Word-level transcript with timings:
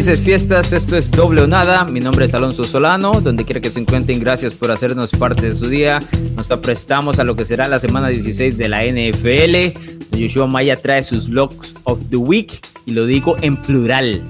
Felices 0.00 0.24
fiestas, 0.24 0.72
esto 0.72 0.96
es 0.96 1.10
Doble 1.10 1.42
o 1.42 1.46
Nada. 1.46 1.84
Mi 1.84 2.00
nombre 2.00 2.24
es 2.24 2.32
Alonso 2.32 2.64
Solano. 2.64 3.20
Donde 3.20 3.44
quiera 3.44 3.60
que 3.60 3.68
se 3.68 3.80
encuentren, 3.80 4.18
gracias 4.18 4.54
por 4.54 4.70
hacernos 4.70 5.10
parte 5.10 5.50
de 5.50 5.54
su 5.54 5.68
día. 5.68 6.00
Nos 6.36 6.50
aprestamos 6.50 7.18
a 7.18 7.24
lo 7.24 7.36
que 7.36 7.44
será 7.44 7.68
la 7.68 7.78
semana 7.78 8.08
16 8.08 8.56
de 8.56 8.68
la 8.70 8.82
NFL. 8.82 10.16
Yoshua 10.16 10.46
Maya 10.46 10.80
trae 10.80 11.02
sus 11.02 11.28
Locks 11.28 11.74
of 11.84 12.00
the 12.08 12.16
Week 12.16 12.50
y 12.86 12.92
lo 12.92 13.04
digo 13.04 13.36
en 13.42 13.58
plural, 13.58 14.22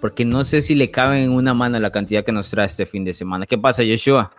porque 0.00 0.24
no 0.24 0.44
sé 0.44 0.62
si 0.62 0.76
le 0.76 0.92
caben 0.92 1.24
en 1.24 1.32
una 1.32 1.52
mano 1.52 1.80
la 1.80 1.90
cantidad 1.90 2.24
que 2.24 2.30
nos 2.30 2.48
trae 2.50 2.66
este 2.66 2.86
fin 2.86 3.02
de 3.04 3.12
semana. 3.12 3.44
¿Qué 3.44 3.58
pasa, 3.58 3.82
Yoshua? 3.82 4.30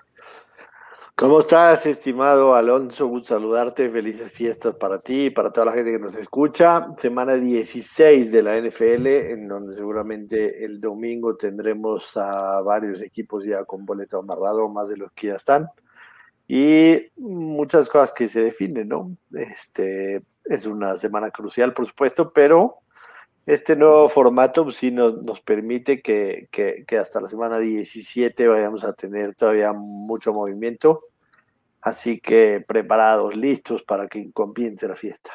¿Cómo 1.20 1.42
estás, 1.42 1.86
estimado 1.86 2.56
Alonso? 2.56 3.08
Gusto 3.08 3.34
saludarte. 3.34 3.90
Felices 3.90 4.32
fiestas 4.32 4.74
para 4.76 5.02
ti 5.02 5.26
y 5.26 5.30
para 5.30 5.52
toda 5.52 5.66
la 5.66 5.74
gente 5.74 5.92
que 5.92 6.00
nos 6.00 6.16
escucha. 6.16 6.88
Semana 6.96 7.34
16 7.34 8.32
de 8.32 8.42
la 8.42 8.58
NFL, 8.58 9.06
en 9.06 9.50
donde 9.50 9.76
seguramente 9.76 10.64
el 10.64 10.80
domingo 10.80 11.36
tendremos 11.36 12.16
a 12.16 12.62
varios 12.62 13.02
equipos 13.02 13.44
ya 13.44 13.66
con 13.66 13.86
boleto 13.86 14.20
amarrado, 14.20 14.70
más 14.70 14.88
de 14.88 14.96
los 14.96 15.12
que 15.12 15.28
ya 15.28 15.36
están. 15.36 15.68
Y 16.48 17.12
muchas 17.18 17.90
cosas 17.90 18.14
que 18.14 18.30
se 18.30 18.42
definen, 18.42 18.88
¿no? 18.88 19.12
Este 19.34 20.24
es 20.46 20.66
una 20.66 20.96
semana 20.96 21.32
crucial, 21.32 21.74
por 21.74 21.86
supuesto, 21.86 22.32
pero 22.32 22.78
este 23.54 23.76
nuevo 23.76 24.10
formato 24.10 24.64
pues, 24.64 24.78
sí 24.78 24.92
nos, 24.92 25.22
nos 25.22 25.42
permite 25.42 26.02
que, 26.02 26.48
que, 26.52 26.84
que, 26.88 26.98
hasta 26.98 27.22
la 27.22 27.28
semana 27.28 27.60
17 27.60 28.48
vayamos 28.48 28.84
a 28.84 28.94
tener 28.94 29.34
todavía 29.34 29.74
mucho 29.74 30.34
movimiento 30.34 31.10
Así 31.82 32.20
que 32.20 32.64
preparados, 32.66 33.36
listos 33.36 33.84
para 33.84 34.08
que 34.08 34.32
comience 34.32 34.88
la 34.88 34.96
fiesta. 34.96 35.32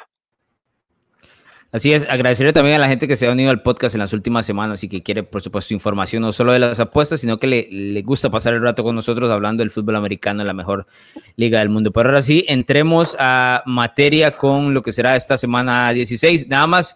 Así 1.71 1.91
es, 1.91 2.07
agradecerle 2.07 2.53
también 2.53 2.77
a 2.77 2.79
la 2.79 2.87
gente 2.87 3.05
que 3.07 3.17
se 3.17 3.27
ha 3.27 3.31
unido 3.31 3.49
al 3.49 3.61
podcast 3.61 3.95
en 3.95 3.99
las 3.99 4.13
últimas 4.13 4.45
semanas 4.45 4.81
y 4.83 4.87
que 4.87 5.03
quiere, 5.03 5.23
por 5.23 5.41
supuesto, 5.41 5.73
información 5.73 6.21
no 6.21 6.31
solo 6.31 6.53
de 6.53 6.59
las 6.59 6.79
apuestas, 6.79 7.19
sino 7.19 7.37
que 7.37 7.47
le, 7.47 7.67
le 7.69 8.01
gusta 8.01 8.29
pasar 8.29 8.53
el 8.53 8.61
rato 8.61 8.81
con 8.83 8.95
nosotros 8.95 9.29
hablando 9.29 9.61
del 9.61 9.71
fútbol 9.71 9.97
americano, 9.97 10.43
la 10.43 10.53
mejor 10.53 10.87
liga 11.35 11.59
del 11.59 11.69
mundo. 11.69 11.91
Pero 11.91 12.09
ahora 12.09 12.21
sí, 12.21 12.45
entremos 12.47 13.17
a 13.19 13.61
materia 13.65 14.31
con 14.31 14.73
lo 14.73 14.81
que 14.83 14.93
será 14.93 15.17
esta 15.17 15.35
semana 15.35 15.91
16. 15.91 16.47
Nada 16.47 16.67
más, 16.67 16.95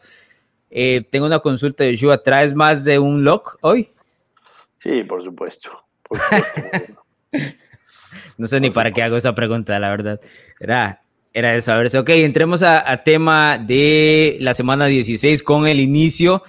eh, 0.69 1.05
tengo 1.09 1.25
una 1.25 1.39
consulta 1.39 1.83
de 1.83 1.91
Yeshua. 1.91 2.21
¿Traes 2.23 2.53
más 2.53 2.83
de 2.85 2.99
un 2.99 3.23
lock 3.23 3.57
hoy? 3.61 3.89
Sí, 4.77 5.03
por 5.03 5.23
supuesto. 5.23 5.69
Por 6.03 6.19
supuesto. 6.19 7.05
No 8.39 8.47
sé 8.47 8.61
ni 8.61 8.71
para 8.71 8.91
qué 8.91 9.03
hago 9.03 9.17
esa 9.17 9.35
pregunta, 9.35 9.77
la 9.79 9.89
verdad. 9.89 10.21
Era, 10.61 11.01
era 11.33 11.51
de 11.51 11.59
saberse. 11.59 11.99
Ok, 11.99 12.09
entremos 12.11 12.63
a, 12.63 12.89
a, 12.89 13.03
tema 13.03 13.57
de 13.57 14.37
la 14.39 14.53
semana 14.53 14.85
16 14.85 15.43
con 15.43 15.67
el 15.67 15.81
inicio, 15.81 16.41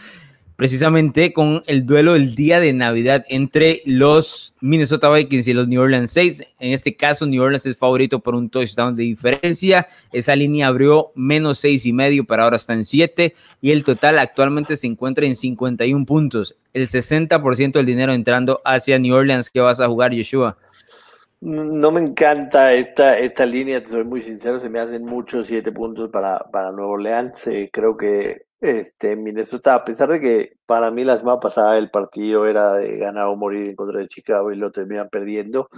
precisamente 0.61 1.33
con 1.33 1.63
el 1.65 1.87
duelo 1.87 2.13
del 2.13 2.35
día 2.35 2.61
de 2.61 2.75
Navidad 2.75 3.25
entre 3.31 3.81
los 3.87 4.55
Minnesota 4.61 5.09
Vikings 5.09 5.49
y 5.49 5.55
los 5.55 5.67
New 5.67 5.81
Orleans 5.81 6.11
Saints. 6.11 6.43
En 6.59 6.75
este 6.75 6.95
caso, 6.95 7.25
New 7.25 7.43
Orleans 7.43 7.65
es 7.65 7.79
favorito 7.79 8.21
por 8.21 8.35
un 8.35 8.51
touchdown 8.51 8.95
de 8.95 9.05
diferencia. 9.05 9.89
Esa 10.13 10.37
línea 10.37 10.67
abrió 10.67 11.13
menos 11.15 11.61
seis 11.61 11.87
y 11.87 11.95
medio, 11.95 12.27
pero 12.27 12.43
ahora 12.43 12.57
está 12.57 12.75
en 12.75 12.85
7 12.85 13.35
y 13.63 13.71
el 13.71 13.85
total 13.85 14.19
actualmente 14.19 14.77
se 14.77 14.87
encuentra 14.87 15.25
en 15.25 15.35
51 15.35 16.05
puntos. 16.05 16.59
El 16.75 16.89
60% 16.89 17.73
del 17.73 17.87
dinero 17.87 18.13
entrando 18.13 18.61
hacia 18.63 18.99
New 18.99 19.15
Orleans. 19.15 19.49
¿Qué 19.49 19.61
vas 19.61 19.81
a 19.81 19.89
jugar, 19.89 20.13
Yeshua? 20.13 20.59
No 21.41 21.91
me 21.91 22.03
encanta 22.03 22.75
esta, 22.75 23.19
esta 23.19 23.47
línea, 23.47 23.83
te 23.83 23.89
soy 23.89 24.05
muy 24.05 24.21
sincero, 24.21 24.59
se 24.59 24.69
me 24.69 24.79
hacen 24.79 25.07
muchos 25.07 25.47
siete 25.47 25.73
puntos 25.73 26.11
para, 26.11 26.39
para 26.53 26.71
Nuevo 26.71 26.91
Orleans. 26.91 27.47
Eh, 27.47 27.71
creo 27.73 27.97
que 27.97 28.50
este, 28.61 29.17
Minnesota, 29.17 29.75
a 29.75 29.85
pesar 29.85 30.11
de 30.11 30.21
que 30.21 30.57
para 30.67 30.91
mí 30.91 31.05
la 31.05 31.17
semana 31.17 31.41
pasada 31.41 31.79
el 31.79 31.91
partido 31.91 32.47
era 32.47 32.75
de 32.75 32.99
ganar 32.99 33.27
o 33.27 33.37
morir 33.37 33.69
en 33.69 33.77
contra 33.77 34.01
de 34.01 34.09
Chicago 34.09 34.53
y 34.53 34.57
lo 34.57 34.71
terminan 34.71 35.09
perdiendo, 35.09 35.69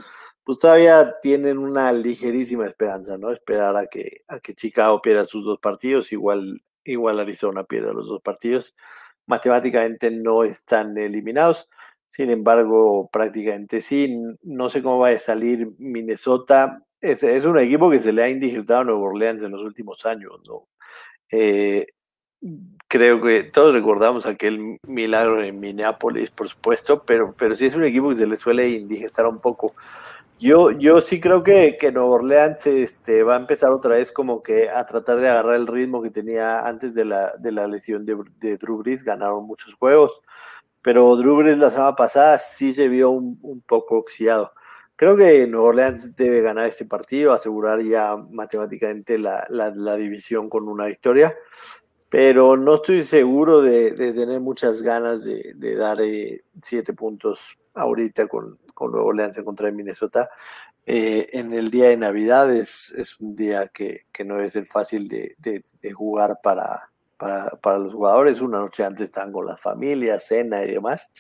pues 0.45 0.59
todavía 0.59 1.15
tienen 1.23 1.59
una 1.59 1.93
ligerísima 1.93 2.67
esperanza, 2.67 3.19
¿no? 3.19 3.31
Esperar 3.31 3.77
a 3.77 3.87
que, 3.87 4.23
a 4.29 4.41
que 4.41 4.55
Chicago 4.55 5.01
pierda 5.03 5.25
sus 5.25 5.45
dos 5.45 5.59
partidos, 5.61 6.13
igual, 6.13 6.63
igual 6.85 7.21
Arizona 7.21 7.65
pierda 7.65 7.93
los 7.93 8.09
dos 8.09 8.23
partidos. 8.23 8.75
Matemáticamente 9.27 10.11
no 10.11 10.45
están 10.45 10.97
eliminados 10.99 11.69
sin 12.13 12.29
embargo, 12.29 13.09
prácticamente 13.11 13.81
sí. 13.81 14.15
No 14.43 14.69
sé 14.69 14.83
cómo 14.83 14.99
va 14.99 15.09
a 15.09 15.19
salir 15.19 15.73
Minnesota. 15.79 16.85
Es, 17.01 17.23
es 17.23 17.47
un 17.47 17.57
equipo 17.59 17.91
que 17.91 18.01
se 18.01 18.13
le 18.13 18.23
ha 18.23 18.29
indigestado 18.29 18.81
a 18.81 18.85
Nueva 18.85 19.01
Orleans 19.01 19.43
en 19.43 19.53
los 19.53 19.63
últimos 19.63 20.05
años, 20.05 20.33
¿no? 20.47 20.69
Eh, 21.31 21.87
creo 22.89 23.21
que 23.23 23.45
todos 23.45 23.75
recordamos 23.75 24.27
aquel 24.27 24.79
milagro 24.87 25.43
en 25.43 25.61
Minneapolis, 25.61 26.31
por 26.31 26.49
supuesto, 26.49 27.05
pero, 27.05 27.35
pero 27.39 27.57
sí 27.57 27.67
es 27.67 27.75
un 27.75 27.85
equipo 27.85 28.11
que 28.11 28.17
se 28.17 28.27
le 28.27 28.37
suele 28.37 28.69
indigestar 28.71 29.27
un 29.27 29.41
poco. 29.41 29.75
Yo, 30.39 30.73
yo 30.73 31.01
sí 31.01 31.21
creo 31.21 31.43
que, 31.43 31.77
que 31.79 31.93
Nueva 31.93 32.11
Orleans 32.11 32.67
este, 32.67 33.23
va 33.23 33.35
a 33.37 33.41
empezar 33.41 33.71
otra 33.71 33.95
vez 33.97 34.11
como 34.11 34.43
que 34.43 34.69
a 34.69 34.85
tratar 34.85 35.21
de 35.21 35.29
agarrar 35.29 35.57
el 35.57 35.69
ritmo 35.69 36.03
que 36.03 36.11
tenía 36.11 36.67
antes 36.67 36.95
de 36.95 37.05
la, 37.05 37.33
de 37.39 37.53
la 37.53 37.69
lesión 37.69 38.05
de, 38.05 38.17
de 38.41 38.57
Drew 38.57 38.79
Brees. 38.79 39.05
Ganaron 39.05 39.47
muchos 39.47 39.75
juegos 39.75 40.21
pero 40.83 41.17
Drew 41.17 41.37
Brees 41.37 41.59
la 41.59 41.71
semana 41.71 41.95
pasada 41.95 42.39
sí 42.39 42.73
se 42.73 42.89
vio 42.89 43.11
un, 43.11 43.39
un 43.43 43.63
poco 43.63 43.97
oxidado. 43.97 44.53
Creo 44.97 45.17
que 45.17 45.47
Nueva 45.47 45.69
Orleans 45.69 46.15
debe 46.17 46.43
ganar 46.43 46.67
este 46.67 46.85
partido, 46.85 47.33
asegurar 47.33 47.81
ya 47.81 48.17
matemáticamente 48.17 49.19
la, 49.19 49.47
la, 49.49 49.71
la 49.75 49.97
división 49.97 50.49
con 50.49 50.69
una 50.69 50.87
victoria, 50.87 51.35
pero 52.13 52.59
no 52.59 52.75
estoy 52.75 53.05
seguro 53.05 53.63
de, 53.63 53.93
de 53.93 54.13
tener 54.13 54.39
muchas 54.39 54.83
ganas 54.83 55.25
de, 55.25 55.55
de 55.57 55.77
dar 55.77 55.99
eh, 56.03 56.45
siete 56.63 56.93
puntos 56.93 57.57
ahorita 57.73 58.27
con, 58.27 58.59
con 58.75 58.93
Nueva 58.93 59.07
Orleans 59.07 59.39
en 59.39 59.47
contra 59.47 59.69
de 59.69 59.73
Minnesota. 59.73 60.29
Eh, 60.85 61.31
en 61.33 61.55
el 61.55 61.71
día 61.71 61.89
de 61.89 61.97
Navidad 61.97 62.55
es, 62.55 62.91
es 62.99 63.19
un 63.19 63.33
día 63.33 63.67
que, 63.69 64.03
que, 64.13 64.27
no 64.27 64.39
es 64.39 64.57
el 64.57 64.67
fácil 64.67 65.09
de, 65.09 65.37
de, 65.39 65.93
jugar 65.95 66.39
para, 66.43 66.91
para, 67.17 67.49
para, 67.63 67.79
los 67.79 67.95
jugadores. 67.95 68.43
Una 68.43 68.59
noche 68.59 68.85
antes 68.85 69.05
están 69.05 69.33
con 69.33 69.47
las 69.47 69.59
familias, 69.59 70.27
cena 70.27 70.63
y 70.65 70.73
demás. 70.73 71.11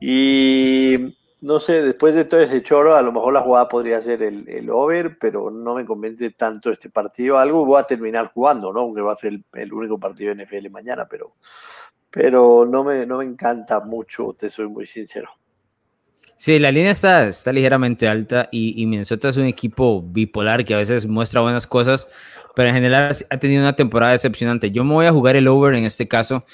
Y 0.00 1.16
no 1.40 1.60
sé, 1.60 1.82
después 1.82 2.14
de 2.14 2.24
todo 2.24 2.40
ese 2.40 2.62
choro, 2.62 2.96
a 2.96 3.02
lo 3.02 3.12
mejor 3.12 3.32
la 3.32 3.42
jugada 3.42 3.68
podría 3.68 4.00
ser 4.00 4.22
el, 4.22 4.48
el 4.48 4.70
over, 4.70 5.18
pero 5.18 5.50
no 5.50 5.74
me 5.74 5.84
convence 5.84 6.30
tanto 6.30 6.70
este 6.70 6.88
partido. 6.88 7.38
Algo 7.38 7.64
voy 7.64 7.80
a 7.80 7.84
terminar 7.84 8.26
jugando, 8.26 8.72
¿no? 8.72 8.80
Aunque 8.80 9.02
va 9.02 9.12
a 9.12 9.16
ser 9.16 9.38
el, 9.52 9.72
único 9.72 9.98
partido 9.98 10.34
de 10.34 10.44
NFL 10.44 10.70
mañana, 10.70 11.06
pero, 11.08 11.34
pero 12.10 12.64
no, 12.64 12.84
me, 12.84 13.04
no 13.04 13.18
me 13.18 13.24
encanta 13.24 13.80
mucho, 13.80 14.34
te 14.38 14.48
soy 14.48 14.68
muy 14.68 14.86
sincero. 14.86 15.28
Sí, 16.38 16.58
la 16.58 16.70
línea 16.70 16.90
está, 16.90 17.28
está 17.28 17.52
ligeramente 17.52 18.08
alta 18.08 18.48
y, 18.50 18.82
y 18.82 18.86
Minnesota 18.86 19.28
es 19.28 19.36
un 19.36 19.46
equipo 19.46 20.02
bipolar 20.02 20.64
que 20.64 20.74
a 20.74 20.78
veces 20.78 21.06
muestra 21.06 21.40
buenas 21.40 21.66
cosas, 21.66 22.08
pero 22.54 22.68
en 22.68 22.74
general 22.74 23.14
ha 23.30 23.38
tenido 23.38 23.62
una 23.62 23.76
temporada 23.76 24.12
decepcionante. 24.12 24.70
Yo 24.70 24.84
me 24.84 24.94
voy 24.94 25.06
a 25.06 25.12
jugar 25.12 25.36
el 25.36 25.48
over 25.48 25.74
en 25.74 25.84
este 25.84 26.08
caso, 26.08 26.44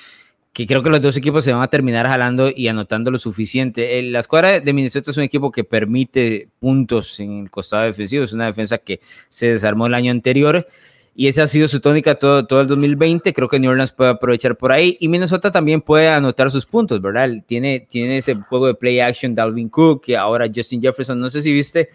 que 0.53 0.67
creo 0.67 0.83
que 0.83 0.91
los 0.91 1.01
dos 1.01 1.17
equipos 1.17 1.45
se 1.45 1.53
van 1.53 1.63
a 1.63 1.69
terminar 1.69 2.07
jalando 2.07 2.51
y 2.55 2.69
anotando 2.69 3.11
lo 3.11 3.19
suficiente. 3.19 4.03
La 4.03 4.19
escuadra 4.19 4.61
de 4.61 4.73
Minnesota 4.73 5.11
es 5.11 5.17
un 5.17 5.23
equipo 5.23 5.51
que 5.51 5.65
permite 5.65 6.49
puntos 6.59 7.19
en 7.21 7.45
el 7.45 7.51
costado 7.51 7.85
defensivo, 7.85 8.25
es 8.25 8.33
una 8.33 8.47
defensa 8.47 8.79
que 8.79 9.01
se 9.29 9.49
desarmó 9.49 9.87
el 9.87 9.95
año 9.95 10.11
anterior 10.11 10.67
y 11.15 11.27
esa 11.27 11.43
ha 11.43 11.47
sido 11.47 11.69
su 11.69 11.81
tónica 11.81 12.15
todo, 12.15 12.47
todo 12.47 12.63
el 12.63 12.67
2020. 12.67 13.33
Creo 13.33 13.49
que 13.49 13.59
New 13.59 13.71
Orleans 13.71 13.93
puede 13.93 14.11
aprovechar 14.11 14.57
por 14.57 14.73
ahí 14.73 14.97
y 15.01 15.09
Minnesota 15.09 15.51
también 15.51 15.81
puede 15.81 16.09
anotar 16.09 16.51
sus 16.51 16.67
puntos, 16.67 17.01
¿verdad? 17.01 17.31
Tiene, 17.47 17.87
tiene 17.89 18.19
ese 18.19 18.35
juego 18.35 18.67
de 18.67 18.75
play 18.75 19.01
action 19.01 19.35
Dalvin 19.35 19.69
Cook 19.69 20.05
y 20.07 20.15
ahora 20.15 20.51
Justin 20.55 20.81
Jefferson. 20.81 21.21
No 21.21 21.29
sé 21.29 21.43
si 21.43 21.53
viste 21.53 21.91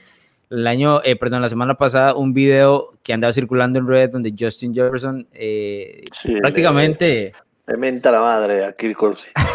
el 0.50 0.65
año, 0.65 1.01
eh, 1.03 1.15
perdón, 1.15 1.42
la 1.42 1.50
semana 1.50 1.75
pasada 1.75 2.15
un 2.15 2.33
video 2.33 2.94
que 3.03 3.13
andaba 3.13 3.33
circulando 3.33 3.80
en 3.80 3.88
red 3.88 4.12
donde 4.12 4.33
Justin 4.38 4.74
Jefferson 4.74 5.27
eh, 5.33 6.03
sí, 6.12 6.36
prácticamente... 6.39 7.33
Le, 7.33 7.46
le 7.67 7.77
menta 7.77 8.11
la 8.11 8.21
madre 8.21 8.63
a 8.63 8.73
Kirk 8.73 8.97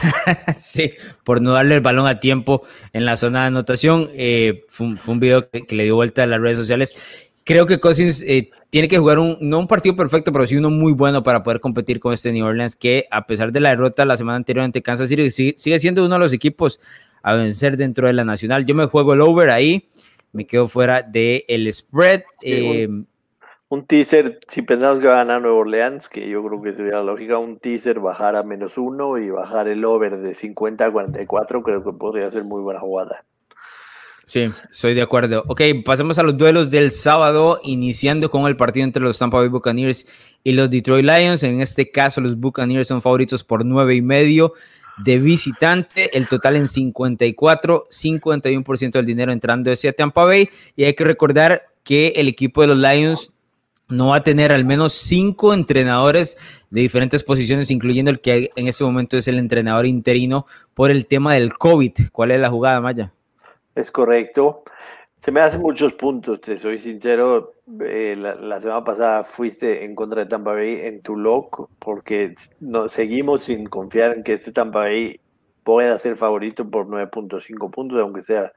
sí, 0.55 0.93
por 1.25 1.41
no 1.41 1.53
darle 1.53 1.77
el 1.77 1.81
balón 1.81 2.07
a 2.07 2.21
tiempo 2.21 2.63
en 2.93 3.07
la 3.07 3.17
zona 3.17 3.43
de 3.43 3.47
anotación. 3.47 4.11
Eh, 4.15 4.65
fue, 4.69 4.97
fue, 4.99 5.15
un 5.15 5.21
video 5.21 5.49
que, 5.49 5.67
que, 5.67 5.75
le 5.75 5.85
dio 5.85 5.95
vuelta 5.95 6.23
a 6.23 6.27
las 6.27 6.41
redes 6.41 6.59
sociales. 6.59 6.99
Creo 7.45 7.67
que 7.67 7.81
Cousins 7.81 8.23
eh, 8.29 8.51
tiene 8.71 8.87
que 8.87 8.99
jugar 8.99 9.19
un, 9.19 9.39
no 9.41 9.59
un 9.59 9.67
partido 9.67 9.97
perfecto, 9.97 10.31
pero 10.31 10.47
sí 10.47 10.57
uno 10.57 10.71
muy 10.71 10.93
bueno 10.93 11.23
para 11.23 11.43
poder 11.43 11.61
competir 11.61 12.01
con 12.01 12.13
este 12.13 12.33
New 12.33 12.45
Orleans, 12.45 12.77
que 12.77 13.07
a 13.11 13.27
pesar 13.27 13.51
de 13.51 13.61
la 13.61 13.71
derrota 13.71 14.05
la 14.05 14.17
semana 14.17 14.37
anterior 14.37 14.65
ante 14.65 14.83
Kansas 14.83 15.09
City, 15.09 15.31
sigue, 15.31 15.55
sigue 15.57 15.79
siendo 15.79 16.05
uno 16.05 16.17
de 16.17 16.21
los 16.21 16.33
equipos 16.33 16.81
a 17.23 17.35
vencer 17.35 17.77
dentro 17.77 18.07
de 18.07 18.13
la 18.13 18.25
nacional. 18.25 18.67
Yo 18.67 18.75
me 18.75 18.87
juego 18.87 19.15
el 19.15 19.23
over 19.23 19.51
ahí 19.51 19.87
me 20.33 20.47
quedo 20.47 20.67
fuera 20.67 21.03
del 21.03 21.45
el 21.47 21.73
spread. 21.73 22.23
Eh, 22.43 22.89
un, 23.73 23.87
teaser, 23.87 24.39
si 24.47 24.61
pensamos 24.61 25.01
que 25.01 25.07
va 25.07 25.15
a 25.15 25.25
ganar 25.25 25.41
Nueva 25.41 25.57
Orleans, 25.57 26.11
que 26.11 26.29
yo 26.29 26.45
creo 26.45 26.61
que 26.61 26.75
sería 26.75 26.97
la 26.97 27.05
lógica, 27.05 27.39
un 27.39 27.59
teaser 27.59 28.01
bajar 28.01 28.37
a 28.37 28.43
menos 28.43 28.77
uno 28.77 29.17
y 29.17 29.31
bajar 29.31 29.67
el 29.67 29.83
over 29.87 30.19
de 30.19 30.35
50 30.35 30.85
a 30.85 30.93
44, 30.93 31.63
creo 31.63 31.83
que 31.83 31.93
podría 31.93 32.31
ser 32.31 32.45
muy 32.45 32.61
buena 32.61 32.81
jugada. 32.81 33.23
Sí, 34.27 34.51
estoy 34.71 34.95
de 34.95 35.01
acuerdo. 35.01 35.43
Ok, 35.49 35.63
pasemos 35.87 36.19
a 36.19 36.23
los 36.23 36.37
duelos 36.37 36.71
del 36.71 36.91
sábado, 36.91 37.61
iniciando 37.65 38.31
con 38.31 38.47
el 38.47 38.57
partido 38.57 38.85
entre 38.85 39.03
los 39.03 39.19
Tampa 39.19 39.39
Bay 39.39 39.49
Buccaneers 39.49 40.07
y 40.45 40.53
los 40.53 40.69
Detroit 40.69 41.05
Lions. 41.05 41.43
En 41.43 41.63
este 41.63 41.91
caso, 41.91 42.21
los 42.21 42.39
Buccaneers 42.39 42.89
son 42.89 43.01
favoritos 43.01 43.43
por 43.43 43.65
nueve 43.65 43.95
y 43.95 44.03
medio. 44.03 44.53
de 44.99 45.19
visitante, 45.19 46.17
el 46.17 46.29
total 46.29 46.57
en 46.57 46.69
54, 46.69 47.87
51% 47.91 48.93
del 48.93 49.07
dinero 49.07 49.33
entrando 49.33 49.73
hacia 49.73 49.95
Tampa 49.95 50.25
Bay. 50.25 50.51
Y 50.77 50.85
hay 50.85 50.93
que 50.93 51.05
recordar 51.05 51.63
que 51.83 52.13
el 52.17 52.29
equipo 52.29 52.61
de 52.61 52.69
los 52.69 52.77
Lions 52.77 53.33
no 53.93 54.09
va 54.09 54.17
a 54.17 54.25
tener 54.25 54.53
al 54.53 54.65
menos 54.65 54.93
cinco 54.93 55.55
entrenadores 55.55 56.37
de 56.71 56.81
diferentes 56.81 57.23
posiciones, 57.23 57.71
incluyendo 57.71 58.11
el 58.11 58.21
que 58.21 58.51
en 58.57 58.67
este 58.67 58.85
momento 58.85 59.17
es 59.17 59.29
el 59.29 59.39
entrenador 59.39 59.87
interino 59.87 60.47
por 60.75 60.91
el 60.91 61.07
tema 61.07 61.35
del 61.35 61.55
COVID. 61.55 61.93
¿Cuál 62.11 62.33
es 62.33 62.41
la 62.41 62.51
jugada, 62.51 62.81
Maya? 62.81 63.13
Es 63.75 63.91
correcto. 63.91 64.65
Se 65.19 65.31
me 65.31 65.41
hacen 65.41 65.61
muchos 65.61 65.93
puntos, 65.93 66.41
te 66.41 66.59
soy 66.59 66.79
sincero. 66.79 67.55
Eh, 67.81 68.17
la, 68.19 68.59
semana 68.59 68.83
pasada 68.83 69.23
fuiste 69.23 69.85
en 69.85 69.95
contra 69.95 70.25
de 70.25 70.29
Tampa 70.29 70.53
Bay 70.53 70.81
en 70.83 71.01
tu 71.01 71.17
lock 71.17 71.69
porque 71.79 72.35
no, 72.59 72.89
seguimos 72.89 73.43
sin 73.43 73.67
confiar 73.67 74.17
en 74.17 74.25
que 74.25 74.33
este 74.33 74.51
Tampa 74.51 74.81
Bay 74.81 75.21
pueda 75.63 75.97
ser 75.99 76.17
favorito 76.17 76.69
por 76.69 76.89
9.5 76.89 77.71
puntos, 77.71 78.01
aunque 78.01 78.21
sea 78.21 78.53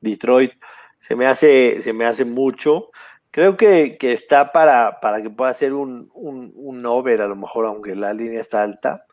Detroit. 0.00 0.52
Se 0.98 1.14
me 1.14 1.26
hace, 1.26 1.80
se 1.82 1.92
me 1.92 2.04
hace 2.04 2.24
mucho. 2.24 2.90
Creo 3.30 3.56
que, 3.56 3.98
que 3.98 4.12
está 4.12 4.52
para, 4.52 5.00
para, 5.00 5.22
que 5.22 5.30
pueda 5.30 5.52
ser 5.54 5.74
un, 5.74 6.10
un, 6.14 6.86
over, 6.86 7.20
a 7.20 7.28
lo 7.28 7.36
mejor, 7.36 7.66
aunque 7.66 7.94
la 7.94 8.14
línea 8.14 8.40
está 8.40 8.62
alta, 8.62 9.04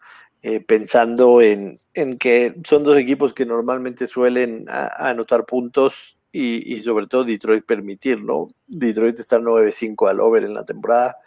eh, 0.42 0.62
pensando 0.62 1.42
en, 1.42 1.82
en, 1.94 2.18
que 2.18 2.56
son 2.66 2.84
dos 2.84 2.98
equipos 2.98 3.34
que 3.34 3.46
normalmente 3.46 4.08
suelen 4.08 4.66
anotar 4.70 5.46
puntos 5.46 6.18
y, 6.32 6.76
y, 6.76 6.82
sobre 6.82 7.08
todo 7.08 7.24
Detroit 7.24 7.66
permitirlo. 7.66 8.50
Detroit 8.68 9.20
está 9.20 9.40
9-5 9.40 10.10
al 10.10 10.20
over 10.20 10.44
en 10.44 10.54
la 10.54 10.66
temporada 10.66 11.18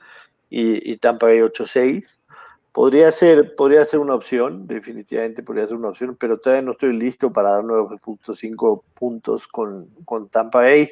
y, 0.51 0.93
y 0.93 0.97
Tampa 0.97 1.27
Bay 1.27 1.39
8-6. 1.41 2.21
Podría 2.73 3.11
ser, 3.13 3.55
podría 3.57 3.85
ser 3.85 4.01
una 4.01 4.15
opción, 4.15 4.67
definitivamente 4.67 5.43
podría 5.43 5.67
ser 5.67 5.77
una 5.77 5.89
opción, 5.89 6.17
pero 6.19 6.39
todavía 6.39 6.63
no 6.63 6.73
estoy 6.73 6.97
listo 6.97 7.33
para 7.33 7.51
dar 7.51 7.65
9.5 7.65 8.83
puntos 8.95 9.49
con, 9.49 9.87
con 10.05 10.29
Tampa 10.29 10.61
Bay. 10.61 10.91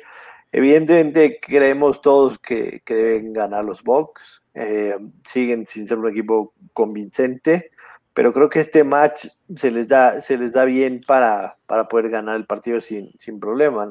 Evidentemente 0.56 1.38
creemos 1.38 2.00
todos 2.00 2.38
que, 2.38 2.80
deben 2.86 3.34
ganar 3.34 3.62
los 3.62 3.82
Bucks. 3.82 4.42
Eh, 4.54 4.96
siguen 5.22 5.66
sin 5.66 5.86
ser 5.86 5.98
un 5.98 6.08
equipo 6.08 6.54
convincente, 6.72 7.72
pero 8.14 8.32
creo 8.32 8.48
que 8.48 8.60
este 8.60 8.82
match 8.82 9.26
se 9.54 9.70
les 9.70 9.88
da, 9.88 10.22
se 10.22 10.38
les 10.38 10.54
da 10.54 10.64
bien 10.64 11.04
para, 11.06 11.58
para 11.66 11.88
poder 11.88 12.08
ganar 12.08 12.36
el 12.36 12.46
partido 12.46 12.80
sin, 12.80 13.12
sin 13.18 13.38
problema. 13.38 13.86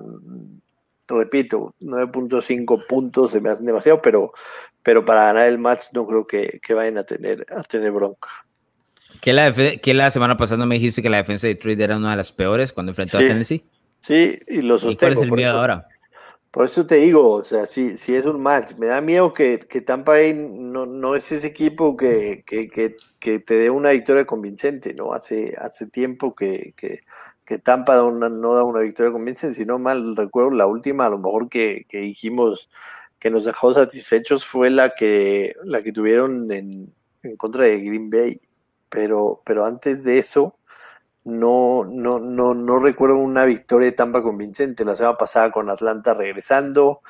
Repito, 1.08 1.76
9.5 1.82 2.88
puntos 2.88 3.30
se 3.30 3.42
me 3.42 3.52
hacen 3.52 3.68
demasiado, 3.68 4.02
pero, 4.02 4.34
pero 4.82 5.06
para 5.06 5.26
ganar 5.26 5.46
el 5.46 5.60
match 5.60 5.90
no 5.94 6.08
creo 6.08 6.26
que, 6.26 6.60
vayan 6.74 6.98
a 6.98 7.04
tener, 7.04 7.46
a 7.56 7.62
tener 7.62 7.92
bronca. 7.92 8.30
Que 9.22 9.34
la, 9.34 9.54
que 9.54 9.94
la 9.94 10.10
semana 10.10 10.36
pasada 10.36 10.66
me 10.66 10.74
dijiste 10.74 11.04
que 11.04 11.12
la 11.12 11.18
defensa 11.18 11.46
de 11.46 11.54
Detroit 11.54 11.80
era 11.80 11.96
una 11.96 12.10
de 12.10 12.18
las 12.18 12.32
peores 12.32 12.74
cuando 12.74 12.90
enfrentó 12.90 13.20
a 13.20 13.22
Tennessee? 13.22 13.64
Sí, 14.00 14.40
y 14.48 14.64
lo 14.64 14.80
sostengo. 14.80 14.94
¿Y 14.94 14.96
cuál 14.98 15.12
es 15.12 15.22
el 15.22 15.32
miedo 15.32 15.52
ahora? 15.52 15.88
Por 16.56 16.64
eso 16.64 16.86
te 16.86 16.96
digo, 16.96 17.32
o 17.32 17.44
sea, 17.44 17.66
si, 17.66 17.98
si 17.98 18.16
es 18.16 18.26
un 18.26 18.42
match, 18.42 18.76
me 18.78 18.86
da 18.86 19.02
miedo 19.02 19.34
que, 19.34 19.60
que 19.60 19.82
Tampa 19.82 20.14
Bay 20.14 20.34
no, 20.34 20.86
no 20.86 21.14
es 21.14 21.30
ese 21.34 21.48
equipo 21.48 21.98
que, 21.98 22.46
que, 22.48 22.70
que, 22.70 23.40
te 23.40 23.56
dé 23.56 23.70
una 23.70 23.90
victoria 23.90 24.26
convincente, 24.26 24.94
¿no? 24.94 25.12
Hace, 25.12 25.54
hace 25.58 25.88
tiempo 25.88 26.34
que, 26.34 26.74
Tampa 27.62 27.98
no 27.98 28.54
da 28.56 28.64
una 28.64 28.80
victoria 28.80 29.12
convincente, 29.12 29.54
si 29.54 29.66
no 29.66 29.80
mal 29.80 30.16
recuerdo, 30.16 30.52
la 30.52 30.66
última, 30.66 31.08
a 31.08 31.10
lo 31.10 31.18
mejor 31.18 31.50
que, 31.50 31.86
dijimos 31.92 32.70
que 33.20 33.30
nos 33.30 33.44
dejó 33.44 33.74
satisfechos 33.74 34.46
fue 34.46 34.70
la 34.70 34.92
que, 34.96 35.56
la 35.66 35.84
que 35.84 35.92
tuvieron 35.92 36.50
en, 36.54 36.94
en 37.24 37.36
contra 37.36 37.66
de 37.66 37.80
Green 37.82 38.10
Bay. 38.10 38.40
Pero, 38.88 39.42
pero 39.46 39.66
antes 39.66 40.06
de 40.06 40.20
eso, 40.20 40.56
no, 41.26 41.84
no, 41.84 42.20
no, 42.20 42.54
no 42.54 42.80
recuerdo 42.80 43.18
una 43.18 43.46
victoria 43.46 43.88
de 43.88 43.92
Tampa 43.94 44.22
convincente. 44.22 44.86
La 44.86 44.96
semana 44.96 45.18
pasada 45.18 45.52
con 45.52 45.70
Atlanta 45.70 46.14
regresando. 46.14 47.02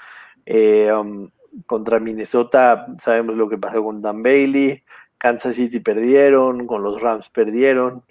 Eh, 0.45 0.91
um, 0.91 1.29
contra 1.65 1.99
Minnesota 1.99 2.87
sabemos 2.97 3.35
lo 3.35 3.49
que 3.49 3.57
pasó 3.57 3.83
con 3.83 4.01
Dan 4.01 4.23
Bailey. 4.23 4.81
Kansas 5.17 5.55
City 5.55 5.79
perdieron, 5.79 6.65
con 6.65 6.81
los 6.81 7.01
Rams 7.01 7.29
perdieron. 7.29 8.03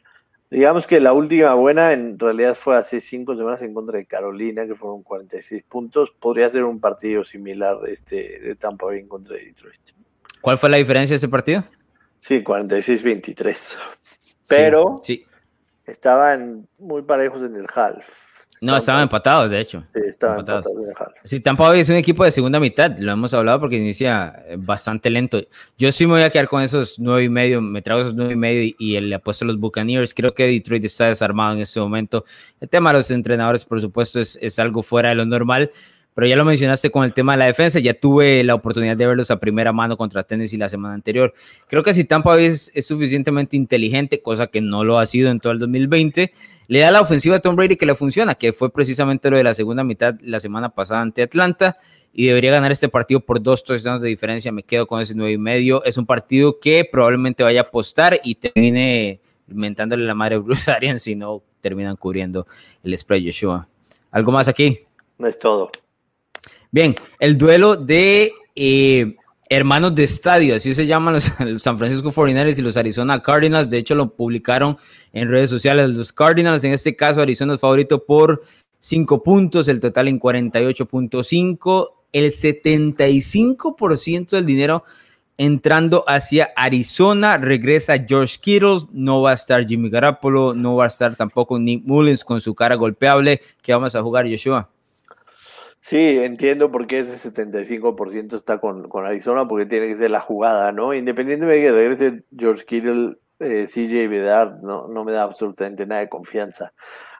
Digamos 0.51 0.87
que 0.87 1.01
la 1.01 1.15
última 1.15 1.55
buena 1.55 1.93
en 1.93 2.19
realidad 2.19 2.55
fue 2.55 2.77
hace 2.77 3.01
cinco 3.01 3.35
semanas 3.35 3.63
en 3.63 3.73
contra 3.73 3.99
de 3.99 4.05
Carolina, 4.05 4.67
que 4.67 4.75
fueron 4.75 5.03
46 5.03 5.63
puntos. 5.65 6.13
Podría 6.19 6.49
ser 6.51 6.65
un 6.65 6.81
partido 6.81 7.25
similar 7.25 7.79
este, 7.89 8.41
de 8.41 8.55
Tampa 8.57 8.87
Bay 8.87 9.01
en 9.01 9.09
contra 9.09 9.37
de 9.37 9.47
Detroit. 9.47 9.81
¿Cuál 10.43 10.59
fue 10.59 10.69
la 10.69 10.77
diferencia 10.77 11.15
de 11.15 11.17
ese 11.17 11.29
partido? 11.29 11.65
Sí, 12.19 12.45
46-23. 12.45 13.77
Pero 14.49 15.01
sí 15.03 15.25
estaban 15.87 16.67
muy 16.79 17.03
parejos 17.03 17.43
en 17.43 17.57
el 17.57 17.67
half. 17.75 18.35
No, 18.61 18.77
estaban 18.77 19.03
empatados, 19.03 19.51
de 19.51 19.61
hecho. 19.61 19.85
Sí, 19.95 20.01
estaban 20.07 20.41
empatados. 20.41 20.69
en 20.75 20.89
el 20.89 20.95
half. 20.97 21.13
Sí, 21.25 21.41
Tampa 21.41 21.69
Bay 21.69 21.81
es 21.81 21.89
un 21.89 21.97
equipo 21.97 22.25
de 22.25 22.31
segunda 22.31 22.59
mitad, 22.59 22.97
lo 22.99 23.13
hemos 23.13 23.35
hablado 23.35 23.61
porque 23.61 23.77
inicia 23.77 24.43
eh, 24.47 24.57
bastante 24.59 25.11
lento. 25.11 25.43
Yo 25.77 25.93
sí 25.93 26.07
me 26.07 26.13
voy 26.15 26.23
a 26.23 26.31
quedar 26.31 26.49
con 26.49 26.63
esos 26.63 26.99
nueve 26.99 27.25
y 27.25 27.29
medio, 27.29 27.61
me 27.61 27.83
trago 27.83 28.01
esos 28.01 28.15
nueve 28.15 28.33
y 28.33 28.37
medio 28.37 28.75
y, 28.79 29.01
le 29.01 29.15
apuesto 29.15 29.45
a 29.45 29.49
los 29.49 29.59
Buccaneers. 29.59 30.15
Creo 30.15 30.35
que 30.35 30.47
Detroit 30.47 30.85
está 30.85 31.07
desarmado 31.07 31.55
en 31.55 31.61
este 31.61 31.81
momento. 31.81 32.25
El 32.61 32.69
tema 32.69 32.91
de 32.91 32.99
los 32.99 33.11
entrenadores, 33.11 33.65
por 33.65 33.81
supuesto, 33.81 34.21
es, 34.21 34.39
es 34.41 34.59
algo 34.59 34.83
fuera 34.83 35.11
de 35.11 35.17
lo 35.17 35.27
normal 35.27 35.71
pero 36.15 36.27
ya 36.27 36.37
lo 36.37 36.45
mencionaste 36.45 36.91
con 36.91 37.05
el 37.05 37.13
tema 37.13 37.33
de 37.33 37.39
la 37.39 37.47
defensa, 37.47 37.81
ya 37.81 37.95
tuve 37.95 38.45
la 38.45 38.55
oportunidad 38.55 38.97
de 38.97 39.07
verlos 39.07 39.31
a 39.31 39.39
primera 39.39 39.73
mano 39.73 39.97
contra 39.97 40.23
Tennessee 40.23 40.57
la 40.57 40.69
semana 40.69 40.95
anterior. 40.95 41.35
Creo 41.69 41.83
que 41.83 41.93
si 41.93 42.05
Tampa 42.05 42.41
es, 42.41 42.71
es 42.75 42.87
suficientemente 42.87 43.57
inteligente, 43.57 44.23
cosa 44.23 44.47
que 44.47 44.61
no 44.61 44.85
lo 44.85 44.99
ha 44.99 45.07
sido 45.07 45.31
en 45.31 45.41
todo 45.41 45.53
el 45.53 45.59
2020, 45.59 46.33
le 46.67 46.79
da 46.79 46.91
la 46.91 47.01
ofensiva 47.01 47.37
a 47.37 47.41
Tom 47.41 47.57
Brady 47.57 47.77
que 47.77 47.85
le 47.85 47.95
funciona, 47.95 48.37
que 48.37 48.53
fue 48.53 48.73
precisamente 48.73 49.29
lo 49.29 49.37
de 49.37 49.45
la 49.45 49.55
segunda 49.55 49.85
mitad 49.85 50.15
la 50.23 50.41
semana 50.41 50.71
pasada 50.71 51.03
ante 51.03 51.23
Atlanta, 51.23 51.79
y 52.13 52.27
debería 52.27 52.53
ganar 52.53 52.71
este 52.71 52.89
partido 52.89 53.21
por 53.21 53.43
dos 53.43 53.65
touchdowns 53.65 54.01
de 54.01 54.09
diferencia. 54.09 54.53
Me 54.53 54.63
quedo 54.63 54.87
con 54.87 55.01
ese 55.01 55.15
nueve 55.17 55.33
y 55.33 55.39
medio. 55.39 55.85
Es 55.85 55.99
un 55.99 56.07
partido 56.07 56.61
que 56.61 56.89
probablemente 56.91 57.43
vaya 57.43 57.61
a 57.61 57.65
apostar 57.65 58.21
y 58.23 58.37
termine 58.37 59.21
mentándole 59.49 60.05
la 60.05 60.15
madre 60.15 60.37
a 60.37 60.39
Bruce 60.39 60.71
Arians 60.71 61.03
si 61.03 61.17
no 61.17 61.43
terminan 61.61 61.97
cubriendo 61.97 62.47
el 62.85 62.97
spray 62.97 63.25
Joshua. 63.25 63.69
¿Algo 64.13 64.31
más 64.31 64.47
aquí? 64.47 64.79
No 65.19 65.27
es 65.27 65.39
todo. 65.39 65.73
Bien, 66.75 66.97
el 67.21 67.39
duelo 67.39 67.77
de 67.77 68.33
eh, 68.57 69.15
hermanos 69.49 69.95
de 69.95 70.03
estadio, 70.03 70.57
así 70.57 70.75
se 70.75 70.89
llaman 70.89 71.15
los, 71.15 71.23
San 71.63 71.79
Francisco 71.79 72.11
49ers 72.11 72.59
y 72.59 72.63
los 72.63 72.77
Arizona 72.77 73.23
Cardinals. 73.23 73.71
De 73.71 73.79
hecho, 73.79 73.95
lo 73.95 74.13
publicaron 74.13 74.77
en 75.13 75.31
redes 75.31 75.51
sociales 75.51 75.91
los 75.91 76.13
Cardinals. 76.13 76.65
En 76.65 76.73
este 76.73 76.97
caso, 76.97 77.23
Arizona 77.23 77.55
es 77.55 77.61
favorito 77.61 78.05
por 78.05 78.43
5 78.81 79.23
puntos, 79.23 79.69
el 79.69 79.79
total 79.79 80.09
en 80.09 80.19
48.5. 80.19 81.91
El 82.11 82.33
75% 82.33 84.31
del 84.31 84.45
dinero 84.45 84.83
entrando 85.39 86.03
hacia 86.09 86.51
Arizona. 86.57 87.39
Regresa 87.39 88.05
George 88.05 88.39
Kittle, 88.41 88.81
no 88.91 89.23
va 89.23 89.31
a 89.31 89.35
estar 89.35 89.65
Jimmy 89.65 89.91
Garoppolo, 89.91 90.55
no 90.55 90.75
va 90.75 90.87
a 90.87 90.89
estar 90.89 91.15
tampoco 91.15 91.57
Nick 91.57 91.85
Mullins 91.85 92.25
con 92.25 92.41
su 92.41 92.53
cara 92.53 92.75
golpeable. 92.75 93.43
¿Qué 93.63 93.73
vamos 93.73 93.95
a 93.95 94.03
jugar, 94.03 94.29
Joshua? 94.29 94.74
Sí, 95.87 95.99
entiendo 95.99 96.71
por 96.73 96.87
qué 96.87 97.01
ese 97.01 97.31
75% 97.31 98.37
está 98.37 98.59
con, 98.59 98.89
con, 98.89 99.05
Arizona, 99.05 99.47
porque 99.47 99.67
tiene 99.67 99.87
que 99.87 99.97
ser 99.97 100.11
la 100.11 100.21
jugada, 100.21 100.73
¿no? 100.73 100.95
Independientemente 100.95 101.61
de 101.61 101.67
que 101.67 101.73
regrese 101.73 102.25
George 102.35 102.65
Kittle, 102.65 103.19
eh, 103.39 103.67
CJ 103.67 104.09
Bedard, 104.09 104.63
no, 104.63 104.89
no 104.89 105.05
me 105.05 105.13
da 105.13 105.25
absolutamente 105.25 105.87
nada 105.87 106.01
de 106.01 106.09
confianza. 106.09 106.73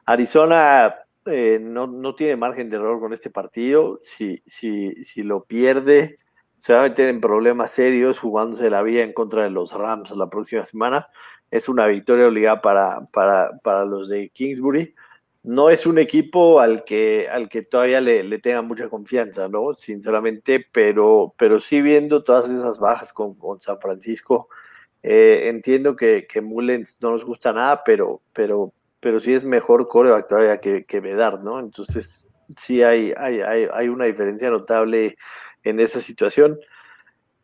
Arizona 0.07 0.95
eh, 1.25 1.59
no, 1.61 1.85
no, 1.85 2.15
tiene 2.15 2.37
margen 2.37 2.71
de 2.71 2.77
error 2.77 2.99
con 2.99 3.13
este 3.13 3.29
partido. 3.29 3.99
Si, 3.99 4.41
si, 4.47 5.03
si 5.03 5.21
lo 5.21 5.43
pierde, 5.43 6.17
se 6.57 6.73
va 6.73 6.79
a 6.79 6.83
meter 6.89 7.09
en 7.09 7.21
problemas 7.21 7.69
serios 7.69 8.17
jugándose 8.17 8.71
la 8.71 8.81
vida 8.81 9.03
en 9.03 9.13
contra 9.13 9.43
de 9.43 9.51
los 9.51 9.73
Rams 9.73 10.09
la 10.17 10.27
próxima 10.31 10.65
semana. 10.65 11.07
Es 11.51 11.69
una 11.69 11.85
victoria 11.85 12.27
obligada 12.27 12.61
para, 12.61 13.05
para, 13.13 13.59
para 13.61 13.85
los 13.85 14.09
de 14.09 14.29
Kingsbury 14.29 14.95
no 15.45 15.69
es 15.69 15.85
un 15.85 15.99
equipo 15.99 16.59
al 16.59 16.83
que, 16.83 17.27
al 17.29 17.49
que 17.49 17.61
todavía 17.61 18.01
le, 18.01 18.39
tenga 18.39 18.63
mucha 18.63 18.89
confianza, 18.89 19.47
¿no? 19.47 19.75
Sinceramente, 19.75 20.65
pero, 20.71 21.35
pero 21.37 21.59
sí 21.59 21.81
viendo 21.81 22.23
todas 22.23 22.49
esas 22.49 22.79
bajas 22.79 23.13
con, 23.13 23.37
San 23.59 23.79
Francisco, 23.79 24.49
eh, 25.03 25.43
entiendo 25.49 25.95
que, 25.95 26.25
que 26.27 26.41
Mullens 26.41 26.97
no 26.99 27.11
nos 27.11 27.23
gusta 27.23 27.53
nada, 27.53 27.83
pero, 27.85 28.21
pero, 28.33 28.73
pero 28.99 29.19
sí 29.19 29.33
es 29.33 29.43
mejor 29.43 29.87
coreback 29.87 30.27
todavía 30.27 30.59
que, 30.59 30.85
que 30.85 30.99
Bedard, 30.99 31.41
¿no? 31.41 31.59
Entonces, 31.59 32.25
sí 32.57 32.81
hay, 32.81 33.13
hay, 33.15 33.41
hay, 33.41 33.87
una 33.87 34.05
diferencia 34.05 34.49
notable 34.49 35.15
en 35.63 35.79
esa 35.79 36.01
situación. 36.01 36.59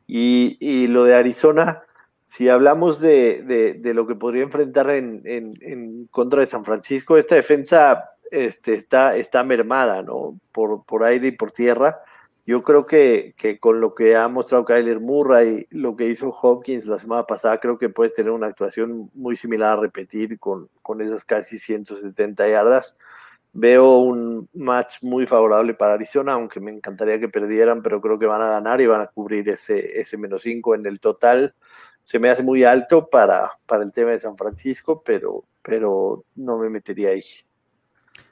Y, 0.08 0.58
y 0.60 0.88
lo 0.88 1.03
de 1.03 1.13
Arizona, 1.13 1.84
si 2.32 2.48
hablamos 2.48 3.02
de, 3.02 3.82
lo 3.94 4.08
que 4.08 4.16
podría 4.16 4.44
enfrentar 4.44 4.90
en, 4.90 6.08
contra 6.12 6.40
de 6.40 6.46
San 6.46 6.64
Francisco, 6.64 7.18
esta 7.18 7.36
defensa 7.36 8.12
este, 8.32 8.74
está, 8.74 9.18
está 9.18 9.44
mermada, 9.44 10.02
¿no? 10.02 10.40
Por, 10.54 10.86
por 10.86 11.04
aire 11.04 11.28
y 11.28 11.32
por 11.34 11.52
tierra. 11.52 12.00
Yo 12.46 12.64
creo 12.64 12.86
que, 12.86 13.34
que, 13.38 13.60
con 13.60 13.82
lo 13.82 13.94
que 13.94 14.16
ha 14.16 14.30
mostrado 14.30 14.64
Kyler 14.64 15.02
Murray, 15.02 15.68
lo 15.72 15.98
que 15.98 16.08
hizo 16.08 16.30
Hopkins 16.30 16.86
la 16.86 16.98
semana 16.98 17.26
pasada, 17.26 17.60
creo 17.60 17.78
que 17.78 17.90
puedes 17.90 18.14
tener 18.14 18.32
una 18.32 18.48
actuación 18.48 19.12
muy 19.14 19.36
similar 19.36 19.78
a 19.78 19.82
repetir 19.82 20.40
con, 20.40 20.70
con 20.82 21.02
esas 21.02 21.26
casi 21.26 21.60
170 21.60 22.48
yardas. 22.48 22.96
Veo 23.52 23.98
un 23.98 24.48
match 24.54 25.00
muy 25.02 25.28
favorable 25.28 25.74
para 25.74 25.96
Arizona, 25.96 26.32
aunque 26.32 26.62
me 26.62 26.72
encantaría 26.72 27.20
que 27.20 27.28
perdieran, 27.28 27.82
pero 27.82 28.00
creo 28.00 28.18
que 28.18 28.26
van 28.26 28.42
a 28.42 28.52
ganar 28.52 28.80
y 28.80 28.86
van 28.86 29.02
a 29.02 29.08
cubrir 29.08 29.50
ese, 29.50 30.00
ese 30.00 30.18
menos 30.18 30.44
5 30.44 30.76
en 30.76 30.86
el 30.86 31.02
total. 31.02 31.54
Se 32.03 32.20
me 32.20 32.29
hace 32.29 32.43
muy 32.43 32.63
alto 32.63 33.08
para, 33.10 33.50
para 33.65 33.84
el 33.84 33.91
tema 33.91 34.12
de 34.12 34.20
San 34.20 34.36
Francisco, 34.38 35.01
pero, 35.05 35.43
pero 35.62 36.25
no 36.36 36.58
me 36.58 36.70
metería 36.70 37.10
ahí. 37.10 37.24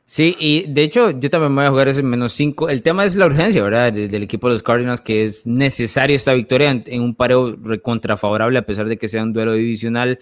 Sí, 0.09 0.35
y 0.39 0.65
de 0.67 0.81
hecho 0.81 1.11
yo 1.11 1.29
también 1.29 1.53
voy 1.53 1.65
a 1.65 1.69
jugar 1.69 1.87
ese 1.87 2.01
menos 2.01 2.33
5. 2.33 2.69
El 2.69 2.81
tema 2.81 3.05
es 3.05 3.15
la 3.15 3.27
urgencia, 3.27 3.61
¿verdad? 3.61 3.93
Del 3.93 4.23
equipo 4.23 4.47
de 4.47 4.53
los 4.53 4.63
Cardinals, 4.63 5.01
que 5.01 5.23
es 5.23 5.45
necesario 5.45 6.15
esta 6.15 6.33
victoria 6.33 6.71
en, 6.71 7.03
un 7.03 7.13
pareo 7.13 7.55
recontrafavorable, 7.55 8.57
a 8.57 8.65
pesar 8.65 8.87
de 8.87 8.97
que 8.97 9.07
sea 9.07 9.21
un 9.21 9.33
duelo 9.33 9.53
divisional. 9.53 10.17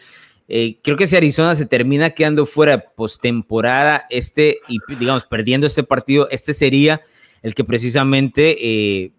Eh, 0.50 0.80
creo 0.84 0.98
que 0.98 1.08
si 1.08 1.16
Arizona 1.16 1.56
se 1.56 1.68
termina 1.68 2.10
quedando 2.10 2.46
fuera 2.46 2.90
postemporada, 2.96 4.08
este, 4.10 4.60
y 4.68 4.80
digamos, 5.00 5.26
perdiendo 5.26 5.68
este 5.68 5.84
partido, 5.84 6.28
este 6.32 6.54
sería 6.54 7.00
el 7.42 7.56
que 7.56 7.64
precisamente, 7.64 8.58
eh, 8.60 9.14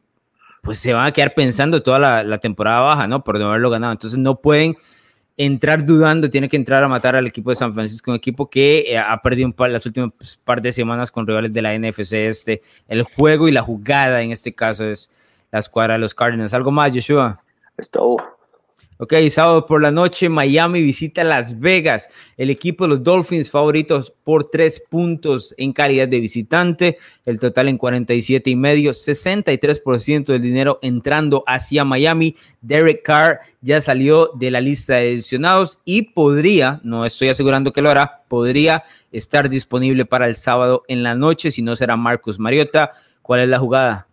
pues 0.62 0.78
se 0.78 0.92
van 0.92 1.06
a 1.06 1.12
quedar 1.12 1.34
pensando 1.34 1.82
toda 1.82 1.98
la, 2.24 2.38
temporada 2.38 2.80
baja, 2.80 3.06
¿no? 3.06 3.24
Por 3.24 3.38
no 3.38 3.48
haberlo 3.48 3.70
ganado. 3.70 3.92
Entonces 3.92 4.18
no 4.18 4.40
pueden 4.40 4.76
entrar 5.36 5.84
dudando, 5.84 6.28
tiene 6.30 6.48
que 6.48 6.56
entrar 6.56 6.82
a 6.82 6.88
matar 6.88 7.14
al 7.14 7.26
equipo 7.26 7.50
de 7.50 7.56
San 7.56 7.72
Francisco, 7.72 8.10
un 8.10 8.16
equipo 8.16 8.50
que 8.50 8.80
eh, 8.88 8.98
ha 8.98 9.20
perdido 9.22 9.46
un 9.46 9.52
par, 9.52 9.70
las 9.70 9.86
últimas 9.86 10.12
par 10.44 10.60
de 10.60 10.72
semanas 10.72 11.10
con 11.10 11.26
rivales 11.26 11.52
de 11.52 11.62
la 11.62 11.78
NFC 11.78 12.14
este. 12.14 12.62
El 12.88 13.02
juego 13.02 13.48
y 13.48 13.52
la 13.52 13.62
jugada 13.62 14.22
en 14.22 14.32
este 14.32 14.52
caso 14.54 14.84
es 14.84 15.10
la 15.50 15.60
escuadra 15.60 15.94
de 15.94 16.00
los 16.00 16.14
Cardinals. 16.14 16.54
¿Algo 16.54 16.70
más, 16.70 16.90
Joshua? 16.92 17.40
Es. 17.76 17.90
Ok, 19.00 19.14
sábado 19.30 19.64
por 19.64 19.80
la 19.80 19.92
noche, 19.92 20.28
Miami 20.28 20.82
visita 20.82 21.22
Las 21.22 21.60
Vegas. 21.60 22.08
El 22.36 22.50
equipo 22.50 22.82
de 22.82 22.88
los 22.88 23.04
Dolphins 23.04 23.48
favoritos 23.48 24.12
por 24.24 24.50
tres 24.50 24.80
puntos 24.90 25.54
en 25.56 25.72
calidad 25.72 26.08
de 26.08 26.18
visitante. 26.18 26.98
El 27.24 27.38
total 27.38 27.68
en 27.68 27.78
47 27.78 28.50
y 28.50 28.56
medio, 28.56 28.90
63% 28.90 30.24
del 30.24 30.42
dinero 30.42 30.80
entrando 30.82 31.44
hacia 31.46 31.84
Miami. 31.84 32.34
Derek 32.60 33.04
Carr 33.04 33.38
ya 33.60 33.80
salió 33.80 34.32
de 34.34 34.50
la 34.50 34.60
lista 34.60 34.96
de 34.96 35.12
edicionados 35.12 35.78
y 35.84 36.02
podría, 36.02 36.80
no 36.82 37.06
estoy 37.06 37.28
asegurando 37.28 37.72
que 37.72 37.82
lo 37.82 37.90
hará, 37.90 38.24
podría 38.26 38.82
estar 39.12 39.48
disponible 39.48 40.06
para 40.06 40.26
el 40.26 40.34
sábado 40.34 40.82
en 40.88 41.04
la 41.04 41.14
noche, 41.14 41.52
si 41.52 41.62
no 41.62 41.76
será 41.76 41.96
Marcus 41.96 42.40
Mariota. 42.40 42.90
¿Cuál 43.22 43.42
es 43.42 43.48
la 43.48 43.60
jugada? 43.60 44.07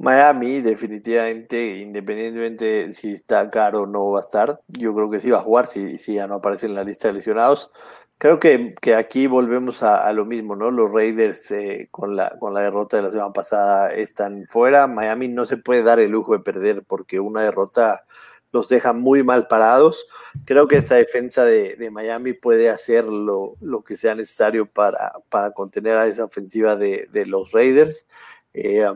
Miami, 0.00 0.62
definitivamente, 0.62 1.76
independientemente 1.76 2.90
si 2.94 3.12
está 3.12 3.50
caro 3.50 3.82
o 3.82 3.86
no 3.86 4.08
va 4.08 4.20
a 4.20 4.22
estar, 4.22 4.58
yo 4.68 4.94
creo 4.94 5.10
que 5.10 5.20
sí 5.20 5.30
va 5.30 5.40
a 5.40 5.42
jugar 5.42 5.66
si, 5.66 5.98
si 5.98 6.14
ya 6.14 6.26
no 6.26 6.36
aparece 6.36 6.64
en 6.66 6.74
la 6.74 6.84
lista 6.84 7.08
de 7.08 7.14
lesionados. 7.14 7.70
Creo 8.16 8.40
que, 8.40 8.74
que 8.80 8.94
aquí 8.94 9.26
volvemos 9.26 9.82
a, 9.82 10.10
lo 10.14 10.24
mismo, 10.24 10.56
¿no? 10.56 10.70
Los 10.70 10.90
Raiders 10.92 11.50
eh, 11.50 11.88
con, 11.90 12.16
la, 12.16 12.38
con 12.38 12.54
la 12.54 12.62
derrota 12.62 12.96
de 12.96 13.02
la 13.02 13.10
semana 13.10 13.34
pasada 13.34 13.92
están 13.92 14.46
fuera. 14.48 14.86
Miami 14.86 15.28
no 15.28 15.44
se 15.44 15.58
puede 15.58 15.82
dar 15.82 16.00
el 16.00 16.12
lujo 16.12 16.32
de 16.32 16.40
perder 16.40 16.82
porque 16.82 17.20
una 17.20 17.42
derrota 17.42 18.04
los 18.52 18.70
deja 18.70 18.94
muy 18.94 19.22
mal 19.22 19.48
parados. 19.48 20.06
Creo 20.46 20.66
que 20.66 20.76
esta 20.76 20.94
defensa 20.94 21.44
de, 21.44 21.76
de 21.76 21.90
Miami 21.90 22.32
puede 22.32 22.70
hacer 22.70 23.04
lo, 23.04 23.56
lo, 23.60 23.84
que 23.84 23.98
sea 23.98 24.14
necesario 24.14 24.64
para, 24.64 25.12
para 25.28 25.50
contener 25.52 25.96
a 25.96 26.06
esa 26.06 26.24
ofensiva 26.24 26.76
de, 26.76 27.06
de 27.12 27.26
los 27.26 27.52
Raiders. 27.52 28.06
Eh, 28.54 28.86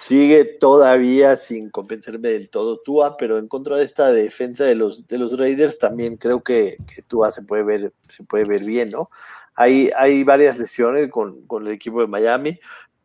sigue 0.00 0.46
todavía 0.46 1.36
sin 1.36 1.68
convencerme 1.68 2.30
del 2.30 2.48
todo 2.48 2.80
Tua, 2.80 3.18
pero 3.18 3.36
en 3.38 3.48
contra 3.48 3.76
de 3.76 3.84
esta 3.84 4.10
defensa 4.12 4.64
de 4.64 4.74
los, 4.74 5.06
de 5.06 5.18
los 5.18 5.38
Raiders 5.38 5.78
también 5.78 6.16
creo 6.16 6.42
que, 6.42 6.78
que 6.92 7.02
Tua 7.02 7.30
se 7.30 7.42
puede 7.42 7.64
ver, 7.64 7.92
se 8.08 8.24
puede 8.24 8.46
ver 8.46 8.64
bien, 8.64 8.90
¿no? 8.90 9.10
Hay, 9.54 9.90
hay 9.94 10.24
varias 10.24 10.58
lesiones 10.58 11.10
con, 11.10 11.42
con, 11.46 11.66
el 11.66 11.74
equipo 11.74 12.00
de 12.00 12.06
Miami, 12.06 12.58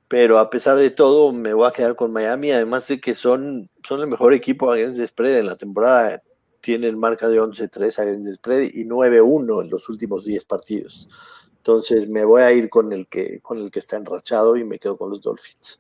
pero 0.08 0.40
a 0.40 0.50
pesar 0.50 0.78
de 0.78 0.90
todo 0.90 1.34
me 1.34 1.54
voy 1.54 1.68
a 1.68 1.74
quedar 1.74 1.96
con 1.98 2.14
Miami, 2.14 2.52
además 2.52 2.88
de 2.88 3.02
que 3.02 3.14
son, 3.14 3.70
son 3.86 4.00
el 4.00 4.08
mejor 4.08 4.34
equipo 4.34 4.72
against 4.72 4.98
the 4.98 5.08
spread 5.08 5.40
en 5.40 5.48
la 5.48 5.58
temporada, 5.58 6.24
tienen 6.62 6.98
marca 6.98 7.28
de 7.28 7.42
11-3 7.42 8.00
against 8.00 8.28
the 8.28 8.34
spread 8.36 8.70
y 8.74 8.86
9-1 8.86 9.64
en 9.64 9.70
los 9.70 9.90
últimos 9.90 10.24
10 10.24 10.46
partidos. 10.46 11.10
Entonces 11.58 12.08
me 12.08 12.24
voy 12.24 12.42
a 12.44 12.54
ir 12.54 12.70
con 12.70 12.94
el 12.94 13.08
que, 13.08 13.42
con 13.42 13.60
el 13.60 13.70
que 13.70 13.80
está 13.80 13.98
enrachado 13.98 14.56
y 14.56 14.64
me 14.64 14.80
quedo 14.80 14.98
con 14.98 15.10
los 15.10 15.20
Dolphins. 15.20 15.80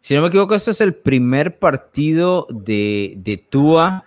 Si 0.00 0.14
no 0.14 0.22
me 0.22 0.28
equivoco, 0.28 0.54
este 0.54 0.70
es 0.70 0.80
el 0.80 0.94
primer 0.94 1.58
partido 1.58 2.46
de, 2.50 3.14
de 3.16 3.36
Tua 3.36 4.04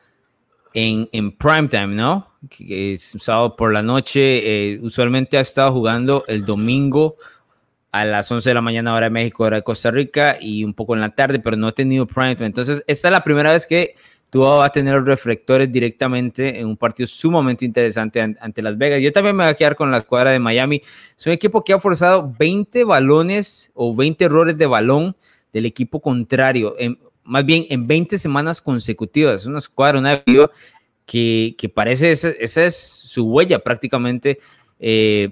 en, 0.74 1.10
en 1.12 1.32
primetime, 1.32 1.88
¿no? 1.88 2.32
Que 2.50 2.94
es 2.94 3.18
sábado 3.20 3.56
por 3.56 3.72
la 3.72 3.84
noche. 3.84 4.22
Eh, 4.74 4.80
usualmente 4.82 5.38
ha 5.38 5.42
estado 5.42 5.72
jugando 5.72 6.24
el 6.28 6.46
domingo 6.46 7.18
a 7.92 8.06
las 8.06 8.32
11 8.32 8.50
de 8.50 8.54
la 8.54 8.62
mañana, 8.62 8.94
hora 8.94 9.08
de 9.08 9.10
México, 9.12 9.44
hora 9.44 9.58
de 9.58 9.64
Costa 9.64 9.92
Rica, 9.92 10.38
y 10.40 10.64
un 10.64 10.74
poco 10.74 10.96
en 10.96 11.02
la 11.02 11.14
tarde, 11.14 11.40
pero 11.40 11.58
no 11.58 11.68
ha 11.68 11.74
tenido 11.74 12.08
primetime. 12.08 12.48
Entonces, 12.48 12.84
esta 12.88 13.10
es 13.10 13.12
la 13.12 13.24
primera 13.24 13.52
vez 13.52 13.68
que 13.68 13.96
Tua 14.30 14.60
va 14.60 14.66
a 14.66 14.72
tener 14.72 14.96
los 14.96 15.06
reflectores 15.06 15.70
directamente 15.70 16.58
en 16.58 16.68
un 16.68 16.78
partido 16.78 17.06
sumamente 17.06 17.66
interesante 17.66 18.22
ante 18.22 18.62
Las 18.62 18.78
Vegas. 18.78 19.02
Yo 19.02 19.12
también 19.12 19.36
me 19.36 19.44
voy 19.44 19.52
a 19.52 19.56
quedar 19.56 19.76
con 19.76 19.92
la 19.92 19.98
escuadra 19.98 20.32
de 20.32 20.40
Miami. 20.40 20.82
Es 21.18 21.28
un 21.28 21.34
equipo 21.34 21.66
que 21.66 21.74
ha 21.74 21.80
forzado 21.80 22.34
20 22.40 22.86
balones 22.86 23.72
o 23.74 23.94
20 23.94 24.24
errores 24.24 24.58
de 24.58 24.66
balón 24.66 25.18
del 25.54 25.66
equipo 25.66 26.02
contrario, 26.02 26.76
en, 26.78 26.98
más 27.24 27.46
bien 27.46 27.66
en 27.70 27.88
20 27.88 28.18
semanas 28.18 28.62
consecutivas. 28.62 29.42
Es 29.42 29.48
una 29.48 29.60
escuadra, 29.60 30.00
una 30.00 30.24
que, 31.06 31.72
parece, 31.74 32.12
esa, 32.12 32.30
esa, 32.30 32.66
es 32.66 32.76
su 32.78 33.26
huella 33.26 33.60
prácticamente 33.60 34.40
eh, 34.80 35.30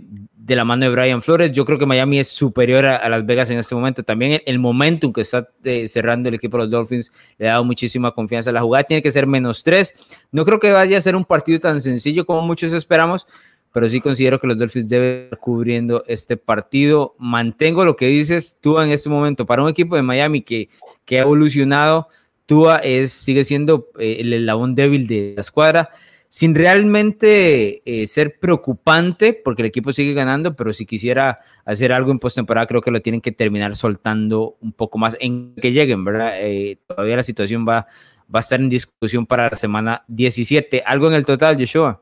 de 0.49 0.55
la 0.55 0.65
mano 0.65 0.85
de 0.85 0.89
Brian 0.89 1.21
Flores. 1.21 1.51
Yo 1.51 1.65
creo 1.65 1.79
que 1.79 1.85
Miami 1.85 2.19
es 2.19 2.27
superior 2.27 2.85
a, 2.85 3.07
Las 3.09 3.25
Vegas 3.25 3.49
en 3.49 3.59
este 3.59 3.75
momento. 3.75 4.03
También 4.03 4.33
el, 4.33 4.41
el 4.45 4.59
momentum 4.59 5.13
que 5.13 5.21
está 5.21 5.49
eh, 5.63 5.87
cerrando 5.87 6.29
el 6.29 6.35
equipo 6.35 6.57
de 6.57 6.63
los 6.63 6.71
Dolphins 6.71 7.11
le 7.37 7.47
ha 7.47 7.53
dado 7.53 7.65
muchísima 7.65 8.11
confianza. 8.13 8.51
La 8.51 8.61
jugada 8.61 8.83
tiene 8.83 9.01
que 9.01 9.11
ser 9.11 9.25
menos 9.25 9.63
tres. 9.63 9.93
No 10.31 10.45
creo 10.45 10.59
que 10.59 10.71
vaya 10.71 10.97
a 10.97 11.01
ser 11.01 11.15
un 11.15 11.25
partido 11.25 11.59
tan 11.59 11.81
sencillo 11.81 12.25
como 12.25 12.41
muchos 12.41 12.73
esperamos, 12.73 13.27
pero 13.71 13.87
sí 13.87 14.01
considero 14.01 14.39
que 14.39 14.47
los 14.47 14.57
Dolphins 14.57 14.89
deben 14.89 15.23
estar 15.23 15.39
cubriendo 15.39 16.03
este 16.07 16.37
partido. 16.37 17.15
Mantengo 17.19 17.85
lo 17.85 17.95
que 17.95 18.07
dices 18.07 18.57
tú 18.59 18.79
en 18.79 18.91
este 18.91 19.09
momento. 19.09 19.45
Para 19.45 19.63
un 19.63 19.69
equipo 19.69 19.95
de 19.95 20.01
Miami 20.01 20.41
que, 20.41 20.69
que 21.05 21.19
ha 21.19 21.23
evolucionado, 21.23 22.07
Tua 22.45 22.77
es, 22.77 23.11
sigue 23.11 23.43
siendo 23.43 23.89
eh, 23.99 24.17
el 24.21 24.33
eslabón 24.33 24.73
débil 24.73 25.07
de 25.07 25.33
la 25.35 25.41
escuadra, 25.41 25.91
sin 26.29 26.55
realmente 26.55 27.81
eh, 27.85 28.07
ser 28.07 28.39
preocupante, 28.39 29.33
porque 29.33 29.61
el 29.61 29.67
equipo 29.67 29.93
sigue 29.93 30.13
ganando, 30.13 30.55
pero 30.55 30.73
si 30.73 30.87
quisiera 30.87 31.39
hacer 31.63 31.93
algo 31.93 32.11
en 32.11 32.17
postemporada, 32.17 32.65
creo 32.65 32.81
que 32.81 32.89
lo 32.89 33.01
tienen 33.01 33.21
que 33.21 33.31
terminar 33.31 33.75
soltando 33.75 34.57
un 34.61 34.73
poco 34.73 34.97
más 34.97 35.15
en 35.19 35.53
que 35.55 35.71
lleguen, 35.71 36.03
¿verdad? 36.03 36.33
Eh, 36.41 36.79
todavía 36.87 37.17
la 37.17 37.23
situación 37.23 37.67
va, 37.67 37.85
va 38.33 38.39
a 38.39 38.41
estar 38.41 38.59
en 38.59 38.69
discusión 38.69 39.27
para 39.27 39.49
la 39.49 39.57
semana 39.57 40.03
17. 40.07 40.81
¿Algo 40.85 41.07
en 41.07 41.13
el 41.13 41.25
total, 41.25 41.55
Joshua? 41.55 42.01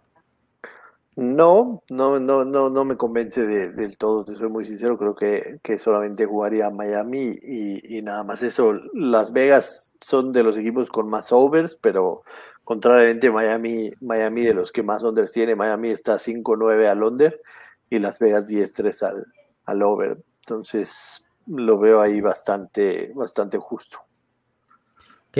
No, 1.17 1.81
no, 1.89 2.19
no, 2.19 2.45
no, 2.45 2.69
no 2.69 2.85
me 2.85 2.95
convence 2.95 3.43
del 3.47 3.97
todo, 3.97 4.23
te 4.23 4.35
soy 4.35 4.49
muy 4.49 4.65
sincero, 4.65 4.99
creo 4.99 5.15
que, 5.15 5.59
que 5.63 5.79
solamente 5.79 6.27
jugaría 6.27 6.69
Miami 6.69 7.35
y, 7.41 7.97
y, 7.97 8.03
nada 8.03 8.23
más 8.23 8.43
eso. 8.43 8.73
Las 8.93 9.33
Vegas 9.33 9.93
son 9.99 10.31
de 10.31 10.43
los 10.43 10.59
equipos 10.59 10.89
con 10.89 11.09
más 11.09 11.31
overs, 11.31 11.75
pero 11.81 12.21
contrariamente 12.63 13.31
Miami, 13.31 13.91
Miami 13.99 14.43
de 14.43 14.53
los 14.53 14.71
que 14.71 14.83
más 14.83 15.01
unders 15.01 15.31
tiene, 15.31 15.55
Miami 15.55 15.89
está 15.89 16.19
5-9 16.19 16.85
al 16.87 17.01
under 17.01 17.41
y 17.89 17.97
Las 17.97 18.19
Vegas 18.19 18.47
10-3 18.47 19.01
al, 19.01 19.25
al 19.65 19.81
over. 19.81 20.23
Entonces 20.41 21.25
lo 21.47 21.79
veo 21.79 21.99
ahí 21.99 22.21
bastante, 22.21 23.11
bastante 23.15 23.57
justo. 23.57 24.06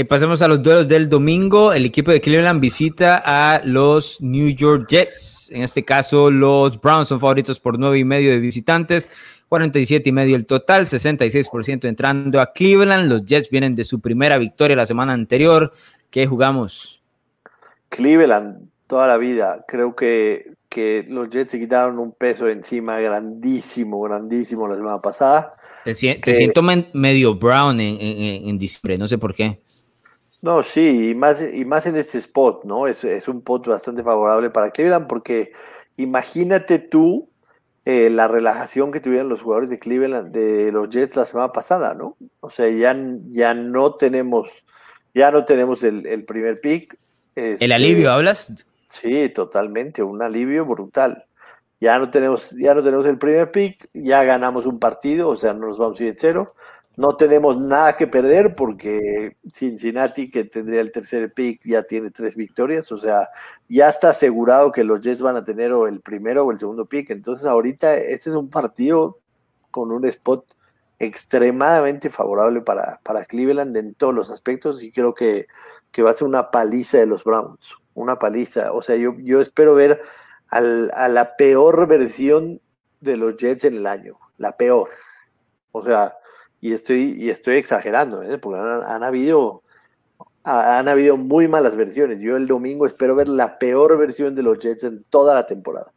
Pasemos 0.06 0.44
a 0.44 0.48
los 0.48 0.62
duelos 0.62 0.88
del 0.88 1.10
domingo. 1.10 1.74
El 1.74 1.86
equipo 1.86 2.12
de 2.12 2.22
Cleveland 2.22 2.62
visita 2.62 3.24
a 3.26 3.62
los 3.64 4.22
New 4.22 4.50
York 4.50 4.86
Jets. 4.88 5.50
En 5.52 5.64
este 5.64 5.84
caso, 5.84 6.30
los 6.30 6.80
Browns 6.80 7.08
son 7.08 7.20
favoritos 7.20 7.60
por 7.60 7.80
nueve 7.80 7.98
y 7.98 8.04
medio 8.04 8.30
de 8.30 8.38
visitantes, 8.38 9.10
47 9.50 10.08
y 10.08 10.12
medio 10.12 10.36
el 10.36 10.46
total, 10.46 10.86
66% 10.86 11.86
entrando 11.86 12.40
a 12.40 12.54
Cleveland. 12.54 13.10
Los 13.10 13.26
Jets 13.26 13.50
vienen 13.50 13.74
de 13.74 13.84
su 13.84 14.00
primera 14.00 14.38
victoria 14.38 14.76
la 14.76 14.86
semana 14.86 15.14
anterior. 15.14 15.74
¿Qué 16.12 16.28
jugamos? 16.28 17.02
Cleveland, 17.90 18.70
toda 18.86 19.08
la 19.08 19.18
vida. 19.18 19.66
Creo 19.68 19.96
que, 19.96 20.54
que 20.70 21.06
los 21.08 21.28
Jets 21.32 21.50
se 21.50 21.60
quitaron 21.60 21.98
un 21.98 22.12
peso 22.12 22.48
encima 22.48 23.00
grandísimo, 23.00 24.00
grandísimo 24.02 24.68
la 24.68 24.76
semana 24.76 25.02
pasada. 25.02 25.56
Te, 25.84 25.96
siento 25.96 26.62
medio 26.94 27.34
Brown 27.34 27.80
en, 27.80 28.00
en, 28.00 28.50
en 28.50 28.58
diciembre, 28.60 29.00
no 29.00 29.08
sé 29.08 29.18
por 29.18 29.34
qué. 29.34 29.60
No, 30.48 30.64
sí, 30.64 31.10
y 31.10 31.14
más, 31.14 31.42
y 31.42 31.66
más 31.66 31.88
en 31.88 31.98
este 31.98 32.18
spot, 32.20 32.64
¿no? 32.64 32.88
Es, 32.88 33.04
es 33.04 33.28
un 33.28 33.40
spot 33.40 33.68
bastante 33.68 34.02
favorable 34.02 34.50
para 34.50 34.72
Cleveland 34.72 35.06
porque 35.06 35.52
imagínate 35.98 36.80
tú 36.80 37.28
eh, 37.84 38.10
la 38.10 38.30
relajación 38.30 38.94
que 38.94 39.02
tuvieron 39.02 39.28
los 39.28 39.42
jugadores 39.42 39.70
de 39.70 39.78
Cleveland, 39.78 40.32
de 40.32 40.72
los 40.72 40.88
Jets 40.88 41.18
la 41.18 41.26
semana 41.26 41.52
pasada, 41.52 41.96
¿no? 41.96 42.16
O 42.40 42.50
sea, 42.50 42.70
ya, 42.70 42.96
ya 43.24 43.54
no 43.54 43.96
tenemos, 43.96 44.64
ya 45.14 45.32
no 45.32 45.44
tenemos 45.44 45.84
el, 45.84 46.24
primer 46.24 46.62
pick. 46.62 46.98
¿El 47.36 47.56
este, 47.56 47.74
alivio 47.74 48.10
hablas? 48.10 48.66
Sí, 48.88 49.28
totalmente, 49.28 50.02
un 50.02 50.22
alivio 50.22 50.66
brutal. 50.66 51.26
Ya 51.82 52.00
no 52.00 52.10
tenemos, 52.10 52.52
ya 52.52 52.74
no 52.74 52.82
tenemos 52.82 53.06
el 53.06 53.18
primer 53.18 53.52
pick, 53.52 53.90
ya 53.94 54.24
ganamos 54.24 54.66
un 54.66 54.80
partido, 54.80 55.28
o 55.28 55.36
sea, 55.36 55.52
no 55.52 55.68
nos 55.68 55.78
vamos 55.78 56.00
a 56.00 56.04
ir 56.04 56.10
en 56.12 56.16
cero. 56.16 56.54
No 56.98 57.16
tenemos 57.16 57.62
nada 57.62 57.96
que 57.96 58.08
perder 58.08 58.56
porque 58.56 59.38
Cincinnati, 59.52 60.32
que 60.32 60.46
tendría 60.46 60.82
el 60.82 60.92
tercer 60.92 61.32
pick, 61.32 61.62
ya 61.64 61.84
tiene 61.84 62.10
tres 62.10 62.36
victorias. 62.36 62.92
O 62.92 62.98
sea, 62.98 63.30
ya 63.70 63.88
está 63.88 64.10
asegurado 64.10 64.72
que 64.72 64.84
los 64.84 65.02
Jets 65.02 65.22
van 65.22 65.38
a 65.38 65.44
tener 65.44 65.72
o 65.74 65.88
el 65.88 66.02
primero 66.02 66.44
o 66.44 66.52
el 66.52 66.58
segundo 66.58 66.88
pick. 66.88 67.12
Entonces, 67.12 67.46
ahorita 67.46 67.96
este 67.98 68.32
es 68.32 68.36
un 68.36 68.50
partido 68.50 69.20
con 69.70 69.92
un 69.92 70.06
spot 70.06 70.44
extremadamente 70.98 72.10
favorable 72.10 72.62
para, 72.62 73.00
para 73.04 73.26
Cleveland 73.26 73.78
en 73.78 73.94
todos 73.94 74.16
los 74.16 74.32
aspectos 74.32 74.82
y 74.82 74.92
creo 74.92 75.14
que, 75.14 75.46
que, 75.92 76.02
va 76.02 76.10
a 76.10 76.14
ser 76.14 76.28
una 76.28 76.50
paliza 76.50 76.98
de 76.98 77.06
los 77.06 77.24
Browns. 77.24 77.76
Una 77.94 78.18
paliza. 78.18 78.72
O 78.74 78.82
sea, 78.82 78.96
yo, 78.96 79.16
yo 79.20 79.40
espero 79.40 79.76
ver 79.76 80.02
al, 80.50 80.92
a 80.96 81.08
la 81.10 81.36
peor 81.36 81.88
versión 81.88 82.60
de 83.02 83.18
los 83.18 83.38
Jets 83.38 83.66
en 83.66 83.76
el 83.76 83.86
año. 83.86 84.16
La 84.38 84.58
peor. 84.58 84.90
O 85.72 85.86
sea, 85.86 86.18
y 86.60 86.74
estoy, 86.74 87.16
y 87.18 87.30
estoy 87.30 87.58
exagerando, 87.58 88.24
¿eh? 88.24 88.38
porque 88.38 88.60
han, 88.60 89.04
habido 89.04 89.64
han 90.44 90.88
habido 90.88 91.18
muy 91.18 91.48
malas 91.48 91.76
versiones. 91.76 92.20
Yo 92.20 92.38
el 92.38 92.48
domingo 92.48 92.86
espero 92.86 93.16
ver 93.16 93.28
la 93.28 93.60
peor 93.60 93.98
versión 93.98 94.34
de 94.34 94.44
los 94.44 94.60
Jets 94.60 94.86
en 94.86 95.04
toda 95.10 95.36
la 95.36 95.46
temporada. 95.46 95.92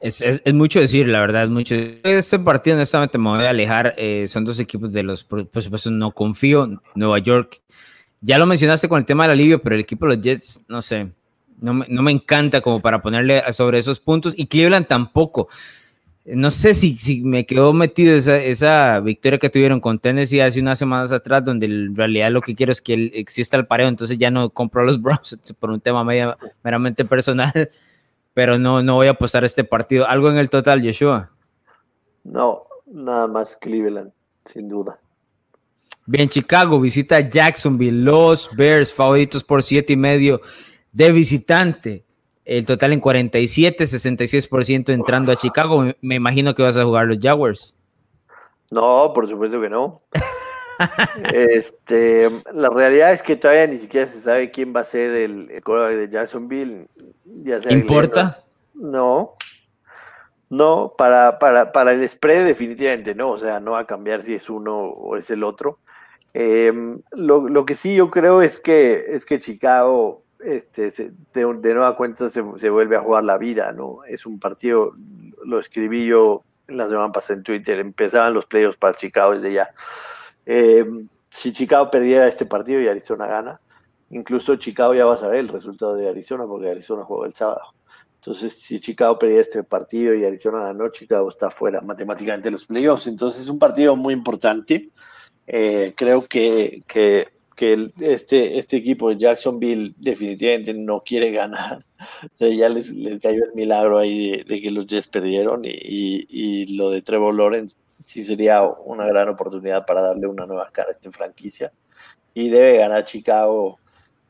Es, 0.00 0.22
es, 0.22 0.54
mucho 0.54 0.80
decir, 0.80 1.08
la 1.08 1.20
verdad, 1.20 1.48
mucho. 1.48 1.74
Este 1.74 2.38
partido, 2.38 2.76
honestamente, 2.76 3.18
me 3.18 3.28
voy 3.28 3.44
a 3.44 3.50
alejar. 3.50 3.94
Eh, 3.98 4.26
son 4.26 4.46
dos 4.46 4.58
equipos 4.58 4.92
de 4.92 5.02
los, 5.02 5.24
por, 5.24 5.46
supuesto, 5.60 5.90
no 5.90 6.12
confío. 6.12 6.80
Nueva 6.94 7.18
York, 7.18 7.60
ya 8.22 8.38
lo 8.38 8.46
mencionaste 8.46 8.88
con 8.88 8.98
el 8.98 9.04
tema 9.04 9.24
del 9.24 9.32
alivio, 9.32 9.60
pero 9.60 9.74
el 9.74 9.82
equipo 9.82 10.06
de 10.06 10.16
los 10.16 10.24
Jets, 10.24 10.64
no 10.68 10.80
sé, 10.80 11.12
no 11.60 11.74
no 11.86 12.02
me 12.02 12.12
encanta 12.12 12.62
como 12.62 12.80
para 12.80 13.02
ponerle 13.02 13.42
sobre 13.52 13.78
esos 13.78 14.00
puntos. 14.00 14.32
Y 14.38 14.46
Cleveland 14.46 14.86
tampoco 14.86 15.48
no 16.24 16.50
sé 16.50 16.74
si, 16.74 16.96
si 16.98 17.22
me 17.22 17.46
quedó 17.46 17.72
metido 17.72 18.14
esa, 18.14 18.36
esa, 18.36 19.00
victoria 19.00 19.38
que 19.38 19.50
tuvieron 19.50 19.80
con 19.80 19.98
Tennessee 19.98 20.40
hace 20.40 20.60
unas 20.60 20.78
semanas 20.78 21.12
atrás, 21.12 21.44
donde 21.44 21.66
en 21.66 21.96
realidad 21.96 22.30
lo 22.30 22.42
que 22.42 22.54
quiero 22.54 22.72
es 22.72 22.82
que 22.82 23.10
exista 23.14 23.56
el 23.56 23.66
pareo, 23.66 23.88
entonces 23.88 24.18
ya 24.18 24.30
no 24.30 24.50
compro 24.50 24.84
los 24.84 25.00
Browns 25.02 25.38
por 25.58 25.70
un 25.70 25.80
tema 25.80 26.04
meramente 26.62 27.04
personal, 27.04 27.70
pero 28.34 28.58
no, 28.58 28.82
no 28.82 28.96
voy 28.96 29.06
a 29.06 29.12
apostar 29.12 29.44
este 29.44 29.64
partido. 29.64 30.06
¿Algo 30.06 30.30
en 30.30 30.36
el 30.36 30.50
total, 30.50 30.82
Yeshua? 30.82 31.30
No, 32.22 32.64
nada 32.86 33.26
más 33.26 33.56
Cleveland, 33.56 34.12
sin 34.42 34.68
duda. 34.68 35.00
Bien, 36.06 36.28
Chicago 36.28 36.80
visita 36.80 37.20
Jacksonville, 37.20 38.02
los 38.02 38.50
Bears 38.56 38.92
favoritos 38.92 39.44
por 39.44 39.62
siete 39.62 39.92
y 39.94 39.96
medio 39.96 40.40
de 40.92 41.12
visitante 41.12 42.04
el 42.44 42.66
total 42.66 42.92
en 42.92 43.00
47, 43.00 43.84
66% 43.84 44.92
entrando 44.92 45.32
a 45.32 45.36
Chicago. 45.36 45.84
Me 46.00 46.16
imagino 46.16 46.54
que 46.54 46.62
vas 46.62 46.76
a 46.76 46.84
jugar 46.84 47.06
los 47.06 47.18
Jaguars. 47.20 47.74
No, 48.70 49.12
por 49.14 49.28
supuesto 49.28 49.60
que 49.60 49.68
no. 49.68 50.02
este, 51.34 52.30
la 52.52 52.68
realidad 52.70 53.12
es 53.12 53.22
que 53.22 53.36
todavía 53.36 53.66
ni 53.66 53.78
siquiera 53.78 54.06
se 54.06 54.20
sabe 54.20 54.50
quién 54.50 54.74
va 54.74 54.80
a 54.80 54.84
ser 54.84 55.10
el, 55.10 55.50
el 55.50 55.96
de 55.98 56.08
Jacksonville. 56.10 56.86
Ya 57.24 57.58
¿Importa? 57.68 58.42
No. 58.74 59.34
No, 60.48 60.94
para, 60.98 61.38
para, 61.38 61.70
para 61.70 61.92
el 61.92 62.08
spread 62.08 62.44
definitivamente 62.44 63.14
no, 63.14 63.30
o 63.30 63.38
sea, 63.38 63.60
no 63.60 63.72
va 63.72 63.80
a 63.80 63.86
cambiar 63.86 64.20
si 64.20 64.34
es 64.34 64.50
uno 64.50 64.80
o 64.80 65.16
es 65.16 65.30
el 65.30 65.44
otro. 65.44 65.78
Em, 66.34 67.00
lo, 67.12 67.48
lo, 67.48 67.64
que 67.64 67.74
sí 67.74 67.94
yo 67.94 68.10
creo 68.10 68.42
es 68.42 68.58
que, 68.58 69.04
es 69.08 69.24
que 69.26 69.38
Chicago 69.38 70.24
este, 70.44 70.90
de, 71.34 71.74
nueva 71.74 71.96
cuenta 71.96 72.28
se, 72.28 72.40
vuelve 72.40 72.96
a 72.96 73.02
jugar 73.02 73.24
la 73.24 73.38
vida, 73.38 73.72
¿no? 73.72 74.04
Es 74.04 74.26
un 74.26 74.38
partido, 74.38 74.94
lo 75.44 75.60
escribí 75.60 76.06
yo 76.06 76.44
la 76.68 76.88
semana 76.88 77.12
pasada 77.12 77.38
en 77.38 77.42
Twitter, 77.42 77.78
empezaban 77.78 78.34
los 78.34 78.46
playoffs 78.46 78.78
para 78.78 78.94
Chicago 78.94 79.34
desde 79.34 79.52
ya. 79.52 79.70
Eh, 80.46 80.84
si 81.30 81.52
Chicago 81.52 81.90
perdiera 81.90 82.28
este 82.28 82.46
partido 82.46 82.80
y 82.80 82.88
Arizona 82.88 83.26
gana, 83.26 83.60
incluso 84.10 84.56
Chicago 84.56 84.94
ya 84.94 85.04
va 85.04 85.14
a 85.14 85.18
saber 85.18 85.40
el 85.40 85.48
resultado 85.48 85.94
de 85.94 86.08
Arizona 86.08 86.44
porque 86.46 86.70
Arizona 86.70 87.04
juega 87.04 87.26
el 87.26 87.34
sábado. 87.34 87.74
Entonces, 88.16 88.52
si 88.54 88.80
Chicago 88.80 89.18
perdiera 89.18 89.42
este 89.42 89.64
partido 89.64 90.14
y 90.14 90.24
Arizona 90.24 90.60
ganó, 90.60 90.88
Chicago 90.90 91.28
está 91.28 91.50
fuera 91.50 91.80
matemáticamente 91.80 92.48
de 92.48 92.52
los 92.52 92.66
playoffs. 92.66 93.06
Entonces, 93.06 93.42
es 93.42 93.48
un 93.48 93.58
partido 93.58 93.96
muy 93.96 94.12
importante. 94.12 94.90
Eh, 95.46 95.94
creo 95.96 96.26
que 96.26 96.84
que 97.60 97.90
este, 98.00 98.58
este 98.58 98.78
equipo 98.78 99.10
de 99.10 99.18
Jacksonville 99.18 99.92
definitivamente 99.98 100.72
no 100.72 101.02
quiere 101.04 101.30
ganar. 101.30 101.84
ya 102.38 102.70
les, 102.70 102.90
les, 102.92 103.20
cayó 103.20 103.44
el 103.44 103.52
milagro 103.52 103.98
ahí 103.98 104.42
de, 104.44 104.62
que 104.62 104.70
los 104.70 104.86
Jets 104.86 105.08
perdieron 105.08 105.66
y, 105.66 106.24
y, 106.26 106.74
lo 106.78 106.88
de 106.88 107.02
Trevor 107.02 107.34
Lawrence 107.34 107.76
sí 108.02 108.22
sería 108.22 108.62
una 108.62 109.04
gran 109.04 109.28
oportunidad 109.28 109.84
para 109.84 110.00
darle 110.00 110.26
una 110.26 110.46
nueva 110.46 110.70
cara 110.72 110.88
a 110.88 110.92
esta 110.92 111.10
franquicia. 111.10 111.70
Y 112.32 112.48
debe 112.48 112.78
ganar 112.78 113.04
Chicago. 113.04 113.78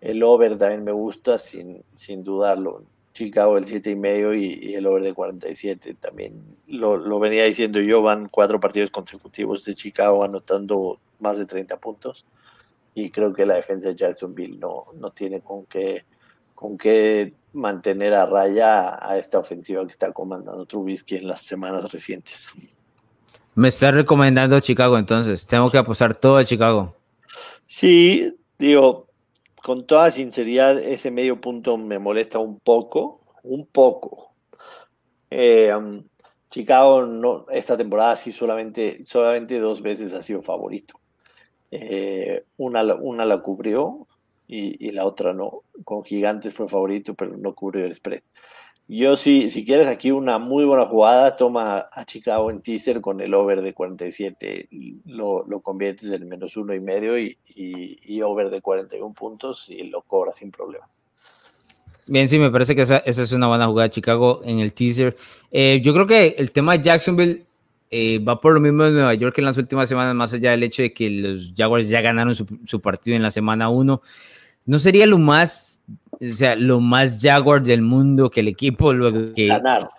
El 0.01 0.25
over 0.25 0.59
también 0.59 0.83
me 0.83 0.91
gusta 0.91 1.39
sin, 1.39 1.85
sin 1.95 2.25
dudarlo. 2.25 2.83
Chicago 3.15 3.59
el 3.59 3.67
7 3.67 3.93
y 3.93 3.97
medio 3.97 4.35
y, 4.35 4.75
el 4.75 4.87
over 4.89 5.05
de 5.05 5.15
47 5.15 5.95
también 6.01 6.43
lo, 6.67 6.97
lo 6.97 7.21
venía 7.21 7.45
diciendo 7.45 7.81
yo, 7.81 8.03
van 8.03 8.29
cuatro 8.29 8.59
partidos 8.59 8.91
consecutivos 8.91 9.65
de 9.65 9.77
Chicago 9.77 10.25
anotando 10.25 10.99
más 11.21 11.39
de 11.39 11.47
30 11.47 11.77
puntos 11.79 12.25
y 12.95 13.11
creo 13.11 13.33
que 13.33 13.47
la 13.47 13.55
defensa 13.55 13.89
de 13.89 13.97
Jacksonville 13.97 14.59
no, 14.59 14.87
no 14.95 15.11
tiene 15.11 15.41
con 15.41 15.67
qué, 15.67 16.05
con 16.55 16.77
qué 16.77 17.35
mantener 17.53 18.15
a 18.15 18.27
raya 18.27 18.99
a 19.05 19.19
esta 19.19 19.39
ofensiva 19.39 19.85
que 19.85 19.93
está 19.93 20.13
comandando 20.13 20.67
Trubisky 20.67 21.17
en 21.17 21.29
las 21.29 21.43
semanas 21.43 21.93
recientes. 21.93 22.49
Me 23.55 23.69
está 23.69 23.91
recomendando 23.91 24.61
Chicago 24.61 24.97
entonces, 24.99 25.47
tengo 25.47 25.71
que 25.71 25.79
apostar 25.79 26.15
todo 26.15 26.37
a 26.37 26.45
Chicago. 26.45 26.95
Sí, 27.67 28.37
digo, 28.59 29.09
con 29.63 29.87
toda 29.87 30.11
sinceridad, 30.11 30.79
ese 30.79 31.11
medio 31.11 31.41
punto 31.41 31.77
me 31.77 31.99
molesta 31.99 32.39
un 32.39 32.59
poco, 32.59 33.21
un 33.43 33.67
poco. 33.67 34.35
Eh, 35.31 35.75
um, 35.75 36.03
Chicago 36.51 37.07
no, 37.07 37.47
esta 37.51 37.77
temporada 37.77 38.17
sí 38.17 38.33
solamente, 38.33 39.05
solamente 39.05 39.59
dos 39.59 39.83
veces 39.83 40.13
ha 40.13 40.23
sido 40.23 40.43
favorito. 40.43 41.00
Eh, 41.71 42.45
una, 42.57 42.83
una 42.95 43.25
la 43.25 43.39
cubrió 43.43 44.07
y, 44.47 44.91
la 44.91 45.07
otra 45.07 45.33
no. 45.33 45.63
Con 45.85 46.05
Gigantes 46.05 46.55
fue 46.55 46.69
favorito, 46.69 47.15
pero 47.15 47.37
no 47.37 47.55
cubrió 47.55 47.85
el 47.85 47.95
spread. 47.95 48.23
Yo 48.89 49.17
sí, 49.17 49.51
si 49.51 49.65
quieres 49.65 49.87
aquí 49.87 50.11
una 50.11 50.41
muy 50.41 50.65
buena 50.65 50.85
jugada, 50.85 51.37
toma 51.37 51.87
a 51.93 52.05
Chicago 52.05 52.51
en 52.51 52.61
teaser 52.61 53.01
con 53.01 53.21
el 53.21 53.33
over 53.35 53.63
de 53.63 53.73
47, 53.73 54.69
lo, 55.05 55.47
lo 55.47 55.61
conviertes 55.61 56.11
en 56.11 56.29
menos 56.29 56.57
uno 56.57 56.75
y 56.75 56.81
medio 56.81 57.17
y, 57.17 57.39
y, 57.55 58.21
over 58.21 58.51
de 58.51 58.61
41 58.61 59.15
puntos 59.15 59.71
y 59.71 59.85
lo 59.85 60.03
cobras 60.03 60.39
sin 60.39 60.51
problema. 60.51 60.89
Bien, 62.09 62.29
sí, 62.29 62.41
me 62.41 62.51
parece 62.51 62.75
que 62.75 62.83
esa, 62.83 62.97
esa 62.99 63.23
es 63.23 63.31
una 63.31 63.47
buena 63.47 63.69
jugada 63.69 63.91
Chicago 63.91 64.41
en 64.43 64.59
el 64.59 64.73
teaser. 64.73 65.17
Eh, 65.53 65.81
yo 65.85 65.95
creo 65.95 66.09
que 66.09 66.35
el 66.37 66.51
tema 66.51 66.77
de 66.77 66.83
Jacksonville 66.83 67.45
eh, 67.91 68.21
va 68.21 68.41
por 68.41 68.55
lo 68.55 68.61
mismo 68.61 68.85
de 68.85 68.93
Nueva 68.93 69.15
York 69.15 69.37
en 69.39 69.47
las 69.47 69.59
últimas 69.59 69.89
semanas, 69.89 70.15
más 70.15 70.33
allá 70.33 70.53
del 70.53 70.63
hecho 70.63 70.83
de 70.83 70.93
que 70.93 71.11
los 71.11 71.53
Jaguars 71.57 71.89
ya 71.89 72.01
ganaron 72.01 72.35
su, 72.35 72.81
partido 72.81 73.17
en 73.17 73.23
la 73.23 73.33
semana 73.33 73.69
1. 73.69 74.01
No 74.67 74.79
sería 74.79 75.07
lo 75.07 75.19
más, 75.19 75.83
o 76.13 76.33
sea, 76.33 76.55
lo 76.55 76.81
más 76.81 77.19
Jaguar 77.21 77.63
del 77.63 77.83
mundo 77.83 78.31
que 78.31 78.41
el 78.41 78.49
equipo 78.49 78.93
luego 78.93 79.35
que 79.35 79.47
ganar. 79.47 79.91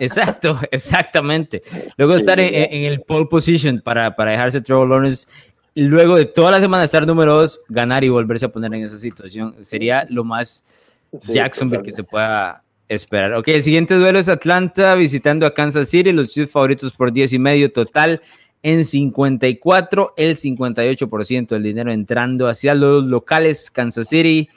exacto, 0.00 0.58
exactamente. 0.70 1.62
Luego 1.98 2.14
estar 2.14 2.40
en, 2.40 2.84
el 2.84 3.02
pole 3.02 3.26
position 3.26 3.82
para, 3.82 4.16
para 4.16 4.30
dejarse 4.30 4.62
Trevor 4.62 4.88
Lawrence 4.88 5.28
y 5.74 5.82
luego 5.82 6.16
de 6.16 6.24
toda 6.24 6.50
la 6.52 6.60
semana 6.60 6.84
estar 6.84 7.06
número 7.06 7.34
2, 7.34 7.60
ganar 7.68 8.02
y 8.02 8.08
volverse 8.08 8.46
a 8.46 8.48
poner 8.48 8.72
en 8.72 8.84
esa 8.84 8.96
situación. 8.96 9.62
Sería 9.62 10.06
lo 10.08 10.24
más 10.24 10.64
Jacksonville 11.12 11.82
que 11.82 11.92
se 11.92 12.02
pueda 12.02 12.62
esperar. 12.88 13.32
Ok, 13.34 13.48
el 13.48 13.62
siguiente 13.62 13.94
duelo 13.94 14.18
es 14.18 14.28
Atlanta 14.28 14.94
visitando 14.94 15.46
a 15.46 15.54
Kansas 15.54 15.88
City, 15.88 16.12
los 16.12 16.28
Chiefs 16.28 16.52
favoritos 16.52 16.92
por 16.92 17.12
10 17.12 17.32
y 17.32 17.38
medio 17.38 17.72
total 17.72 18.22
en 18.62 18.84
54, 18.84 20.14
el 20.16 20.36
58% 20.36 21.48
del 21.48 21.62
dinero 21.62 21.92
entrando 21.92 22.48
hacia 22.48 22.74
los 22.74 23.04
locales 23.04 23.70
Kansas 23.70 24.08
City. 24.08 24.48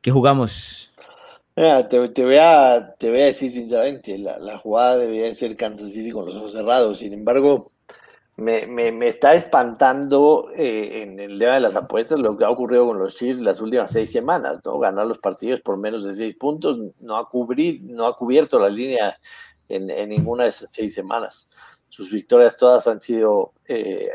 ¿Qué 0.00 0.10
jugamos? 0.10 0.92
te, 1.54 1.98
voy 1.98 2.36
a, 2.36 2.94
te 2.98 3.10
voy 3.10 3.20
a 3.20 3.24
decir 3.26 3.50
sinceramente, 3.50 4.18
la, 4.18 4.38
la 4.38 4.56
jugada 4.58 4.98
debería 4.98 5.34
ser 5.34 5.56
Kansas 5.56 5.92
City 5.92 6.10
con 6.10 6.26
los 6.26 6.36
ojos 6.36 6.52
cerrados. 6.52 6.98
Sin 7.00 7.12
embargo, 7.12 7.71
me, 8.42 9.08
está 9.08 9.34
espantando 9.34 10.48
eh, 10.56 11.02
en 11.02 11.20
el 11.20 11.38
tema 11.38 11.54
de 11.54 11.60
las 11.60 11.76
apuestas 11.76 12.18
lo 12.18 12.36
que 12.36 12.44
ha 12.44 12.50
ocurrido 12.50 12.86
con 12.86 12.98
los 12.98 13.16
Chiefs 13.16 13.40
las 13.40 13.60
últimas 13.60 13.90
seis 13.90 14.10
semanas, 14.10 14.60
¿no? 14.64 14.78
Ganar 14.78 15.06
los 15.06 15.18
partidos 15.18 15.60
por 15.60 15.76
menos 15.76 16.04
de 16.04 16.14
seis 16.14 16.36
puntos, 16.36 16.78
no 17.00 17.16
ha, 17.16 17.28
cubrir, 17.28 17.80
no 17.82 18.06
ha 18.06 18.16
cubierto 18.16 18.58
la 18.58 18.68
línea 18.68 19.18
en, 19.68 19.86
ninguna 20.08 20.44
de 20.44 20.50
esas 20.50 20.68
seis 20.72 20.92
semanas. 20.92 21.48
Sus 21.88 22.10
victorias 22.10 22.56
todas 22.56 22.86
han 22.86 23.00
sido 23.00 23.52
eh, 23.66 24.10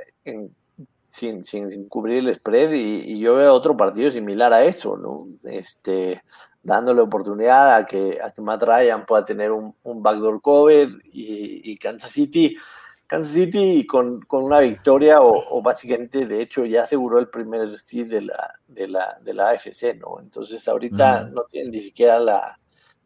sin, 1.07 1.43
sin, 1.45 1.87
cubrir 1.87 2.19
el 2.19 2.33
spread 2.35 2.73
y, 2.73 3.19
yo 3.19 3.35
veo 3.35 3.53
otro 3.53 3.77
partido 3.77 4.11
similar 4.11 4.51
a 4.53 4.65
eso, 4.65 4.97
¿no? 4.97 5.27
Este, 5.43 6.21
dándole 6.61 7.01
oportunidad 7.01 7.75
a 7.75 7.85
que, 7.85 8.19
a 8.21 8.31
que 8.31 8.41
Matt 8.41 8.63
Ryan 8.63 9.05
pueda 9.05 9.23
tener 9.23 9.51
un, 9.51 9.73
backdoor 9.83 10.41
cover 10.41 10.89
y 11.13 11.77
Kansas 11.77 12.11
City 12.11 12.57
Kansas 13.07 13.31
City 13.31 13.85
con, 13.87 14.21
con 14.21 14.43
una 14.43 14.59
victoria 14.59 15.21
o, 15.21 15.61
básicamente, 15.61 16.25
de 16.25 16.41
hecho, 16.41 16.65
ya 16.65 16.83
aseguró 16.83 17.19
el 17.19 17.29
primer 17.29 17.79
seed 17.79 18.09
de 18.09 18.21
la, 18.21 18.53
de 18.67 18.87
la, 18.87 19.17
de 19.23 19.33
la 19.33 19.49
AFC, 19.49 19.95
¿no? 19.97 20.19
Entonces 20.19 20.67
ahorita 20.67 21.23
no 21.23 21.45
tienen 21.45 21.71
ni 21.71 21.79
siquiera 21.79 22.19
la 22.19 22.59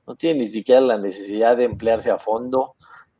no 0.08 0.16
tienen 0.16 0.40
ni 0.40 0.48
siquiera 0.48 0.82
la 0.82 0.98
necesidad 0.98 1.56
de 1.56 1.66
emplearse 1.66 2.10
a 2.10 2.18
fondo. 2.18 2.76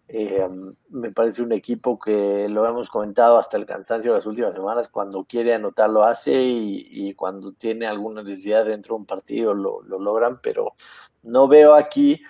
Eh, 0.08 0.50
me 0.90 1.12
parece 1.12 1.44
un 1.44 1.52
equipo 1.52 1.98
que 2.00 2.50
lo 2.50 2.68
hemos 2.68 2.90
comentado 2.90 3.38
hasta 3.38 3.56
el 3.56 3.66
cansancio 3.66 4.14
las 4.14 4.26
últimas 4.26 4.54
semanas, 4.54 4.90
cuando 4.90 5.24
quiere 5.24 5.54
anotar 5.54 5.90
lo 5.90 6.04
hace 6.04 6.42
y, 6.44 7.14
cuando 7.14 7.54
tiene 7.54 7.86
alguna 7.86 8.24
necesidad 8.24 8.66
dentro 8.66 8.96
de 8.96 9.02
un 9.02 9.06
partido 9.06 9.54
lo, 9.54 9.82
lo 9.84 10.00
logran, 10.00 10.40
pero 10.42 10.74
no 11.22 11.48
veo 11.48 11.76
aquí 11.76 12.22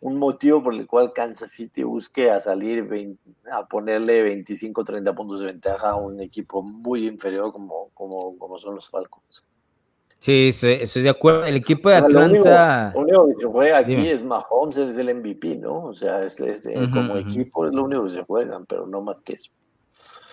un 0.00 0.16
motivo 0.16 0.62
por 0.62 0.74
el 0.74 0.86
cual 0.86 1.12
Kansas 1.12 1.50
City 1.50 1.82
busque 1.82 2.30
a 2.30 2.40
salir 2.40 2.88
a 3.50 3.66
ponerle 3.66 4.22
25 4.22 4.82
30 4.82 5.14
puntos 5.14 5.40
de 5.40 5.46
ventaja 5.46 5.90
a 5.90 5.96
un 5.96 6.20
equipo 6.20 6.62
muy 6.62 7.06
inferior 7.06 7.52
como, 7.52 7.90
como, 7.92 8.36
como 8.38 8.58
son 8.58 8.74
los 8.76 8.88
Falcons. 8.88 9.44
Sí, 10.18 10.48
estoy, 10.48 11.02
de 11.02 11.08
acuerdo. 11.08 11.44
El 11.46 11.56
equipo 11.56 11.88
de 11.88 11.96
Atlanta. 11.96 12.92
Lo 12.94 13.00
único, 13.00 13.28
que 13.28 13.42
se 13.42 13.46
juega 13.46 13.78
aquí 13.78 14.08
es 14.08 14.22
Mahomes, 14.22 14.76
es 14.76 14.98
el 14.98 15.14
MVP, 15.14 15.56
¿no? 15.56 15.84
O 15.84 15.94
sea, 15.94 16.22
es, 16.22 16.38
eh, 16.66 16.90
como 16.92 17.16
equipo 17.16 17.66
es 17.66 17.72
lo 17.72 17.84
único 17.84 18.04
que 18.04 18.10
se 18.10 18.24
juegan, 18.24 18.66
pero 18.66 18.86
no 18.86 19.00
más 19.00 19.22
que 19.22 19.32
eso. 19.34 19.50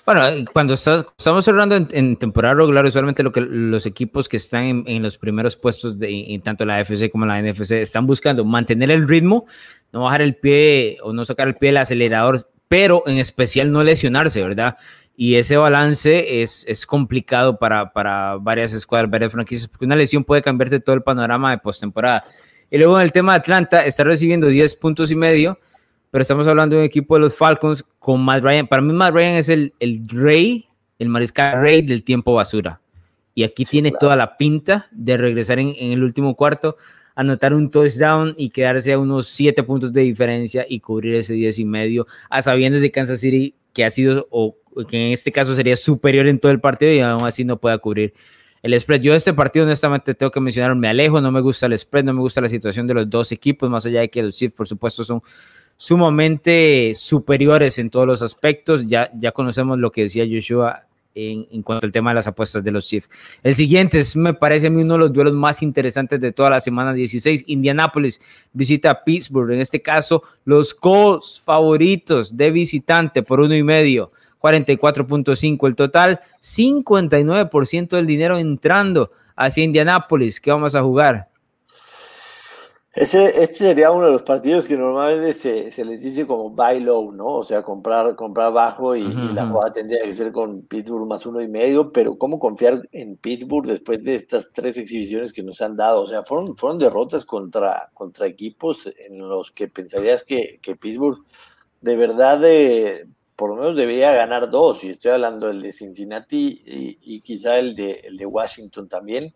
Bueno, 0.07 0.21
cuando 0.53 0.73
estamos 0.75 1.43
cerrando 1.43 1.75
en, 1.75 2.15
temporada 2.15 2.53
regular, 2.53 2.85
usualmente 2.85 3.23
lo 3.23 3.33
que 3.33 3.41
los 3.41 3.85
equipos 3.85 4.29
que 4.29 4.37
están 4.37 4.85
en, 4.87 5.03
los 5.03 5.17
primeros 5.17 5.57
puestos 5.57 5.99
de 5.99 6.33
en 6.33 6.41
tanto 6.41 6.63
la 6.63 6.77
AFC 6.77 7.11
como 7.11 7.25
la 7.25 7.41
NFC 7.41 7.73
están 7.73 8.07
buscando 8.07 8.45
mantener 8.45 8.89
el 8.89 9.05
ritmo, 9.05 9.47
no 9.91 10.03
bajar 10.03 10.21
el 10.21 10.37
pie 10.37 10.97
o 11.03 11.11
no 11.11 11.25
sacar 11.25 11.49
el 11.49 11.55
pie 11.55 11.71
del 11.71 11.77
acelerador, 11.77 12.39
pero 12.69 13.03
en 13.05 13.17
especial 13.17 13.69
no 13.69 13.83
lesionarse, 13.83 14.41
¿verdad? 14.41 14.77
Y 15.17 15.35
ese 15.35 15.57
balance 15.57 16.41
es, 16.41 16.63
es 16.69 16.85
complicado 16.85 17.59
para, 17.59 17.91
para 17.91 18.37
varias 18.37 18.73
escuadras, 18.73 19.11
varias 19.11 19.33
franquicias, 19.33 19.67
porque 19.67 19.83
una 19.83 19.97
lesión 19.97 20.23
puede 20.23 20.41
cambiarte 20.41 20.79
todo 20.79 20.95
el 20.95 21.03
panorama 21.03 21.51
de 21.51 21.57
postemporada. 21.57 22.23
Y 22.71 22.77
luego 22.77 22.97
en 22.97 23.03
el 23.03 23.11
tema 23.11 23.33
de 23.33 23.39
Atlanta, 23.39 23.85
está 23.85 24.05
recibiendo 24.05 24.47
10 24.47 24.73
puntos 24.77 25.11
y 25.11 25.17
medio 25.17 25.59
pero 26.11 26.21
estamos 26.21 26.47
hablando 26.47 26.75
de 26.75 26.81
un 26.81 26.85
equipo 26.85 27.15
de 27.15 27.21
los 27.21 27.35
Falcons 27.35 27.83
con 27.99 28.21
Matt 28.21 28.43
Ryan. 28.43 28.67
Para 28.67 28.81
mí, 28.81 28.93
Matt 28.93 29.13
Ryan 29.13 29.35
es 29.35 29.49
el, 29.49 29.73
el 29.79 30.07
rey, 30.07 30.67
el 30.99 31.09
mariscal 31.09 31.61
rey 31.61 31.81
del 31.81 32.03
tiempo 32.03 32.33
basura. 32.33 32.81
Y 33.37 33.43
aquí 33.43 33.65
tiene 33.65 33.91
toda 33.91 34.15
la 34.15 34.35
pinta 34.35 34.87
de 34.91 35.15
regresar 35.15 35.59
en, 35.59 35.75
el 35.77 36.01
último 36.01 36.35
cuarto, 36.35 36.75
anotar 37.13 37.53
un 37.53 37.69
touchdown 37.69 38.33
y 38.35 38.49
quedarse 38.49 38.93
a 38.93 38.97
unos 38.97 39.27
7 39.27 39.61
puntos 39.61 39.93
de 39.93 40.01
diferencia 40.01 40.65
y 40.67 40.79
cubrir 40.79 41.13
ese 41.13 41.33
10 41.33 41.59
y 41.59 41.65
medio, 41.65 42.07
a 42.31 42.41
sabiendas 42.41 42.81
de 42.81 42.89
Kansas 42.89 43.19
City 43.19 43.53
que 43.73 43.85
ha 43.85 43.91
sido, 43.91 44.27
o 44.31 44.57
que 44.89 45.07
en 45.07 45.13
este 45.13 45.31
caso 45.31 45.53
sería 45.53 45.75
superior 45.75 46.25
en 46.25 46.39
todo 46.39 46.51
el 46.51 46.59
partido 46.59 46.91
y 46.91 46.99
aún 46.99 47.27
así 47.27 47.45
no 47.45 47.59
pueda 47.59 47.77
cubrir 47.77 48.15
el 48.63 48.79
spread. 48.79 49.01
Yo 49.01 49.13
este 49.13 49.35
partido 49.35 49.65
honestamente 49.65 50.15
tengo 50.15 50.31
que 50.31 50.39
mencionar, 50.39 50.75
me 50.75 50.87
alejo, 50.87 51.21
no 51.21 51.31
me 51.31 51.41
gusta 51.41 51.67
el 51.67 51.77
spread, 51.77 52.05
no 52.05 52.13
me 52.13 52.21
gusta 52.21 52.41
la 52.41 52.49
situación 52.49 52.87
de 52.87 52.95
los 52.95 53.07
dos 53.07 53.31
equipos, 53.31 53.69
más 53.69 53.85
allá 53.85 53.99
de 53.99 54.09
que 54.09 54.23
los 54.23 54.35
Chiefs 54.35 54.55
por 54.55 54.67
supuesto 54.67 55.03
son 55.03 55.21
sumamente 55.77 56.93
superiores 56.95 57.79
en 57.79 57.89
todos 57.89 58.07
los 58.07 58.21
aspectos. 58.21 58.87
Ya, 58.87 59.09
ya 59.17 59.31
conocemos 59.31 59.77
lo 59.77 59.91
que 59.91 60.01
decía 60.01 60.25
Joshua 60.29 60.83
en, 61.13 61.47
en, 61.51 61.63
cuanto 61.63 61.85
al 61.85 61.91
tema 61.91 62.11
de 62.11 62.15
las 62.15 62.27
apuestas 62.27 62.63
de 62.63 62.71
los 62.71 62.87
Chiefs. 62.87 63.09
El 63.43 63.55
siguiente 63.55 63.99
es, 63.99 64.15
me 64.15 64.33
parece 64.33 64.67
a 64.67 64.69
mí 64.69 64.81
uno 64.81 64.95
de 64.95 64.99
los 64.99 65.13
duelos 65.13 65.33
más 65.33 65.61
interesantes 65.61 66.19
de 66.19 66.31
toda 66.31 66.49
la 66.49 66.59
semana 66.59 66.93
16. 66.93 67.45
Indianapolis 67.47 68.19
visita 68.53 68.91
a 68.91 69.03
Pittsburgh. 69.03 69.51
En 69.51 69.61
este 69.61 69.81
caso, 69.81 70.23
los 70.45 70.73
Colts 70.73 71.41
favoritos 71.43 72.35
de 72.35 72.51
visitante 72.51 73.23
por 73.23 73.39
uno 73.39 73.55
y 73.55 73.63
medio. 73.63 74.11
44.5 74.41 75.67
el 75.67 75.75
total, 75.75 76.19
59% 76.41 77.89
del 77.89 78.05
dinero 78.05 78.37
entrando 78.37 79.11
hacia 79.35 79.63
Indianapolis. 79.63 80.39
¿Qué 80.39 80.51
vamos 80.51 80.75
a 80.75 80.81
jugar? 80.81 81.27
Ese, 82.97 83.43
este 83.43 83.57
sería 83.57 83.91
uno 83.91 84.07
de 84.07 84.11
los 84.11 84.23
partidos 84.23 84.67
que 84.67 84.75
normalmente 84.75 85.31
se, 85.35 85.69
se, 85.69 85.85
les 85.85 86.01
dice 86.01 86.25
como 86.25 86.49
buy 86.49 86.79
low, 86.79 87.11
¿no? 87.11 87.27
O 87.27 87.43
sea, 87.43 87.61
comprar, 87.61 88.15
comprar 88.15 88.51
bajo 88.51 88.95
y, 88.95 89.03
la 89.33 89.45
jugada 89.45 89.71
tendría 89.71 90.03
que 90.03 90.11
ser 90.13 90.31
con 90.31 90.63
Pittsburgh 90.63 91.05
más 91.05 91.23
uno 91.27 91.39
y 91.39 91.47
medio, 91.47 91.91
pero 91.91 92.17
¿cómo 92.17 92.39
confiar 92.39 92.89
en 92.91 93.15
Pittsburgh 93.17 93.67
después 93.67 94.01
de 94.01 94.15
estas 94.15 94.51
tres 94.51 94.79
exhibiciones 94.79 95.31
que 95.31 95.43
nos 95.43 95.61
han 95.61 95.75
dado? 95.75 96.01
O 96.01 96.07
sea, 96.07 96.23
fueron, 96.23 96.57
fueron 96.57 96.79
derrotas 96.79 97.23
contra, 97.23 97.91
contra 97.93 98.25
equipos 98.25 98.89
en 99.07 99.19
los 99.19 99.51
que 99.51 99.67
pensarías 99.67 100.23
que, 100.23 100.57
que 100.59 100.75
Pittsburgh 100.75 101.23
de 101.81 101.95
verdad 101.95 102.39
de, 102.39 103.07
por 103.35 103.51
lo 103.51 103.57
menos 103.57 103.75
debería 103.75 104.11
ganar 104.13 104.49
dos, 104.49 104.83
y 104.83 104.89
estoy 104.89 105.11
hablando 105.11 105.45
del 105.45 105.61
de 105.61 105.71
Cincinnati 105.71 106.63
y, 106.65 106.97
y 106.99 107.21
quizá 107.21 107.59
el 107.59 107.75
de, 107.75 107.91
el 108.05 108.17
de 108.17 108.25
Washington 108.25 108.89
también. 108.89 109.35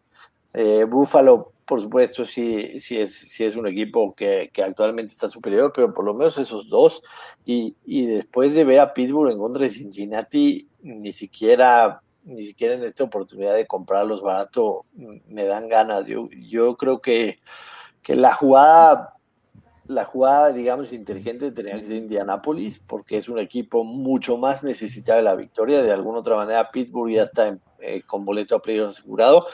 Eh, 0.53 0.83
Buffalo 0.89 1.53
por 1.71 1.81
supuesto, 1.81 2.25
sí, 2.25 2.81
sí, 2.81 2.99
es, 2.99 3.17
sí 3.17 3.45
es 3.45 3.55
un 3.55 3.65
equipo 3.65 4.13
que, 4.13 4.51
actualmente 4.61 5.13
está 5.13 5.29
superior, 5.29 5.71
pero 5.73 5.93
por 5.93 6.03
lo 6.03 6.13
menos 6.13 6.37
esos 6.37 6.67
dos. 6.67 7.01
Y, 7.45 7.77
después 8.07 8.53
de 8.53 8.65
ver 8.65 8.81
a 8.81 8.93
Pittsburgh 8.93 9.31
en 9.31 9.37
contra 9.37 9.63
de 9.63 9.69
Cincinnati, 9.69 10.67
ni 10.81 11.13
siquiera, 11.13 12.01
ni 12.25 12.43
siquiera 12.43 12.73
en 12.73 12.83
esta 12.83 13.05
oportunidad 13.05 13.55
de 13.55 13.67
comprarlos 13.67 14.21
barato 14.21 14.85
me 15.29 15.45
dan 15.45 15.69
ganas. 15.69 16.07
Yo, 16.07 16.27
yo 16.31 16.75
creo 16.75 16.99
que, 16.99 17.39
que 18.01 18.17
la 18.17 18.33
jugada 18.33 19.13
la 19.87 20.03
jugada, 20.03 20.51
digamos, 20.51 20.91
inteligente 20.91 21.53
tenía 21.53 21.79
que 21.79 21.85
ser 21.85 21.95
Indianapolis, 21.95 22.79
porque 22.85 23.15
es 23.15 23.29
un 23.29 23.39
equipo 23.39 23.85
mucho 23.85 24.37
más 24.37 24.61
necesitado 24.61 25.19
de 25.19 25.23
la 25.23 25.35
victoria. 25.35 25.81
De 25.81 25.91
alguna 25.93 26.19
otra 26.19 26.35
manera, 26.35 26.69
Pittsburgh 26.69 27.13
ya 27.13 27.21
está 27.21 27.57
eh, 27.79 28.01
con 28.05 28.25
boleto 28.25 28.57
a 28.57 28.61
playoff 28.61 28.89
asegurado. 28.89 29.47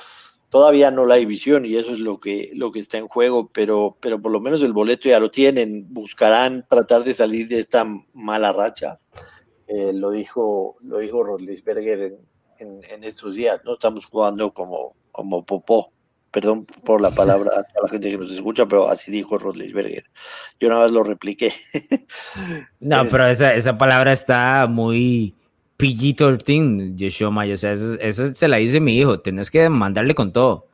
Todavía 0.49 0.91
no 0.91 1.05
la 1.05 1.15
hay 1.15 1.25
visión 1.25 1.65
y 1.65 1.75
eso 1.75 1.91
es 1.91 1.99
lo 1.99 2.19
que, 2.19 2.51
lo 2.53 2.71
que 2.71 2.79
está 2.79 2.97
en 2.97 3.07
juego, 3.07 3.49
pero, 3.51 3.97
pero 3.99 4.21
por 4.21 4.31
lo 4.31 4.39
menos 4.39 4.61
el 4.61 4.71
boleto 4.71 5.09
ya 5.09 5.19
lo 5.19 5.29
tienen. 5.29 5.87
Buscarán 5.89 6.65
tratar 6.69 7.03
de 7.03 7.13
salir 7.13 7.49
de 7.49 7.59
esta 7.59 7.85
mala 8.13 8.53
racha. 8.53 8.99
Eh, 9.67 9.91
lo 9.93 10.11
dijo, 10.11 10.77
lo 10.81 10.99
dijo 10.99 11.21
Rodlisberger 11.21 12.17
en, 12.59 12.81
en, 12.89 13.03
estos 13.03 13.35
días. 13.35 13.59
No 13.65 13.73
estamos 13.73 14.05
jugando 14.05 14.53
como, 14.53 14.95
como 15.11 15.45
popó. 15.45 15.91
Perdón 16.31 16.65
por 16.65 17.01
la 17.01 17.11
palabra 17.11 17.51
a 17.57 17.81
la 17.81 17.89
gente 17.89 18.09
que 18.09 18.17
nos 18.17 18.31
escucha, 18.31 18.65
pero 18.67 18.87
así 18.87 19.11
dijo 19.11 19.37
Rodlisberger. 19.37 20.05
Yo 20.59 20.69
nada 20.69 20.83
más 20.83 20.91
lo 20.91 21.03
repliqué. 21.03 21.53
no, 22.79 23.05
pero 23.09 23.27
esa, 23.27 23.53
esa 23.53 23.77
palabra 23.77 24.13
está 24.13 24.67
muy, 24.67 25.35
PG-13, 25.77 26.95
Joshua 26.99 27.31
Mayo. 27.31 27.53
O 27.53 27.57
sea, 27.57 27.73
esa, 27.73 28.33
se 28.33 28.47
la 28.47 28.57
dice 28.57 28.79
mi 28.79 28.97
hijo. 28.97 29.19
Tienes 29.19 29.51
que 29.51 29.69
mandarle 29.69 30.13
con 30.13 30.31
todo. 30.31 30.67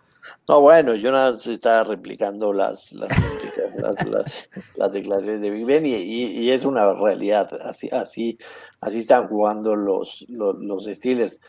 No, 0.47 0.61
bueno, 0.61 0.95
yo 0.95 1.11
nada 1.11 1.31
más 1.31 1.45
estaba 1.47 1.83
replicando 1.83 2.53
las, 2.53 2.93
las, 2.93 3.11
las, 4.05 4.49
las, 4.75 4.93
declaraciones 4.93 5.41
de 5.41 5.51
Big 5.51 5.65
Ben 5.65 5.85
y, 5.85 5.95
y, 5.95 6.51
es 6.51 6.65
una 6.65 6.93
realidad. 6.93 7.49
Así, 7.61 7.89
así, 7.91 8.37
así 8.79 8.99
están 8.99 9.27
jugando 9.27 9.75
los, 9.75 10.25
los, 10.29 10.55
los, 10.59 10.85
Steelers. 10.85 11.39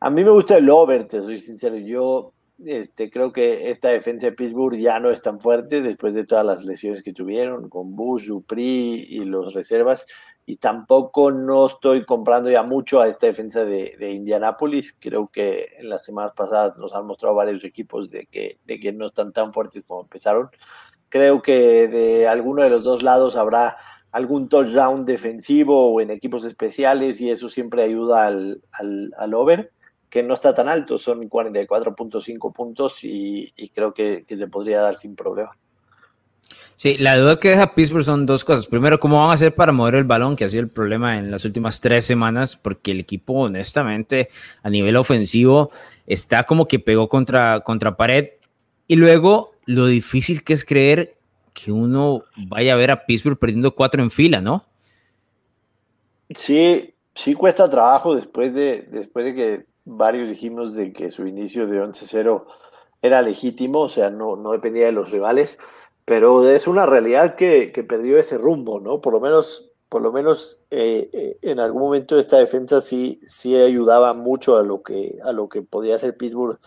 A 0.00 0.10
mí 0.10 0.24
me 0.24 0.30
gusta 0.30 0.56
el 0.56 0.68
over, 0.70 1.06
te 1.06 1.22
soy 1.22 1.38
sincero. 1.38 1.76
Yo 1.76 2.32
este, 2.64 3.08
creo 3.10 3.32
que 3.32 3.70
esta 3.70 3.88
defensa 3.88 4.26
de 4.26 4.32
Pittsburgh 4.32 4.76
ya 4.76 4.98
no 4.98 5.10
es 5.10 5.22
tan 5.22 5.40
fuerte 5.40 5.80
después 5.80 6.14
de 6.14 6.26
todas 6.26 6.44
las 6.44 6.64
lesiones 6.64 7.02
que 7.02 7.12
tuvieron 7.12 7.68
con 7.68 7.94
Bush, 7.94 8.26
Dupri 8.26 9.06
y 9.08 9.24
los 9.24 9.54
reservas 9.54 10.06
y 10.48 10.56
tampoco 10.56 11.30
no 11.30 11.66
estoy 11.66 12.06
comprando 12.06 12.50
ya 12.50 12.62
mucho 12.62 13.02
a 13.02 13.08
esta 13.08 13.26
defensa 13.26 13.66
de, 13.66 13.94
de, 13.98 14.12
Indianapolis. 14.12 14.96
Creo 14.98 15.28
que 15.28 15.74
en 15.76 15.90
las 15.90 16.06
semanas 16.06 16.32
pasadas 16.34 16.78
nos 16.78 16.94
han 16.94 17.06
mostrado 17.06 17.34
varios 17.34 17.64
equipos 17.64 18.10
de 18.10 18.24
que, 18.24 18.58
de 18.64 18.80
que 18.80 18.94
no 18.94 19.08
están 19.08 19.34
tan 19.34 19.52
fuertes 19.52 19.84
como 19.86 20.00
empezaron. 20.00 20.48
Creo 21.10 21.42
que 21.42 21.86
de 21.88 22.28
alguno 22.28 22.62
de 22.62 22.70
los 22.70 22.82
dos 22.82 23.02
lados 23.02 23.36
habrá 23.36 23.76
algún 24.10 24.48
touchdown 24.48 25.04
defensivo 25.04 25.92
o 25.92 26.00
en 26.00 26.10
equipos 26.10 26.46
especiales 26.46 27.20
y 27.20 27.28
eso 27.28 27.50
siempre 27.50 27.82
ayuda 27.82 28.26
al, 28.26 28.62
al, 28.72 29.12
al 29.18 29.34
over, 29.34 29.70
que 30.08 30.22
no 30.22 30.32
está 30.32 30.54
tan 30.54 30.70
alto, 30.70 30.96
son 30.96 31.28
44.5 31.28 32.54
puntos 32.54 33.04
y, 33.04 33.52
y 33.54 33.68
creo 33.68 33.92
que, 33.92 34.24
que 34.26 34.34
se 34.34 34.48
podría 34.48 34.80
dar 34.80 34.96
sin 34.96 35.14
problema. 35.14 35.58
Sí, 36.76 36.96
la 36.96 37.16
duda 37.16 37.40
que 37.40 37.48
deja 37.48 37.74
Pittsburgh 37.74 38.04
son 38.04 38.24
dos 38.24 38.44
cosas. 38.44 38.68
Primero, 38.68 39.00
¿cómo 39.00 39.16
van 39.16 39.30
a 39.30 39.32
hacer 39.32 39.52
para 39.52 39.72
mover 39.72 39.96
el 39.96 40.04
balón? 40.04 40.36
Que 40.36 40.44
ha 40.44 40.48
sido 40.48 40.62
el 40.62 40.68
problema 40.68 41.18
en 41.18 41.28
las 41.28 41.44
últimas 41.44 41.80
tres 41.80 42.04
semanas, 42.04 42.56
porque 42.56 42.92
el 42.92 43.00
equipo, 43.00 43.32
honestamente, 43.32 44.28
a 44.62 44.70
nivel 44.70 44.96
ofensivo, 44.96 45.72
está 46.06 46.44
como 46.44 46.68
que 46.68 46.78
pegó 46.78 47.08
contra, 47.08 47.60
contra 47.60 47.96
pared. 47.96 48.28
Y 48.86 48.94
luego, 48.94 49.54
lo 49.66 49.86
difícil 49.86 50.44
que 50.44 50.52
es 50.52 50.64
creer 50.64 51.16
que 51.52 51.72
uno 51.72 52.22
vaya 52.36 52.74
a 52.74 52.76
ver 52.76 52.92
a 52.92 53.04
Pittsburgh 53.04 53.38
perdiendo 53.38 53.74
cuatro 53.74 54.00
en 54.00 54.12
fila, 54.12 54.40
¿no? 54.40 54.64
Sí, 56.30 56.94
sí 57.12 57.34
cuesta 57.34 57.68
trabajo 57.68 58.14
después 58.14 58.54
de, 58.54 58.82
después 58.82 59.24
de 59.24 59.34
que 59.34 59.66
varios 59.84 60.28
dijimos 60.28 60.74
de 60.74 60.92
que 60.92 61.10
su 61.10 61.26
inicio 61.26 61.66
de 61.66 61.82
11-0 61.82 62.44
era 63.02 63.22
legítimo, 63.22 63.80
o 63.80 63.88
sea, 63.88 64.10
no, 64.10 64.36
no 64.36 64.52
dependía 64.52 64.86
de 64.86 64.92
los 64.92 65.10
rivales, 65.10 65.58
pero 66.08 66.48
es 66.48 66.66
una 66.66 66.86
realidad 66.86 67.34
que, 67.34 67.70
que 67.70 67.84
perdió 67.84 68.18
ese 68.18 68.38
rumbo, 68.38 68.80
¿no? 68.80 69.02
Por 69.02 69.12
lo 69.12 69.20
menos, 69.20 69.70
por 69.90 70.00
lo 70.00 70.10
menos 70.10 70.58
eh, 70.70 71.10
eh, 71.12 71.38
en 71.42 71.60
algún 71.60 71.82
momento 71.82 72.18
esta 72.18 72.38
defensa 72.38 72.80
sí, 72.80 73.20
sí 73.28 73.54
ayudaba 73.54 74.14
mucho 74.14 74.56
a 74.56 74.62
lo 74.62 74.82
que, 74.82 75.18
a 75.22 75.32
lo 75.32 75.50
que 75.50 75.60
podía 75.60 75.96
hacer 75.96 76.16
Pittsburgh, 76.16 76.58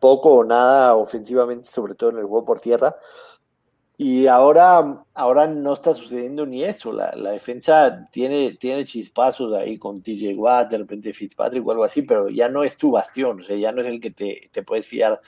poco 0.00 0.30
o 0.30 0.44
nada 0.44 0.96
ofensivamente, 0.96 1.68
sobre 1.68 1.94
todo 1.94 2.10
en 2.10 2.18
el 2.18 2.24
juego 2.24 2.44
por 2.44 2.60
tierra. 2.60 2.96
Y 3.96 4.26
ahora, 4.26 5.04
ahora 5.14 5.46
no 5.46 5.72
está 5.72 5.94
sucediendo 5.94 6.44
ni 6.44 6.64
eso. 6.64 6.92
La, 6.92 7.12
la, 7.14 7.30
defensa 7.30 8.08
tiene, 8.10 8.56
tiene 8.58 8.84
chispazos 8.84 9.54
ahí 9.54 9.78
con 9.78 10.02
TJ 10.02 10.34
Watt, 10.36 10.70
de 10.70 10.78
repente 10.78 11.12
Fitzpatrick 11.12 11.64
o 11.64 11.70
algo 11.70 11.84
así, 11.84 12.02
pero 12.02 12.28
ya 12.28 12.48
no 12.48 12.64
es 12.64 12.76
tu 12.76 12.90
bastión, 12.90 13.40
o 13.40 13.44
sea, 13.44 13.56
ya 13.56 13.70
no 13.70 13.82
es 13.82 13.86
el 13.86 14.00
que 14.00 14.10
te, 14.10 14.50
te 14.52 14.64
puedes 14.64 14.88
fiar 14.88 15.20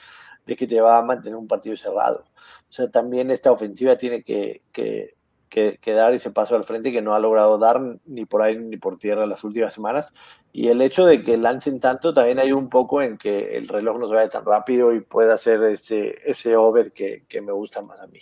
de 0.47 0.55
que 0.55 0.65
te 0.65 0.81
va 0.81 0.97
a 0.97 1.03
mantener 1.03 1.35
un 1.35 1.47
partido 1.47 1.75
cerrado. 1.75 2.25
O 2.69 2.71
sea, 2.71 2.89
también 2.89 3.29
esta 3.29 3.51
ofensiva 3.51 3.97
tiene 3.97 4.23
que, 4.23 4.61
que, 4.71 5.15
que, 5.49 5.77
que, 5.79 5.91
dar 5.91 6.13
ese 6.13 6.31
paso 6.31 6.55
al 6.55 6.63
frente 6.63 6.91
que 6.91 7.01
no 7.01 7.13
ha 7.13 7.19
logrado 7.19 7.57
dar 7.57 7.79
ni 8.05 8.25
por 8.25 8.41
aire 8.41 8.61
ni 8.61 8.77
por 8.77 8.97
tierra 8.97 9.25
las 9.25 9.43
últimas 9.43 9.73
semanas. 9.73 10.13
Y 10.53 10.69
el 10.69 10.81
hecho 10.81 11.05
de 11.05 11.21
que 11.21 11.37
lancen 11.37 11.79
tanto 11.79 12.13
también 12.13 12.39
hay 12.39 12.51
un 12.51 12.69
poco 12.69 13.01
en 13.01 13.17
que 13.17 13.57
el 13.57 13.67
reloj 13.67 13.99
no 13.99 14.07
se 14.07 14.15
vaya 14.15 14.29
tan 14.29 14.45
rápido 14.45 14.93
y 14.93 15.01
pueda 15.01 15.35
hacer 15.35 15.63
ese, 15.63 16.15
ese 16.25 16.55
over 16.55 16.91
que, 16.91 17.23
que 17.27 17.41
me 17.41 17.51
gusta 17.51 17.81
más 17.81 17.99
a 17.99 18.07
mí. 18.07 18.19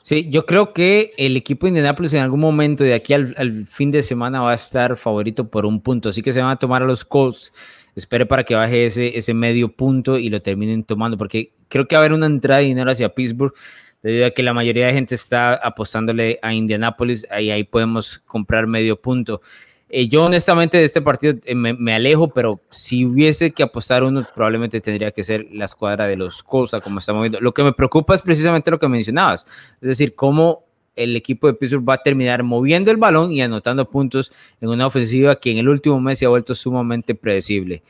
Sí, 0.00 0.28
yo 0.28 0.44
creo 0.44 0.74
que 0.74 1.12
el 1.16 1.34
equipo 1.34 1.64
de 1.64 1.68
Indianapolis 1.70 2.12
en 2.12 2.20
algún 2.20 2.40
momento 2.40 2.84
de 2.84 2.92
aquí 2.92 3.14
al, 3.14 3.34
al, 3.38 3.66
fin 3.66 3.90
de 3.90 4.02
semana 4.02 4.42
va 4.42 4.50
a 4.50 4.54
estar 4.54 4.98
favorito 4.98 5.48
por 5.48 5.64
un 5.64 5.80
punto, 5.80 6.10
así 6.10 6.20
que 6.20 6.30
se 6.30 6.42
van 6.42 6.50
a 6.50 6.58
tomar 6.58 6.82
a 6.82 6.86
los 6.86 7.06
Colts. 7.06 7.54
Espere 7.96 8.26
para 8.26 8.44
que 8.44 8.54
baje 8.54 8.86
ese, 8.86 9.16
ese 9.16 9.34
medio 9.34 9.68
punto 9.68 10.18
y 10.18 10.28
lo 10.28 10.42
terminen 10.42 10.84
tomando, 10.84 11.16
porque 11.16 11.52
creo 11.68 11.86
que 11.86 11.96
va 11.96 12.00
a 12.00 12.04
haber 12.04 12.12
una 12.12 12.26
entrada 12.26 12.60
de 12.60 12.66
dinero 12.66 12.90
hacia 12.90 13.14
Pittsburgh 13.14 13.54
debido 14.02 14.26
a 14.26 14.30
que 14.30 14.42
la 14.42 14.52
mayoría 14.52 14.86
de 14.86 14.92
gente 14.92 15.14
está 15.14 15.54
apostándole 15.54 16.38
a 16.42 16.52
Indianapolis, 16.52 17.26
ahí, 17.30 17.50
ahí 17.50 17.64
podemos 17.64 18.18
comprar 18.18 18.66
medio 18.66 19.00
punto. 19.00 19.40
Eh, 19.88 20.08
yo 20.08 20.24
honestamente 20.24 20.76
de 20.76 20.84
este 20.84 21.00
partido 21.00 21.34
eh, 21.44 21.54
me, 21.54 21.72
me, 21.72 21.94
alejo, 21.94 22.28
pero 22.28 22.60
si 22.70 23.06
hubiese 23.06 23.52
que 23.52 23.62
apostar 23.62 24.02
uno, 24.02 24.26
probablemente 24.34 24.80
tendría 24.80 25.10
que 25.10 25.24
ser 25.24 25.46
la 25.52 25.64
escuadra 25.66 26.06
de 26.06 26.16
los 26.16 26.42
Colts, 26.42 26.76
como 26.82 26.98
estamos 26.98 27.22
viendo. 27.22 27.40
Lo 27.40 27.54
que 27.54 27.62
me 27.62 27.72
preocupa 27.72 28.14
es 28.14 28.22
precisamente 28.22 28.70
lo 28.70 28.78
que 28.78 28.88
mencionabas, 28.88 29.46
es 29.80 29.88
decir, 29.88 30.14
cómo 30.14 30.64
el 30.96 31.16
equipo 31.16 31.46
de 31.46 31.54
Pittsburgh 31.54 31.88
va 31.88 31.94
a 31.94 32.02
terminar 32.02 32.42
moviendo 32.42 32.90
el 32.90 32.96
balón 32.96 33.32
y 33.32 33.42
anotando 33.42 33.88
puntos 33.88 34.32
en 34.60 34.68
una 34.68 34.86
ofensiva 34.86 35.36
que 35.36 35.50
en 35.50 35.58
el 35.58 35.68
último 35.68 36.00
mes 36.00 36.18
se 36.18 36.26
ha 36.26 36.28
vuelto 36.28 36.54
sumamente 36.54 37.14
predecible. 37.14 37.82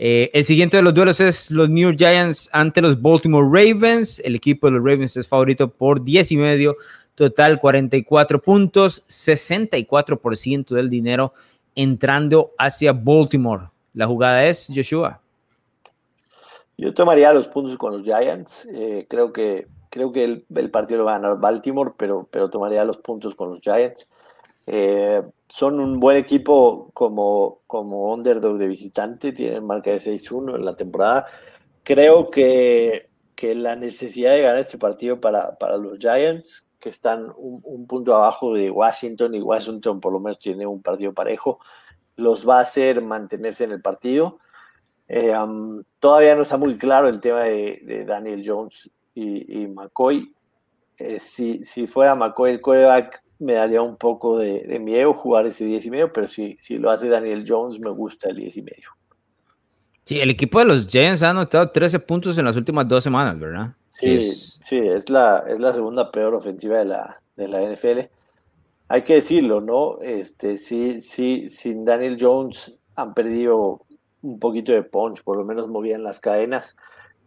Eh, 0.00 0.30
el 0.32 0.44
siguiente 0.44 0.76
de 0.76 0.82
los 0.82 0.94
duelos 0.94 1.20
es 1.20 1.50
los 1.50 1.68
New 1.68 1.88
York 1.88 1.98
Giants 1.98 2.48
ante 2.52 2.80
los 2.80 3.00
Baltimore 3.00 3.46
Ravens. 3.46 4.20
El 4.20 4.36
equipo 4.36 4.68
de 4.68 4.74
los 4.74 4.84
Ravens 4.84 5.16
es 5.16 5.26
favorito 5.26 5.68
por 5.68 6.02
10 6.02 6.32
y 6.32 6.36
medio 6.36 6.76
Total 7.18 7.58
44 7.58 8.40
puntos, 8.40 9.04
64% 9.08 10.68
del 10.68 10.88
dinero 10.88 11.34
entrando 11.74 12.52
hacia 12.56 12.92
Baltimore. 12.92 13.64
La 13.92 14.06
jugada 14.06 14.46
es 14.46 14.70
Joshua. 14.72 15.20
Yo 16.76 16.94
tomaría 16.94 17.32
los 17.32 17.48
puntos 17.48 17.76
con 17.76 17.92
los 17.92 18.04
Giants. 18.04 18.68
Eh, 18.72 19.04
creo 19.10 19.32
que, 19.32 19.66
creo 19.98 20.12
que 20.12 20.24
el, 20.24 20.70
partido 20.70 20.98
lo 20.98 21.04
va 21.06 21.16
a 21.16 21.18
ganar 21.18 21.40
Baltimore, 21.40 21.92
pero, 21.96 22.28
pero 22.30 22.48
tomaría 22.50 22.84
los 22.84 22.98
puntos 22.98 23.34
con 23.34 23.50
los 23.50 23.60
Giants. 23.60 24.08
Eh, 24.66 25.22
son 25.48 25.80
un 25.80 25.98
buen 25.98 26.16
equipo 26.16 26.90
como, 26.94 27.60
como 27.66 28.12
underdog 28.12 28.58
de 28.58 28.68
visitante, 28.68 29.32
tienen 29.32 29.66
marca 29.66 29.90
de 29.90 29.98
6-1 29.98 30.56
en 30.56 30.64
la 30.64 30.76
temporada. 30.76 31.26
Creo 31.82 32.30
que, 32.30 33.08
que 33.34 33.54
la 33.54 33.74
necesidad 33.74 34.32
de 34.34 34.42
ganar 34.42 34.58
este 34.58 34.78
partido 34.78 35.20
para, 35.20 35.56
para 35.58 35.76
los 35.76 35.98
Giants 35.98 36.68
que 36.78 36.90
están 36.90 37.32
un, 37.36 37.60
un, 37.64 37.86
punto 37.88 38.14
abajo 38.14 38.54
de 38.54 38.70
Washington 38.70 39.34
y 39.34 39.40
Washington 39.40 40.00
por 40.00 40.12
lo 40.12 40.20
menos 40.20 40.38
tiene 40.38 40.64
un 40.64 40.80
partido 40.80 41.12
parejo, 41.12 41.58
los 42.14 42.48
va 42.48 42.58
a 42.58 42.62
hacer 42.62 43.02
mantenerse 43.02 43.64
en 43.64 43.72
el 43.72 43.82
partido. 43.82 44.38
Eh, 45.08 45.36
um, 45.36 45.82
todavía 45.98 46.36
no 46.36 46.42
está 46.42 46.56
muy 46.56 46.76
claro 46.76 47.08
el 47.08 47.18
tema 47.18 47.42
de 47.42 48.04
Daniel 48.06 48.44
Jones 48.46 48.88
y, 49.18 49.62
y 49.62 49.66
McCoy. 49.66 50.32
Eh, 50.96 51.18
si, 51.18 51.64
si, 51.64 51.86
fuera 51.86 52.14
McCoy 52.14 52.52
el 52.52 52.60
quarterback, 52.60 53.22
me 53.38 53.54
daría 53.54 53.82
un 53.82 53.96
poco 53.96 54.38
de, 54.38 54.62
de, 54.62 54.78
miedo 54.78 55.12
jugar 55.12 55.46
ese 55.46 55.64
10 55.64 55.86
y 55.86 55.90
medio, 55.90 56.12
pero 56.12 56.26
si, 56.26 56.56
si 56.56 56.78
lo 56.78 56.90
hace 56.90 57.08
Daniel 57.08 57.44
Jones, 57.46 57.78
me 57.80 57.90
gusta 57.90 58.30
el 58.30 58.36
10 58.36 58.56
y 58.56 58.62
medio. 58.62 58.88
Sí, 60.04 60.18
el 60.18 60.30
equipo 60.30 60.58
de 60.58 60.64
los 60.64 60.86
Giants 60.86 61.22
ha 61.22 61.30
anotado 61.30 61.70
13 61.70 61.98
puntos 62.00 62.38
en 62.38 62.44
las 62.44 62.56
últimas 62.56 62.88
dos 62.88 63.04
semanas, 63.04 63.38
¿verdad? 63.38 63.74
Sí, 63.88 64.14
es... 64.14 64.58
sí, 64.62 64.78
es 64.78 65.10
la, 65.10 65.44
es 65.48 65.60
la 65.60 65.72
segunda 65.72 66.10
peor 66.10 66.34
ofensiva 66.34 66.78
de 66.78 66.86
la, 66.86 67.20
de 67.36 67.48
la 67.48 67.60
NFL. 67.60 68.08
Hay 68.88 69.02
que 69.02 69.14
decirlo, 69.14 69.60
¿no? 69.60 69.98
Este, 70.00 70.56
sí, 70.56 71.00
sí, 71.00 71.50
sin 71.50 71.84
Daniel 71.84 72.16
Jones 72.18 72.74
han 72.94 73.12
perdido 73.14 73.82
un 74.22 74.38
poquito 74.38 74.72
de 74.72 74.82
punch, 74.82 75.22
por 75.22 75.36
lo 75.36 75.44
menos 75.44 75.68
movían 75.68 76.02
las 76.02 76.20
cadenas. 76.20 76.74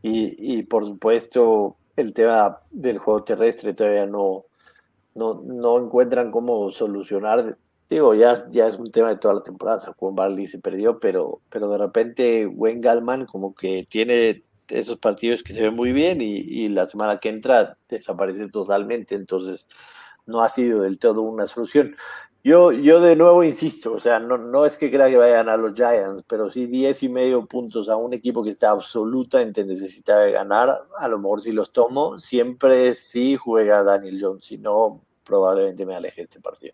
Y, 0.01 0.57
y 0.57 0.63
por 0.63 0.85
supuesto, 0.85 1.77
el 1.95 2.13
tema 2.13 2.61
del 2.71 2.97
juego 2.97 3.23
terrestre 3.23 3.73
todavía 3.73 4.05
no, 4.05 4.45
no, 5.15 5.41
no 5.43 5.77
encuentran 5.77 6.31
cómo 6.31 6.71
solucionar. 6.71 7.57
Digo, 7.89 8.13
ya, 8.13 8.37
ya 8.49 8.67
es 8.67 8.77
un 8.77 8.91
tema 8.91 9.09
de 9.09 9.17
toda 9.17 9.35
la 9.35 9.43
temporada. 9.43 9.79
Saquon 9.79 10.15
Barley 10.15 10.47
se 10.47 10.59
perdió, 10.59 10.99
pero, 10.99 11.41
pero 11.49 11.69
de 11.69 11.77
repente 11.77 12.47
Wayne 12.47 12.81
Gallman 12.81 13.25
como 13.25 13.53
que 13.53 13.85
tiene 13.89 14.43
esos 14.67 14.97
partidos 14.97 15.43
que 15.43 15.53
se 15.53 15.61
ven 15.61 15.75
muy 15.75 15.91
bien 15.91 16.21
y, 16.21 16.37
y, 16.37 16.69
la 16.69 16.85
semana 16.85 17.19
que 17.19 17.27
entra 17.27 17.77
desaparece 17.89 18.47
totalmente, 18.47 19.15
entonces 19.15 19.67
no 20.25 20.41
ha 20.41 20.49
sido 20.49 20.81
del 20.81 20.97
todo 20.97 21.21
una 21.21 21.45
solución. 21.45 21.95
Yo, 22.43 22.71
yo 22.71 22.99
de 23.01 23.15
nuevo 23.15 23.43
insisto, 23.43 23.93
o 23.93 23.99
sea, 23.99 24.19
no, 24.19 24.35
no 24.37 24.65
es 24.65 24.75
que 24.75 24.89
crea 24.89 25.09
que 25.09 25.17
vayan 25.17 25.47
a 25.47 25.57
los 25.57 25.75
Giants, 25.75 26.23
pero 26.27 26.49
sí 26.49 26.65
10 26.65 27.03
y 27.03 27.09
medio 27.09 27.45
puntos 27.45 27.87
a 27.87 27.95
un 27.95 28.15
equipo 28.15 28.43
que 28.43 28.49
está 28.49 28.71
absolutamente 28.71 29.63
necesitado 29.63 30.21
de 30.21 30.31
ganar, 30.31 30.83
a 30.97 31.07
lo 31.07 31.19
mejor 31.19 31.41
si 31.41 31.51
los 31.51 31.71
tomo, 31.71 32.19
siempre 32.19 32.95
sí 32.95 33.37
juega 33.37 33.83
Daniel 33.83 34.17
Jones, 34.19 34.45
si 34.45 34.57
no, 34.57 35.03
probablemente 35.23 35.85
me 35.85 35.93
aleje 35.93 36.23
este 36.23 36.39
partido. 36.39 36.73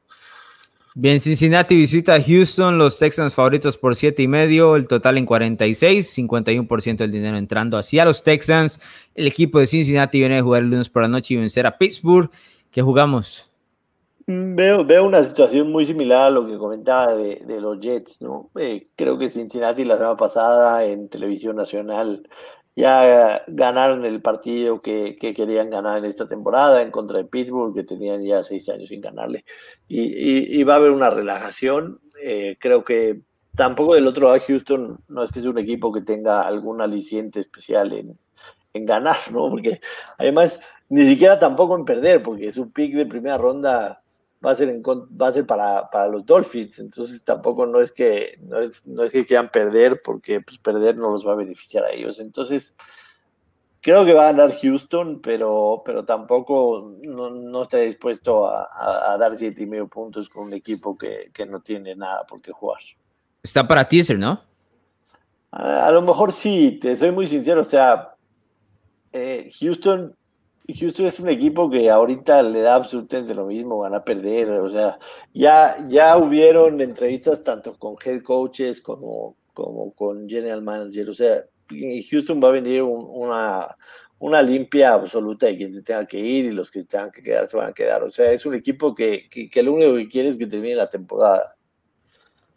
Bien, 0.96 1.20
Cincinnati 1.20 1.76
visita 1.76 2.16
a 2.16 2.24
Houston, 2.24 2.78
los 2.78 2.98
Texans 2.98 3.36
favoritos 3.36 3.78
por 3.78 3.96
7 3.96 4.24
y 4.24 4.28
medio, 4.28 4.76
el 4.78 4.88
total 4.88 5.18
en 5.18 5.26
46, 5.26 6.18
51% 6.18 6.98
del 6.98 7.12
dinero 7.12 7.38
entrando 7.38 7.78
hacia 7.78 8.04
los 8.04 8.24
Texans. 8.24 8.80
El 9.14 9.28
equipo 9.28 9.60
de 9.60 9.68
Cincinnati 9.68 10.18
viene 10.18 10.40
a 10.40 10.42
jugar 10.42 10.64
el 10.64 10.70
lunes 10.70 10.90
por 10.90 11.04
la 11.04 11.08
noche 11.08 11.36
y 11.36 11.38
vencer 11.38 11.68
a 11.68 11.78
Pittsburgh. 11.78 12.32
¿Qué 12.72 12.82
jugamos? 12.82 13.52
Veo, 14.30 14.84
veo 14.84 15.06
una 15.06 15.24
situación 15.24 15.72
muy 15.72 15.86
similar 15.86 16.24
a 16.24 16.30
lo 16.30 16.46
que 16.46 16.58
comentaba 16.58 17.16
de, 17.16 17.38
de 17.46 17.62
los 17.62 17.80
Jets, 17.80 18.22
¿no? 18.22 18.52
Eh, 18.60 18.90
creo 18.98 19.18
que 19.18 19.30
Cincinnati 19.30 19.86
la 19.86 19.96
semana 19.96 20.18
pasada 20.18 20.84
en 20.84 21.08
televisión 21.08 21.56
nacional 21.56 22.28
ya 22.76 23.44
ganaron 23.48 24.04
el 24.04 24.22
partido 24.22 24.82
que, 24.82 25.16
que, 25.16 25.34
querían 25.34 25.70
ganar 25.70 26.00
en 26.00 26.06
esta 26.06 26.28
temporada 26.28 26.82
en 26.82 26.92
contra 26.92 27.20
de 27.20 27.24
Pittsburgh, 27.24 27.74
que 27.74 27.84
tenían 27.86 28.22
ya 28.22 28.44
seis 28.44 28.68
años 28.68 28.90
sin 28.90 29.00
ganarle. 29.00 29.46
Y, 29.88 30.02
y, 30.02 30.60
y 30.60 30.64
va 30.64 30.74
a 30.74 30.78
haber 30.78 30.92
una 30.92 31.10
relajación. 31.10 32.02
Eh, 32.22 32.58
creo 32.60 32.84
que 32.84 33.22
tampoco 33.56 33.96
del 33.96 34.08
otro 34.08 34.28
lado 34.28 34.44
Houston 34.46 35.00
no 35.08 35.24
es 35.24 35.32
que 35.32 35.40
sea 35.40 35.52
un 35.52 35.58
equipo 35.58 35.94
que 35.94 36.02
tenga 36.02 36.42
algún 36.42 36.82
aliciente 36.82 37.40
especial 37.40 37.94
en, 37.94 38.20
en 38.74 38.86
ganar, 38.86 39.16
¿no? 39.32 39.50
Porque 39.50 39.80
además 40.18 40.60
ni 40.90 41.08
siquiera 41.08 41.40
tampoco 41.40 41.78
en 41.78 41.86
perder, 41.86 42.22
porque 42.24 42.52
su 42.52 42.72
pick 42.72 42.94
de 42.94 43.06
primera 43.06 43.38
ronda 43.38 44.04
va 44.46 44.52
a 44.52 44.56
ser, 44.56 44.70
en, 44.70 44.84
va 44.84 45.28
a 45.28 45.32
ser 45.32 45.46
para, 45.46 45.90
para, 45.90 46.08
los 46.08 46.26
Dolphins, 46.26 46.80
entonces 46.80 47.24
tampoco 47.24 47.66
no 47.66 47.82
es 47.82 47.92
que 47.92 48.38
no 48.42 48.60
es, 48.60 48.86
no 48.86 49.04
es 49.04 49.12
que 49.12 49.26
quieran 49.26 49.50
perder, 49.50 50.02
porque 50.04 50.42
pues, 50.42 50.60
perder 50.60 50.98
no 50.98 51.10
los 51.10 51.26
va 51.28 51.34
a 51.34 51.36
beneficiar 51.36 51.84
a 51.84 51.92
ellos. 51.92 52.20
Entonces, 52.20 52.76
creo 53.82 54.06
que 54.06 54.14
va 54.14 54.30
a 54.30 54.32
ganar 54.32 54.56
Houston, 54.60 55.22
pero, 55.22 55.82
pero 55.86 56.06
tampoco 56.06 56.94
no, 57.02 57.30
no 57.30 57.64
está 57.64 57.78
dispuesto 57.80 58.46
a, 58.46 58.70
a, 58.72 59.14
a, 59.14 59.18
dar 59.18 59.36
siete 59.36 59.64
y 59.64 59.66
medio 59.66 59.88
puntos 59.88 60.30
con 60.30 60.46
un 60.46 60.54
equipo 60.54 60.98
que, 60.98 61.32
que, 61.34 61.46
no 61.46 61.62
tiene 61.62 61.96
nada 61.96 62.26
por 62.26 62.42
qué 62.42 62.52
jugar. 62.52 62.80
Está 63.42 63.68
para 63.68 63.88
teaser, 63.88 64.20
¿no? 64.20 64.42
A, 65.52 65.88
a 65.88 65.92
lo 65.92 66.02
mejor 66.02 66.32
sí, 66.32 66.78
te 66.82 66.96
soy 66.96 67.12
muy 67.12 67.28
sincero, 67.28 67.62
o 67.62 67.66
sea, 67.66 68.16
eh, 69.12 69.50
Houston 69.60 70.16
Houston 70.68 71.06
es 71.06 71.20
un 71.20 71.30
equipo 71.30 71.70
que 71.70 71.90
ahorita 71.90 72.44
le 72.44 72.62
da 72.62 72.76
absolutamente 72.76 73.34
lo 73.34 73.46
mismo, 73.46 73.80
van 73.80 73.96
a 73.96 74.04
perder, 74.04 74.50
o 74.50 74.70
sea, 74.70 75.00
ya, 75.34 75.78
ya 75.88 76.18
hubieron 76.18 76.82
entrevistas 76.82 77.44
tanto 77.44 77.78
con 77.78 77.96
head 78.04 78.22
coaches 78.22 78.82
como, 78.82 79.36
como 79.54 79.94
con 79.94 80.28
general 80.28 80.62
manager, 80.62 81.10
o 81.10 81.14
sea, 81.14 81.44
Houston 81.70 82.42
va 82.44 82.50
a 82.50 82.52
venir 82.52 82.82
un, 82.82 83.06
una, 83.10 83.76
una 84.20 84.42
limpia 84.42 84.94
absoluta 84.94 85.46
de 85.46 85.58
quien 85.58 85.74
se 85.74 85.84
tenga 85.84 86.06
que 86.06 86.20
ir 86.20 86.46
y 86.46 86.52
los 86.52 86.72
que 86.72 86.82
se 86.82 86.88
tengan 86.88 87.12
que 87.12 87.22
quedar 87.22 87.48
se 87.48 87.58
van 87.58 87.70
a 87.70 87.74
quedar. 87.74 88.04
O 88.04 88.10
sea, 88.10 88.32
es 88.32 88.46
un 88.46 88.56
equipo 88.56 88.96
que, 88.96 89.30
que, 89.30 89.64
lo 89.64 89.74
único 89.74 89.96
que 89.96 90.08
quiere 90.08 90.30
es 90.30 90.38
que 90.38 90.48
termine 90.48 90.76
la 90.76 90.90
temporada. 90.90 91.56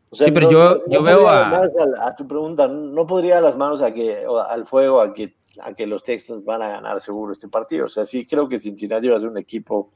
O 0.08 0.16
sea, 0.16 0.26
sí, 0.26 0.32
pero 0.32 0.50
yo, 0.50 0.86
yo 0.88 1.02
veo 1.02 1.28
a... 1.28 1.62
a... 2.00 2.16
tu 2.16 2.26
pregunta, 2.26 2.66
no 2.66 3.06
podría 3.06 3.40
las 3.40 3.56
manos 3.56 3.80
a 3.82 3.92
que, 3.92 4.24
al 4.48 4.66
fuego 4.66 5.00
a 5.00 5.14
que, 5.14 5.36
a 5.60 5.74
que 5.74 5.86
los 5.86 6.02
Texans 6.02 6.44
van 6.44 6.62
a 6.62 6.68
ganar 6.68 7.00
seguro 7.00 7.32
este 7.32 7.48
partido. 7.48 7.86
O 7.86 7.88
sea, 7.88 8.04
sí 8.04 8.26
creo 8.26 8.48
que 8.48 8.60
Cincinnati 8.60 9.08
va 9.08 9.16
a 9.16 9.20
ser 9.20 9.30
un 9.30 9.38
equipo 9.38 9.90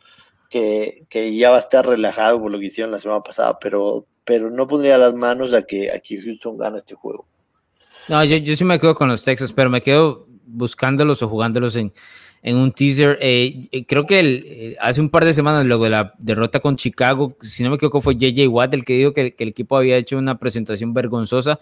que, 0.50 1.04
que 1.08 1.34
ya 1.36 1.50
va 1.50 1.56
a 1.56 1.60
estar 1.60 1.86
relajado 1.86 2.40
por 2.40 2.50
lo 2.50 2.58
que 2.58 2.66
hicieron 2.66 2.92
la 2.92 2.98
semana 2.98 3.22
pasada, 3.22 3.58
pero, 3.58 4.06
pero 4.24 4.50
no 4.50 4.66
pondría 4.66 4.98
las 4.98 5.14
manos 5.14 5.54
a 5.54 5.62
que, 5.62 5.90
a 5.90 6.00
que 6.00 6.20
Houston 6.20 6.56
gane 6.56 6.78
este 6.78 6.94
juego. 6.94 7.26
No, 8.08 8.22
yo, 8.24 8.36
yo 8.36 8.54
sí 8.56 8.64
me 8.64 8.78
quedo 8.78 8.94
con 8.94 9.08
los 9.08 9.24
Texans, 9.24 9.52
pero 9.52 9.70
me 9.70 9.80
quedo 9.80 10.26
buscándolos 10.46 11.22
o 11.22 11.28
jugándolos 11.28 11.76
en, 11.76 11.92
en 12.44 12.56
un 12.56 12.72
teaser. 12.72 13.18
Eh, 13.20 13.84
creo 13.88 14.06
que 14.06 14.20
eh, 14.20 14.76
hace 14.80 15.00
un 15.00 15.08
par 15.08 15.24
de 15.24 15.32
semanas, 15.32 15.64
luego 15.64 15.84
de 15.84 15.90
la 15.90 16.14
derrota 16.18 16.60
con 16.60 16.76
Chicago, 16.76 17.36
si 17.40 17.62
no 17.62 17.70
me 17.70 17.76
equivoco, 17.76 18.02
fue 18.02 18.16
JJ 18.16 18.46
Watt 18.48 18.74
el 18.74 18.84
que 18.84 18.98
dijo 18.98 19.14
que, 19.14 19.34
el 19.36 19.48
equipo 19.48 19.76
había 19.76 19.96
hecho 19.96 20.18
una 20.18 20.38
presentación 20.38 20.92
vergonzosa 20.92 21.58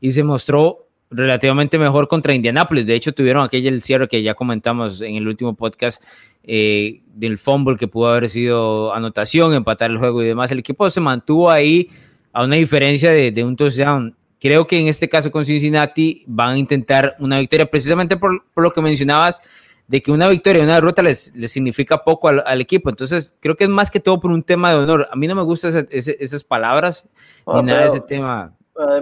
y 0.00 0.10
se 0.10 0.24
mostró 0.24 0.88
relativamente 1.12 1.78
mejor 1.78 2.08
contra 2.08 2.34
Indianapolis. 2.34 2.86
De 2.86 2.94
hecho, 2.94 3.12
tuvieron 3.12 3.44
aquel 3.44 3.66
el 3.66 3.82
cierre 3.82 4.08
que 4.08 4.22
ya 4.22 4.34
comentamos 4.34 5.00
en 5.00 5.16
el 5.16 5.28
último 5.28 5.54
podcast 5.54 6.02
del 6.44 7.38
fumble 7.38 7.76
que 7.76 7.86
pudo 7.86 8.08
haber 8.08 8.28
sido 8.28 8.92
anotación, 8.92 9.54
empatar 9.54 9.90
el 9.90 9.98
juego 9.98 10.22
y 10.22 10.26
demás. 10.26 10.50
El 10.50 10.58
equipo 10.58 10.90
se 10.90 11.00
mantuvo 11.00 11.50
ahí 11.50 11.88
a 12.32 12.44
una 12.44 12.56
diferencia 12.56 13.12
de, 13.12 13.30
de 13.30 13.44
un 13.44 13.54
touchdown 13.54 14.16
Creo 14.42 14.66
que 14.66 14.76
en 14.76 14.88
este 14.88 15.08
caso 15.08 15.30
con 15.30 15.46
Cincinnati 15.46 16.24
van 16.26 16.48
a 16.48 16.58
intentar 16.58 17.14
una 17.20 17.38
victoria, 17.38 17.70
precisamente 17.70 18.16
por, 18.16 18.42
lo 18.56 18.72
que 18.72 18.82
mencionabas, 18.82 19.40
de 19.86 20.02
que 20.02 20.10
una 20.10 20.28
victoria, 20.28 20.64
una 20.64 20.74
derrota 20.74 21.00
les, 21.00 21.32
les 21.36 21.52
significa 21.52 22.02
poco 22.02 22.26
al, 22.26 22.60
equipo. 22.60 22.90
Entonces, 22.90 23.36
creo 23.38 23.54
que 23.54 23.62
es 23.62 23.70
más 23.70 23.88
que 23.88 24.00
todo 24.00 24.18
por 24.18 24.32
un 24.32 24.42
tema 24.42 24.72
de 24.72 24.78
honor. 24.78 25.06
A 25.12 25.14
mí 25.14 25.28
no 25.28 25.36
me 25.36 25.42
gustan 25.42 25.86
esas 25.92 26.42
palabras 26.42 27.08
ni 27.46 27.62
nada 27.62 27.82
de 27.82 27.86
ese 27.86 28.00
tema. 28.00 28.52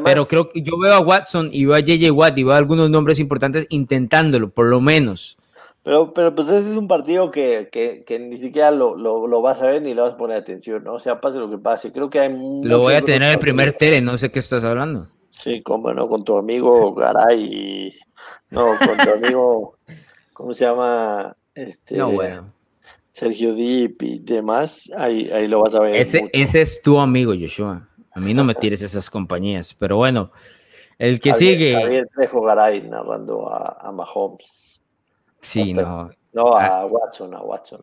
Pero 0.04 0.26
creo 0.26 0.48
que 0.48 0.62
yo 0.62 0.78
veo 0.78 0.94
a 0.94 1.00
Watson 1.00 1.50
y 1.52 1.64
veo 1.64 1.76
a 1.76 1.80
JJ 1.80 2.10
Watt 2.10 2.36
y 2.38 2.44
veo 2.44 2.54
a 2.54 2.58
algunos 2.58 2.90
nombres 2.90 3.18
importantes 3.18 3.66
intentándolo, 3.70 4.50
por 4.50 4.66
lo 4.66 4.80
menos. 4.80 5.36
Pero, 5.82 6.12
pero 6.12 6.34
pues 6.34 6.48
ese 6.48 6.70
es 6.70 6.76
un 6.76 6.88
partido 6.88 7.30
que, 7.30 7.68
que, 7.72 8.04
que 8.04 8.18
ni 8.18 8.36
siquiera 8.36 8.70
lo, 8.70 8.96
lo, 8.96 9.26
lo, 9.26 9.40
vas 9.40 9.62
a 9.62 9.66
ver 9.66 9.80
ni 9.80 9.94
le 9.94 10.02
vas 10.02 10.12
a 10.12 10.16
poner 10.16 10.36
atención, 10.36 10.84
¿no? 10.84 10.94
O 10.94 10.98
sea, 10.98 11.20
pase 11.20 11.38
lo 11.38 11.48
que 11.48 11.56
pase. 11.56 11.90
Creo 11.90 12.10
que 12.10 12.20
hay 12.20 12.36
Lo 12.62 12.80
voy 12.80 12.94
a 12.94 13.02
tener 13.02 13.22
en 13.22 13.30
el 13.30 13.38
primer 13.38 13.72
tele, 13.72 14.02
no 14.02 14.18
sé 14.18 14.30
qué 14.30 14.40
estás 14.40 14.64
hablando. 14.64 15.06
Sí, 15.30 15.62
como 15.62 15.92
no, 15.94 16.06
con 16.06 16.22
tu 16.22 16.36
amigo 16.36 16.92
Garay. 16.94 17.94
No, 18.50 18.76
con 18.78 18.98
tu 18.98 19.10
amigo, 19.10 19.76
¿cómo 20.34 20.52
se 20.52 20.64
llama? 20.64 21.34
Este, 21.54 21.96
no, 21.96 22.10
bueno. 22.10 22.52
Sergio 23.12 23.54
Dip 23.54 24.02
y 24.02 24.18
demás, 24.18 24.90
ahí, 24.96 25.30
ahí 25.32 25.48
lo 25.48 25.60
vas 25.60 25.74
a 25.74 25.80
ver. 25.80 25.96
Ese, 25.96 26.28
ese 26.32 26.60
es 26.60 26.82
tu 26.82 26.98
amigo, 26.98 27.32
Joshua. 27.38 27.88
A 28.20 28.22
mí 28.22 28.34
no 28.34 28.44
me 28.44 28.54
tires 28.54 28.82
esas 28.82 29.08
compañías, 29.08 29.72
pero 29.72 29.96
bueno, 29.96 30.30
el 30.98 31.20
que 31.20 31.32
sigue. 31.32 31.72
Javier 31.72 32.06
Trejo 32.14 32.42
Garay 32.42 32.82
narrando 32.82 33.50
a, 33.50 33.78
a 33.80 33.90
Mahomes. 33.92 34.82
Sí, 35.40 35.72
no. 35.72 36.10
No, 36.34 36.54
a 36.54 36.80
ah. 36.80 36.86
Watson, 36.86 37.32
a 37.34 37.40
Watson. 37.40 37.80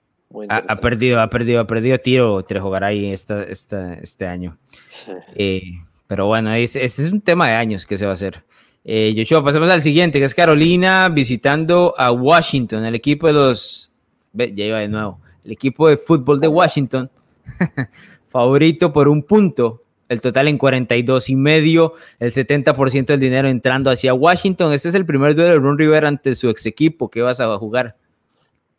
Ha, 0.50 0.76
perdido, 0.76 1.20
ha 1.22 1.28
perdido, 1.28 1.62
ha 1.62 1.66
perdido 1.66 1.98
tiro 1.98 2.44
Trejo 2.44 2.70
Garay 2.70 3.12
esta, 3.12 3.42
esta, 3.44 3.96
este 3.96 4.28
año. 4.28 4.60
Sí. 4.88 5.12
Eh, 5.34 5.62
pero 6.06 6.28
bueno, 6.28 6.54
ese, 6.54 6.84
es 6.84 7.00
un 7.12 7.22
tema 7.22 7.48
de 7.48 7.54
años 7.54 7.88
que 7.88 7.98
se 7.98 8.06
va 8.06 8.12
a 8.12 8.14
hacer. 8.14 8.44
Eh, 8.84 9.16
Joshua, 9.18 9.44
pasemos 9.44 9.72
al 9.72 9.82
siguiente, 9.82 10.20
que 10.20 10.26
es 10.26 10.36
Carolina 10.36 11.10
visitando 11.10 11.96
a 11.98 12.12
Washington, 12.12 12.86
el 12.86 12.94
equipo 12.94 13.26
de 13.26 13.34
los... 13.34 13.92
Ve, 14.34 14.54
ya 14.56 14.66
iba 14.66 14.78
de 14.78 14.90
nuevo. 14.90 15.20
El 15.44 15.54
equipo 15.54 15.88
de 15.88 15.98
fútbol 15.98 16.40
de 16.40 16.48
Washington, 16.48 17.10
favorito 18.30 18.94
por 18.94 19.08
un 19.08 19.24
punto, 19.24 19.82
el 20.10 20.22
total 20.22 20.48
en 20.48 20.58
42 20.58 21.30
y 21.30 21.36
medio, 21.36 21.94
el 22.20 22.32
70% 22.32 23.06
del 23.06 23.20
dinero 23.20 23.48
entrando 23.48 23.92
hacia 23.92 24.14
Washington. 24.14 24.74
Este 24.74 24.90
es 24.90 24.96
el 24.96 25.06
primer 25.06 25.36
duelo 25.36 25.52
de 25.52 25.60
Ron 25.60 25.78
Rivera 25.78 26.08
ante 26.08 26.36
su 26.36 26.50
ex 26.50 26.66
equipo. 26.66 27.10
¿Qué 27.10 27.22
vas 27.22 27.40
a 27.40 27.58
jugar? 27.58 27.96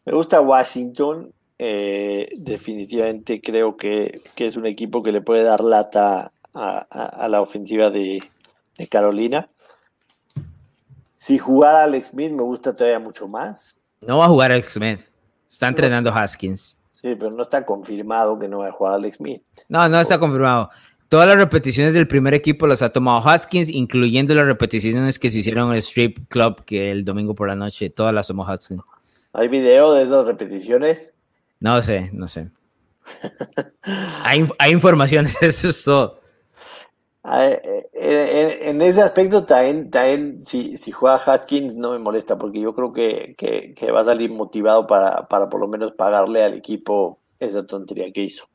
Me 0.04 0.12
gusta 0.12 0.40
Washington. 0.40 1.32
Eh, 1.60 2.28
definitivamente 2.36 3.40
creo 3.40 3.76
que, 3.76 4.22
que, 4.36 4.46
es 4.46 4.56
un 4.56 4.64
equipo 4.64 5.02
que 5.02 5.10
le 5.10 5.20
puede 5.20 5.42
dar 5.42 5.60
lata 5.62 6.32
a, 6.54 7.28
la 7.28 7.40
ofensiva 7.40 7.90
de, 7.90 8.22
Carolina. 8.88 9.48
Si 11.14 11.36
jugara 11.36 11.82
Alex 11.82 12.08
Smith 12.08 12.30
me 12.30 12.42
gusta 12.42 12.74
todavía 12.76 13.00
mucho 13.00 13.26
más. 13.26 13.80
No 14.06 14.18
va 14.18 14.26
a 14.26 14.28
jugar 14.28 14.52
Alex 14.52 14.74
Smith. 14.74 15.00
Está 15.50 15.68
entrenando 15.68 16.10
Haskins. 16.12 16.76
Sí, 17.00 17.14
pero 17.16 17.30
no 17.30 17.42
está 17.42 17.64
confirmado 17.64 18.38
que 18.38 18.48
no 18.48 18.58
va 18.58 18.68
a 18.68 18.72
jugar 18.72 18.94
Alex 18.94 19.16
Smith. 19.16 19.42
No, 19.68 19.88
no 19.88 20.00
está 20.00 20.18
confirmado. 20.18 20.70
Todas 21.08 21.26
las 21.26 21.38
repeticiones 21.38 21.94
del 21.94 22.06
primer 22.06 22.34
equipo 22.34 22.66
las 22.66 22.82
ha 22.82 22.90
tomado 22.90 23.26
Haskins, 23.26 23.70
incluyendo 23.70 24.34
las 24.34 24.46
repeticiones 24.46 25.18
que 25.18 25.30
se 25.30 25.38
hicieron 25.38 25.68
en 25.68 25.76
el 25.76 25.82
Strip 25.82 26.28
Club 26.28 26.64
que 26.66 26.90
el 26.90 27.04
domingo 27.04 27.34
por 27.34 27.48
la 27.48 27.54
noche. 27.54 27.88
Todas 27.88 28.12
las 28.12 28.26
tomó 28.26 28.46
Haskins. 28.46 28.82
¿Hay 29.32 29.48
video 29.48 29.94
de 29.94 30.02
esas 30.02 30.26
repeticiones? 30.26 31.14
No 31.60 31.80
sé, 31.80 32.10
no 32.12 32.28
sé. 32.28 32.50
hay, 34.22 34.46
hay 34.58 34.72
informaciones, 34.72 35.36
eso 35.40 35.70
es 35.70 35.82
todo. 35.82 36.20
Eh, 37.24 37.88
eh, 37.92 38.58
en, 38.70 38.80
ese 38.80 39.02
aspecto 39.02 39.44
también, 39.44 39.90
también 39.90 40.44
si, 40.44 40.76
si, 40.76 40.92
juega 40.92 41.16
Haskins 41.16 41.76
no 41.76 41.92
me 41.92 41.98
molesta 41.98 42.38
porque 42.38 42.60
yo 42.60 42.72
creo 42.72 42.92
que, 42.92 43.34
que, 43.36 43.92
va 43.92 44.00
a 44.00 44.04
salir 44.04 44.30
motivado 44.30 44.86
para, 44.86 45.28
para, 45.28 45.50
por 45.50 45.60
lo 45.60 45.68
menos 45.68 45.92
pagarle 45.92 46.42
al 46.42 46.54
equipo 46.54 47.17
esa 47.40 47.66
tontería 47.66 48.10
que 48.12 48.22
hizo. 48.22 48.48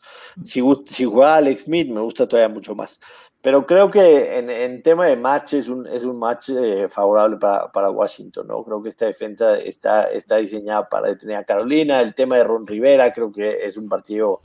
Si, 0.44 0.62
si 0.86 1.06
juega 1.06 1.36
Alex 1.36 1.64
Smith 1.64 1.90
me 1.90 2.02
gusta 2.02 2.28
todavía 2.28 2.54
mucho 2.54 2.76
más. 2.76 3.00
Pero 3.44 3.66
creo 3.66 3.92
que 3.92 4.38
en, 4.40 4.50
en 4.50 4.82
tema 4.82 5.06
de 5.08 5.18
match 5.18 5.56
es 5.56 5.68
un, 5.68 5.86
es 5.86 6.06
un 6.06 6.18
match 6.18 6.50
eh, 6.52 6.88
favorable 6.88 7.36
para, 7.36 7.70
para, 7.74 7.90
Washington, 7.90 8.48
¿no? 8.48 8.64
Creo 8.64 8.82
que 8.82 8.88
esta 8.88 9.06
defensa 9.06 9.58
está, 9.60 10.06
está 10.06 10.38
diseñada 10.38 10.88
para 10.88 11.10
detener 11.10 11.36
a 11.36 11.44
Carolina. 11.44 12.00
El 12.00 12.16
tema 12.16 12.38
de 12.38 12.46
Ron 12.46 12.66
Rivera 12.66 13.12
creo 13.12 13.34
que 13.34 13.66
es 13.66 13.76
un 13.76 13.90
partido 13.90 14.40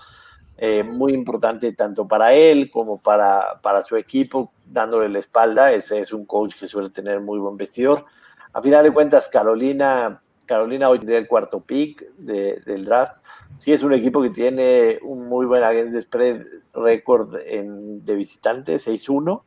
eh, 0.57 0.83
muy 0.83 1.13
importante 1.13 1.73
tanto 1.75 2.09
para 2.09 2.35
él 2.35 2.73
como 2.73 3.01
para, 3.01 3.61
para 3.63 3.85
su 3.85 3.95
equipo, 3.97 4.53
dándole 4.67 5.09
la 5.09 5.21
espalda. 5.21 5.73
Ese 5.73 6.01
es 6.01 6.13
un 6.13 6.27
coach 6.27 6.57
que 6.59 6.67
suele 6.67 6.91
tener 6.91 7.21
muy 7.21 7.39
buen 7.39 7.57
vestidor. 7.57 8.05
A 8.53 8.61
final 8.61 8.83
de 8.83 8.93
cuentas, 8.93 9.29
Carolina, 9.29 10.21
Carolina 10.49 10.89
hoy 10.89 10.99
tendría 10.99 11.19
el 11.19 11.29
cuarto 11.29 11.61
pick 11.61 12.11
del 12.17 12.85
draft. 12.85 13.23
Sí, 13.59 13.73
es 13.73 13.83
un 13.83 13.93
equipo 13.93 14.23
que 14.23 14.31
tiene 14.31 14.99
un 15.03 15.29
muy 15.29 15.47
buen 15.47 15.63
against 15.63 16.01
spread 16.01 16.45
récord 16.73 17.33
de 17.33 18.15
visitante, 18.17 18.77
6-1. 18.77 19.43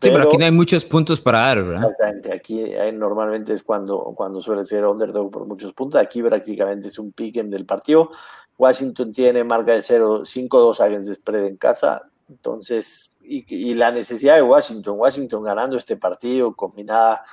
Sí, 0.00 0.10
pero 0.10 0.24
aquí 0.24 0.36
no 0.36 0.44
hay 0.44 0.50
muchos 0.50 0.84
puntos 0.84 1.20
para 1.20 1.38
dar, 1.38 1.62
¿verdad? 1.62 1.90
Exactamente, 1.90 2.32
aquí 2.32 2.60
eh, 2.60 2.92
normalmente 2.92 3.52
es 3.52 3.62
cuando, 3.62 4.12
cuando 4.16 4.40
suele 4.40 4.64
ser 4.64 4.84
underdog 4.84 5.30
por 5.30 5.46
muchos 5.46 5.72
puntos. 5.72 6.00
Aquí 6.00 6.20
prácticamente 6.20 6.88
es 6.88 6.98
un 6.98 7.12
pick 7.12 7.40
del 7.42 7.64
partido. 7.64 8.10
Washington 8.58 9.12
tiene 9.12 9.44
marca 9.44 9.72
de 9.72 9.80
0, 9.80 10.22
5-2 10.24 10.80
against 10.80 11.08
de 11.08 11.14
spread 11.14 11.46
en 11.46 11.56
casa. 11.56 12.02
Entonces, 12.28 13.12
y, 13.22 13.74
la 13.74 13.92
necesidad 13.92 14.36
de 14.36 14.42
Washington, 14.42 14.98
Washington 14.98 15.42
ganando 15.44 15.76
este 15.76 15.96
partido 15.96 16.54
combinada 16.54 17.24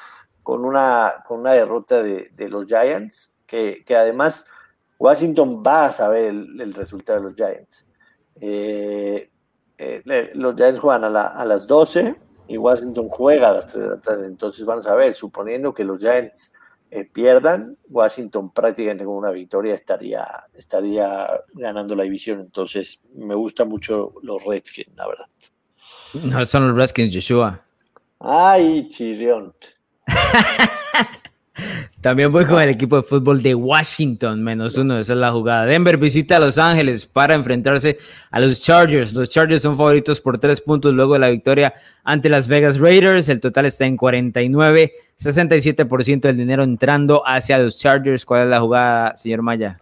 con 0.49 0.65
una, 0.65 1.13
con 1.27 1.41
una 1.41 1.53
derrota 1.53 2.01
de, 2.01 2.49
los 2.49 2.65
Giants, 2.65 3.33
que, 3.45 3.83
además 3.89 4.47
Washington 4.97 5.61
va 5.61 5.85
a 5.85 5.91
saber 5.91 6.29
el, 6.29 6.73
resultado 6.73 7.19
de 7.19 7.25
los 7.25 7.35
Giants. 7.35 7.85
Eh, 8.41 9.29
eh, 9.77 10.31
los 10.33 10.55
Giants 10.55 10.79
juegan 10.79 11.03
a, 11.15 11.21
a, 11.27 11.45
las 11.45 11.67
12 11.67 12.15
y 12.47 12.57
Washington 12.57 13.09
juega 13.09 13.49
a 13.49 13.53
las 13.53 13.67
3 13.67 13.83
de 13.83 13.89
la 13.91 14.01
tarde. 14.01 14.25
Entonces 14.25 14.65
van 14.65 14.79
a 14.79 14.81
saber, 14.81 15.13
suponiendo 15.13 15.71
que 15.71 15.83
los 15.83 15.99
Giants 15.99 16.51
eh, 16.89 17.05
pierdan, 17.05 17.77
Washington 17.87 18.51
prácticamente 18.51 19.05
con 19.05 19.17
una 19.17 19.29
victoria 19.29 19.75
estaría, 19.75 20.25
estaría 20.55 21.27
ganando 21.53 21.95
la 21.95 22.05
división. 22.05 22.39
Entonces, 22.39 23.01
me 23.13 23.35
gusta 23.35 23.65
mucho 23.65 24.15
los 24.23 24.43
Redskins, 24.43 24.95
la 24.95 25.07
verdad. 25.07 25.27
No 26.23 26.43
son 26.47 26.69
los 26.69 26.75
Redskins, 26.75 27.13
Joshua. 27.13 27.63
Ay, 28.17 28.89
chirrión. 28.89 29.53
También 32.01 32.31
voy 32.31 32.45
con 32.45 32.61
el 32.61 32.69
equipo 32.69 32.95
de 32.95 33.03
fútbol 33.03 33.43
de 33.43 33.53
Washington, 33.53 34.41
menos 34.41 34.77
uno, 34.77 34.97
esa 34.97 35.11
es 35.13 35.19
la 35.19 35.31
jugada. 35.31 35.65
Denver 35.65 35.97
visita 35.97 36.37
a 36.37 36.39
Los 36.39 36.57
Ángeles 36.57 37.05
para 37.05 37.35
enfrentarse 37.35 37.97
a 38.31 38.39
los 38.39 38.61
Chargers. 38.61 39.13
Los 39.13 39.29
Chargers 39.29 39.61
son 39.61 39.75
favoritos 39.75 40.21
por 40.21 40.37
tres 40.37 40.61
puntos 40.61 40.93
luego 40.93 41.13
de 41.13 41.19
la 41.19 41.29
victoria 41.29 41.73
ante 42.05 42.29
las 42.29 42.47
Vegas 42.47 42.79
Raiders. 42.79 43.27
El 43.27 43.41
total 43.41 43.65
está 43.65 43.85
en 43.85 43.97
49, 43.97 44.93
67% 45.17 46.21
del 46.21 46.37
dinero 46.37 46.63
entrando 46.63 47.21
hacia 47.25 47.57
los 47.57 47.75
Chargers. 47.75 48.25
¿Cuál 48.25 48.43
es 48.43 48.49
la 48.49 48.61
jugada, 48.61 49.17
señor 49.17 49.41
Maya? 49.41 49.81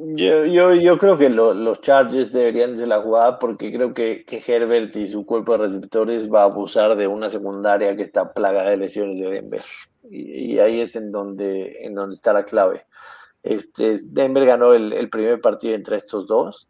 Yo, 0.00 0.44
yo, 0.44 0.74
yo 0.74 0.96
creo 0.96 1.18
que 1.18 1.28
los 1.28 1.80
Chargers 1.80 2.32
deberían 2.32 2.76
de 2.76 2.86
la 2.86 3.02
jugada 3.02 3.38
porque 3.40 3.72
creo 3.72 3.94
que, 3.94 4.24
que, 4.24 4.40
Herbert 4.46 4.94
y 4.94 5.08
su 5.08 5.26
cuerpo 5.26 5.52
de 5.52 5.64
receptores 5.64 6.32
va 6.32 6.42
a 6.42 6.44
abusar 6.44 6.96
de 6.96 7.08
una 7.08 7.28
secundaria 7.28 7.96
que 7.96 8.02
está 8.02 8.32
plagada 8.32 8.70
de 8.70 8.76
lesiones 8.76 9.18
de 9.18 9.30
Denver. 9.30 9.62
y, 10.08 10.58
ahí 10.60 10.80
es 10.80 10.94
en 10.94 11.10
donde, 11.10 11.84
en 11.84 11.94
donde 11.94 12.14
está 12.14 12.32
la 12.32 12.44
clave. 12.44 12.86
Este, 13.42 13.96
Denver 14.12 14.44
ganó 14.46 14.72
el, 14.72 14.92
el 14.92 15.10
primer 15.10 15.40
partido 15.40 15.74
entre 15.74 15.96
estos 15.96 16.28
dos. 16.28 16.68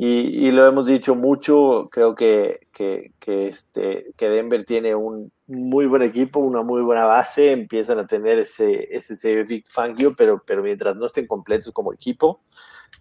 Y, 0.00 0.46
y, 0.46 0.52
lo 0.52 0.64
hemos 0.64 0.86
dicho 0.86 1.16
mucho, 1.16 1.88
creo 1.90 2.14
que, 2.14 2.68
que, 2.70 3.10
este, 3.48 4.12
que 4.16 4.28
Denver 4.28 4.64
tiene 4.64 4.94
un 4.94 5.32
muy 5.48 5.86
buen 5.86 6.02
equipo, 6.02 6.38
una 6.38 6.62
muy 6.62 6.82
buena 6.82 7.04
base, 7.04 7.50
empiezan 7.50 7.98
a 7.98 8.06
tener 8.06 8.38
ese, 8.38 8.94
ese, 8.94 9.14
ese 9.14 9.42
Big 9.42 9.64
Fangio, 9.68 10.14
pero, 10.14 10.40
pero 10.46 10.62
mientras 10.62 10.94
no 10.94 11.06
estén 11.06 11.26
completos 11.26 11.72
como 11.72 11.92
equipo, 11.92 12.42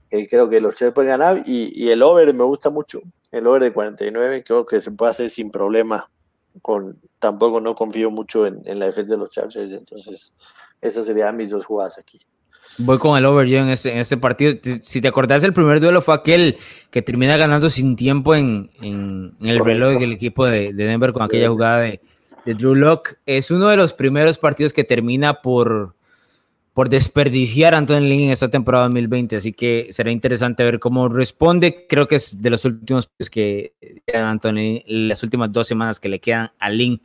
eh, 0.10 0.28
creo 0.28 0.50
que 0.50 0.60
los 0.60 0.76
Chiefs 0.76 0.96
pueden 0.96 1.10
ganar. 1.10 1.44
Y, 1.46 1.72
y, 1.76 1.92
el 1.92 2.02
over 2.02 2.34
me 2.34 2.46
gusta 2.46 2.72
mucho, 2.72 3.02
el 3.32 3.46
over 3.46 3.62
de 3.62 3.74
49, 3.74 4.44
creo 4.44 4.66
que 4.66 4.82
se 4.82 4.90
puede 4.90 5.12
hacer 5.12 5.30
sin 5.30 5.52
problema. 5.52 6.10
Con, 6.64 7.00
tampoco 7.20 7.62
no 7.62 7.76
confío 7.76 8.10
mucho 8.10 8.48
en 8.48 8.80
la 8.80 8.88
defensa 8.88 9.14
de 9.14 9.20
los 9.20 9.30
Chargers, 9.30 9.72
entonces 9.72 10.34
esas 10.82 11.06
serían 11.06 11.38
mis 11.38 11.52
dos 11.52 11.64
jugadas 11.64 12.00
aquí. 12.00 12.20
Voy 12.80 12.98
con 12.98 13.18
el 13.18 13.26
over 13.26 13.48
yo 13.48 13.60
en 13.60 13.70
ese, 13.70 13.92
en 13.92 14.00
ese 14.00 14.18
partido. 14.18 14.54
Si 14.82 15.02
te 15.02 15.08
acordás, 15.08 15.44
el 15.44 15.54
primer 15.54 15.80
duelo 15.80 16.02
fue 16.02 16.14
aquel 16.14 16.58
que 16.92 17.02
termina 17.02 17.38
ganando 17.38 17.70
sin 17.70 17.96
tiempo 17.96 18.36
en, 18.36 18.70
en, 18.82 19.34
en 19.40 19.48
el 19.48 19.64
reloj 19.64 20.00
del 20.00 20.12
equipo 20.12 20.46
de, 20.46 20.74
de, 20.74 20.86
Denver 20.86 21.12
con 21.12 21.24
aquella 21.24 21.50
jugada 21.50 21.80
de, 21.80 22.02
de 22.46 22.54
Drew 22.54 22.76
Locke. 22.76 23.18
Es 23.26 23.50
uno 23.50 23.68
de 23.68 23.78
los 23.78 23.94
primeros 23.94 24.38
partidos 24.38 24.74
que 24.74 24.84
termina 24.84 25.42
por, 25.42 25.96
por 26.74 26.90
desperdiciar 26.90 27.74
a 27.74 27.80
Anthony 27.80 28.02
Lynn 28.02 28.26
en 28.26 28.30
esta 28.30 28.50
temporada 28.50 28.86
2020, 28.86 29.38
así 29.38 29.54
que 29.54 29.88
será 29.90 30.12
interesante 30.12 30.64
ver 30.64 30.80
cómo 30.80 31.10
responde. 31.10 31.88
Creo 31.90 32.08
que 32.08 32.18
es 32.18 32.40
de 32.40 32.52
los 32.52 32.64
últimos 32.66 33.08
pues, 33.18 33.32
que 33.32 33.74
Anthony, 34.14 34.84
las 34.86 35.24
últimas 35.24 35.52
dos 35.52 35.68
semanas 35.68 36.00
que 36.00 36.10
le 36.10 36.20
quedan 36.20 36.52
a 36.60 36.70
Lynn 36.70 37.02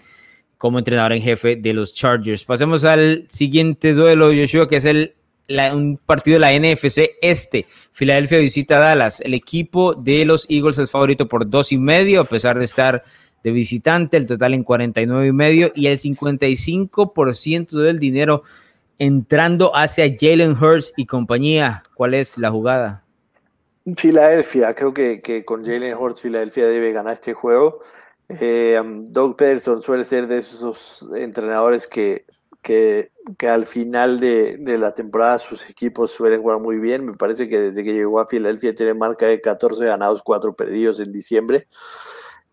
como 0.58 0.78
entrenador 0.78 1.14
en 1.14 1.22
jefe 1.22 1.56
de 1.56 1.72
los 1.72 1.94
Chargers. 1.94 2.44
Pasemos 2.44 2.84
al 2.84 3.24
siguiente 3.28 3.94
duelo, 3.94 4.26
Joshua, 4.26 4.68
que 4.68 4.76
es 4.76 4.84
el 4.84 5.14
un 5.49 5.99
partido 6.05 6.38
de 6.38 6.40
la 6.40 6.53
NFC 6.53 7.16
Este. 7.20 7.66
Filadelfia 7.93 8.38
visita 8.38 8.78
Dallas. 8.78 9.20
El 9.20 9.34
equipo 9.34 9.95
de 9.95 10.24
los 10.24 10.47
Eagles 10.49 10.78
es 10.78 10.90
favorito 10.90 11.28
por 11.28 11.49
dos 11.49 11.72
y 11.72 11.78
medio, 11.78 12.20
a 12.20 12.24
pesar 12.24 12.59
de 12.59 12.64
estar 12.64 13.03
de 13.43 13.51
visitante, 13.51 14.16
el 14.16 14.26
total 14.26 14.55
en 14.55 14.62
49 14.62 15.26
y 15.26 15.32
medio 15.32 15.72
y 15.74 15.86
el 15.86 15.99
55% 15.99 17.70
del 17.70 17.99
dinero 17.99 18.45
entrando 18.99 19.74
hacia 19.74 20.07
Jalen 20.18 20.53
Hurts 20.53 20.93
y 20.97 21.07
compañía. 21.07 21.82
¿Cuál 21.95 22.14
es 22.14 22.38
la 22.38 22.51
jugada? 22.51 23.05
Filadelfia, 23.97 24.74
creo 24.74 24.95
que, 24.95 25.20
que 25.20 25.45
con 25.45 25.64
Jalen 25.64 25.97
Hurts 25.97 26.20
Filadelfia 26.20 26.66
debe 26.66 26.93
ganar 26.93 27.14
este 27.14 27.34
juego. 27.34 27.80
Eh, 28.28 28.78
um, 28.80 29.05
Doug 29.05 29.36
Peterson 29.36 29.82
suele 29.82 30.05
ser 30.05 30.28
de 30.28 30.38
esos 30.38 31.05
entrenadores 31.16 31.86
que 31.86 32.24
que, 32.62 33.12
que 33.36 33.48
al 33.48 33.66
final 33.66 34.20
de, 34.20 34.56
de, 34.58 34.78
la 34.78 34.94
temporada 34.94 35.38
sus 35.38 35.68
equipos 35.68 36.12
suelen 36.12 36.40
jugar 36.40 36.60
muy 36.60 36.78
bien. 36.78 37.04
Me 37.04 37.14
parece 37.14 37.48
que 37.48 37.58
desde 37.60 37.84
que 37.84 37.92
llegó 37.92 38.20
a 38.20 38.26
Filadelfia 38.26 38.74
tiene 38.74 38.94
marca 38.94 39.26
de 39.26 39.40
14 39.40 39.84
ganados, 39.84 40.22
4 40.22 40.54
perdidos 40.54 41.00
en 41.00 41.12
diciembre. 41.12 41.66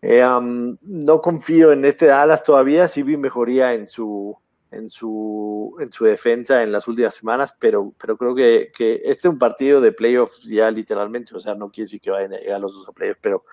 Eh, 0.02 0.24
um, 0.24 0.76
no 0.82 1.20
confío 1.20 1.72
en 1.72 1.84
este 1.84 2.06
Dallas 2.06 2.42
todavía, 2.42 2.88
sí 2.88 3.02
vi 3.02 3.16
mejoría 3.18 3.74
en 3.74 3.86
su, 3.86 4.36
en 4.70 4.88
su, 4.88 5.76
en 5.78 5.92
su 5.92 6.04
defensa 6.06 6.62
en 6.62 6.72
las 6.72 6.88
últimas 6.88 7.14
semanas, 7.14 7.54
pero, 7.58 7.92
pero 8.00 8.16
creo 8.16 8.34
que, 8.34 8.72
que 8.74 9.02
este 9.04 9.28
es 9.28 9.32
un 9.32 9.38
partido 9.38 9.80
de 9.80 9.92
playoffs 9.92 10.42
ya 10.44 10.70
literalmente, 10.70 11.36
o 11.36 11.40
sea, 11.40 11.54
no 11.54 11.70
quiere 11.70 11.84
decir 11.86 12.00
que 12.00 12.10
vayan 12.10 12.32
a 12.32 12.38
llegar 12.38 12.60
los 12.60 12.72
dos 12.72 12.88
a 12.88 12.92
playoffs, 12.92 13.20
pero 13.22 13.44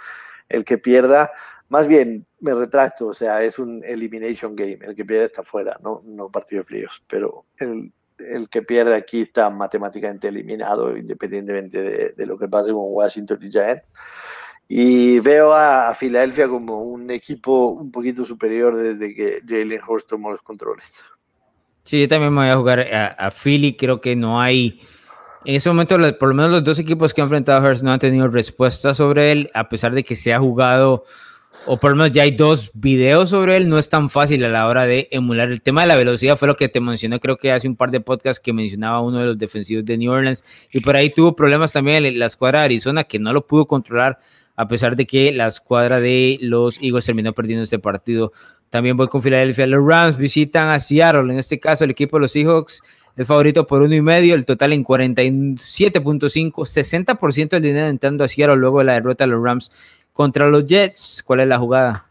el 0.47 0.63
que 0.63 0.77
pierda 0.77 1.31
más 1.70 1.88
bien, 1.88 2.26
me 2.39 2.53
retracto, 2.53 3.07
o 3.07 3.13
sea, 3.13 3.43
es 3.43 3.59
un 3.59 3.84
elimination 3.84 4.55
game. 4.55 4.80
El 4.82 4.95
que 4.95 5.05
pierde 5.05 5.26
está 5.26 5.43
fuera, 5.43 5.78
no, 5.84 6.01
no 6.05 6.32
partido 6.32 6.63
fríos. 6.63 7.03
Pero 7.07 7.45
el, 7.57 7.91
el, 8.20 8.47
que 8.49 8.61
pierde 8.61 8.95
aquí 8.95 9.22
está 9.22 9.49
matemáticamente 9.49 10.30
eliminado, 10.30 10.95
independientemente 10.95 11.82
de, 11.82 12.09
de, 12.15 12.26
lo 12.26 12.38
que 12.38 12.47
pase 12.47 12.72
con 12.72 12.84
Washington 12.84 13.39
y 13.41 13.51
Giants. 13.51 13.89
Y 14.70 15.20
veo 15.20 15.53
a, 15.53 15.89
a, 15.89 15.93
Filadelfia 15.93 16.47
como 16.47 16.84
un 16.84 17.09
equipo 17.09 17.68
un 17.68 17.91
poquito 17.91 18.26
superior 18.26 18.76
desde 18.76 19.13
que 19.13 19.41
Jalen 19.45 19.82
Hurst 19.86 20.09
tomó 20.09 20.32
los 20.32 20.41
controles. 20.41 21.03
Sí, 21.84 22.01
yo 22.01 22.07
también 22.07 22.34
me 22.34 22.41
voy 22.41 22.49
a 22.49 22.57
jugar 22.57 22.80
a, 22.80 23.07
a 23.07 23.32
Philly. 23.32 23.76
Creo 23.76 24.01
que 24.01 24.15
no 24.15 24.41
hay. 24.41 24.82
En 25.45 25.55
ese 25.55 25.70
momento, 25.70 25.95
por 26.18 26.30
lo 26.30 26.36
menos 26.36 26.51
los 26.51 26.63
dos 26.63 26.80
equipos 26.80 27.13
que 27.13 27.22
han 27.22 27.26
enfrentado 27.26 27.65
a 27.65 27.70
Hurst 27.70 27.84
no 27.84 27.93
han 27.93 27.99
tenido 27.99 28.28
respuesta 28.28 28.93
sobre 28.93 29.32
él, 29.32 29.49
a 29.53 29.70
pesar 29.70 29.93
de 29.93 30.03
que 30.03 30.18
se 30.18 30.34
ha 30.34 30.39
jugado 30.39 31.05
o 31.68 31.78
por 31.78 31.91
lo 31.91 31.97
menos 31.97 32.11
ya 32.11 32.24
hay 32.24 32.32
dos 32.32 32.72
videos 32.74 33.30
sobre 33.30 33.57
él, 33.57 33.68
no 33.68 33.78
es 33.78 33.89
tan 33.89 34.09
fácil 34.09 34.43
a 34.45 34.49
la 34.49 34.68
hora 34.68 34.86
de 34.86 35.09
emular. 35.11 35.51
El 35.51 35.61
tema 35.61 35.82
de 35.82 35.88
la 35.88 35.97
velocidad 35.97 36.38
fue 36.38 36.47
lo 36.47 36.55
que 36.55 36.70
te 36.70 36.80
mencioné, 36.80 37.20
creo 37.20 37.38
que 37.38 37.51
hace 37.51 37.68
un 37.68 37.76
par 37.76 37.91
de 37.91 37.99
podcasts 37.99 38.39
que 38.39 38.53
mencionaba 38.53 39.01
uno 39.01 39.20
de 39.20 39.26
los 39.26 39.38
defensivos 39.38 39.86
de 39.86 39.97
New 39.97 40.11
Orleans, 40.11 40.43
y 40.72 40.80
por 40.80 40.95
ahí 40.95 41.09
tuvo 41.09 41.36
problemas 41.36 41.74
también 41.74 42.05
en 42.05 42.18
la 42.18 42.26
escuadra 42.26 42.59
de 42.59 42.65
Arizona, 42.65 43.03
que 43.03 43.20
no 43.20 43.34
lo 43.34 43.45
pudo 43.45 43.68
controlar, 43.68 44.18
a 44.55 44.68
pesar 44.68 44.95
de 44.95 45.05
que 45.05 45.32
la 45.34 45.47
escuadra 45.47 45.99
de 45.99 46.39
los 46.41 46.82
Eagles 46.82 47.05
terminó 47.05 47.34
perdiendo 47.34 47.63
este 47.63 47.80
partido. 47.80 48.32
También 48.70 48.97
voy 48.97 49.07
con 49.07 49.22
Filadelfia. 49.22 49.68
Los 49.68 49.86
Rams 49.86 50.18
visitan 50.18 50.70
a 50.70 50.80
Seattle, 50.80 51.32
en 51.32 51.38
este 51.38 51.59
caso 51.59 51.84
el 51.84 51.91
equipo 51.91 52.18
de 52.18 52.22
los 52.22 52.32
Seahawks 52.32 52.82
es 53.18 53.26
favorito 53.26 53.65
por 53.65 53.82
uno 53.82 53.95
y 53.95 54.01
medio, 54.01 54.36
el 54.36 54.45
total 54.45 54.74
en 54.74 54.84
47.5, 54.84 56.51
60% 56.53 57.49
del 57.49 57.63
dinero 57.63 57.88
entrando 57.88 58.24
a 58.24 58.28
Seattle 58.28 58.57
luego 58.57 58.78
de 58.78 58.86
la 58.86 58.93
derrota 58.93 59.24
de 59.24 59.32
los 59.32 59.43
Rams 59.43 59.72
contra 60.18 60.47
los 60.47 60.65
Jets, 60.65 61.22
¿cuál 61.24 61.41
es 61.41 61.47
la 61.47 61.59
jugada? 61.59 62.07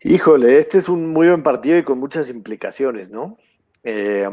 Híjole, 0.00 0.58
este 0.58 0.78
es 0.78 0.88
un 0.88 1.12
muy 1.12 1.26
buen 1.28 1.42
partido 1.42 1.76
y 1.76 1.82
con 1.82 1.98
muchas 1.98 2.30
implicaciones, 2.30 3.10
¿no? 3.10 3.36
Eh, 3.84 4.26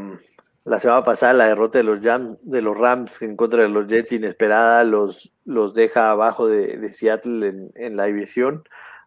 la 0.63 0.79
semana 0.79 1.03
pasada 1.03 1.33
la 1.33 1.47
derrota 1.47 1.77
de 1.77 1.83
los, 1.83 1.99
de 2.01 2.61
los 2.61 2.77
Rams 2.77 3.21
en 3.21 3.35
contra 3.35 3.63
de 3.63 3.67
los 3.67 3.87
Jets 3.87 4.13
inesperada 4.13 4.85
los, 4.85 5.33
los 5.43 5.75
deja 5.75 6.11
abajo 6.11 6.47
de, 6.47 6.87
Seattle 6.93 7.45
en, 7.45 7.71
en, 7.75 7.97
la 7.97 8.05
división. 8.05 8.63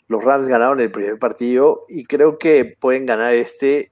Los 0.07 0.23
Rams 0.23 0.47
ganaron 0.47 0.79
el 0.81 0.91
primer 0.91 1.19
partido 1.19 1.81
y 1.89 2.05
creo 2.05 2.37
que 2.37 2.77
pueden 2.79 3.07
ganar 3.07 3.33
este 3.33 3.91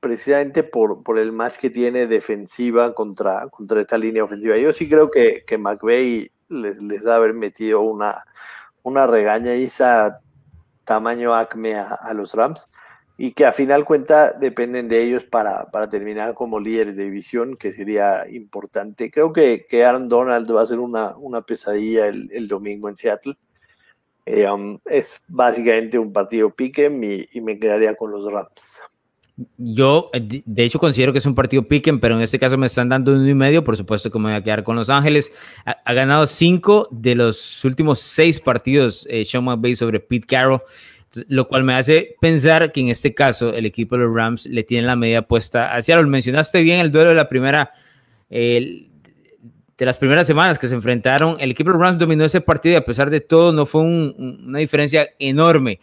precisamente 0.00 0.62
por, 0.62 1.02
por 1.02 1.18
el 1.18 1.32
match 1.32 1.56
que 1.56 1.68
tiene 1.68 2.06
defensiva 2.06 2.94
contra, 2.94 3.48
contra 3.50 3.78
esta 3.78 3.98
línea 3.98 4.24
ofensiva. 4.24 4.56
Yo 4.56 4.72
sí 4.72 4.88
creo 4.88 5.10
que, 5.10 5.44
que 5.46 5.58
McVeigh 5.58 6.30
les, 6.48 6.82
les 6.82 7.04
da 7.04 7.16
haber 7.16 7.34
metido 7.34 7.80
una, 7.80 8.24
una 8.82 9.06
regañadiza 9.06 10.20
tamaño 10.84 11.34
acme 11.34 11.74
a, 11.74 11.94
a, 11.94 12.14
los 12.14 12.34
Rams 12.34 12.68
y 13.18 13.32
que 13.32 13.46
a 13.46 13.52
final 13.52 13.84
cuenta 13.84 14.32
dependen 14.32 14.88
de 14.88 15.02
ellos 15.02 15.24
para, 15.24 15.70
para, 15.70 15.88
terminar 15.88 16.34
como 16.34 16.60
líderes 16.60 16.96
de 16.96 17.04
división, 17.04 17.56
que 17.56 17.72
sería 17.72 18.28
importante. 18.28 19.10
Creo 19.10 19.32
que, 19.32 19.66
que 19.68 19.84
Aaron 19.84 20.08
Donald 20.08 20.54
va 20.54 20.62
a 20.62 20.66
ser 20.66 20.78
una, 20.78 21.16
una 21.16 21.42
pesadilla 21.42 22.06
el, 22.06 22.30
el, 22.32 22.46
domingo 22.46 22.88
en 22.88 22.96
Seattle. 22.96 23.36
Eh, 24.26 24.48
um, 24.50 24.78
es 24.84 25.22
básicamente 25.28 25.98
un 25.98 26.12
partido 26.12 26.50
pique 26.54 26.90
y, 26.90 27.38
y 27.38 27.40
me 27.40 27.58
quedaría 27.58 27.96
con 27.96 28.10
los 28.10 28.30
Rams. 28.30 28.82
Yo, 29.58 30.08
eh, 30.14 30.42
de 30.46 30.64
hecho, 30.64 30.78
considero 30.78 31.12
que 31.12 31.18
es 31.18 31.26
un 31.26 31.34
partido 31.34 31.68
piquen, 31.68 32.00
pero 32.00 32.16
en 32.16 32.22
este 32.22 32.38
caso 32.38 32.56
me 32.56 32.66
están 32.66 32.88
dando 32.88 33.12
uno 33.12 33.28
y 33.28 33.34
medio. 33.34 33.62
Por 33.62 33.76
supuesto 33.76 34.10
que 34.10 34.18
me 34.18 34.30
voy 34.30 34.34
a 34.34 34.42
quedar 34.42 34.64
con 34.64 34.76
Los 34.76 34.88
Ángeles. 34.88 35.30
Ha, 35.64 35.92
ganado 35.92 36.26
cinco 36.26 36.88
de 36.90 37.14
los 37.14 37.64
últimos 37.64 37.98
seis 37.98 38.40
partidos 38.40 39.06
eh, 39.10 39.24
Sean 39.24 39.44
McVay 39.44 39.74
sobre 39.74 40.00
Pete 40.00 40.26
Carroll, 40.26 40.62
lo 41.28 41.46
cual 41.46 41.64
me 41.64 41.74
hace 41.74 42.16
pensar 42.20 42.72
que 42.72 42.80
en 42.80 42.88
este 42.88 43.14
caso 43.14 43.52
el 43.52 43.66
equipo 43.66 43.96
de 43.96 44.04
los 44.04 44.14
Rams 44.14 44.46
le 44.46 44.64
tiene 44.64 44.86
la 44.86 44.96
medida 44.96 45.22
puesta 45.22 45.74
hacia 45.74 46.00
lo 46.00 46.08
mencionaste 46.08 46.62
bien 46.62 46.80
el 46.80 46.90
duelo 46.90 47.10
de 47.10 47.16
la 47.16 47.28
primera. 47.28 47.72
De 48.30 49.84
las 49.84 49.98
primeras 49.98 50.26
semanas 50.26 50.58
que 50.58 50.66
se 50.66 50.74
enfrentaron, 50.74 51.36
el 51.38 51.50
equipo 51.50 51.68
de 51.68 51.74
los 51.74 51.82
Rams 51.82 51.98
dominó 51.98 52.24
ese 52.24 52.40
partido 52.40 52.72
y 52.72 52.76
a 52.76 52.84
pesar 52.84 53.10
de 53.10 53.20
todo 53.20 53.52
no 53.52 53.66
fue 53.66 53.82
un, 53.82 54.42
una 54.46 54.58
diferencia 54.60 55.10
enorme. 55.18 55.78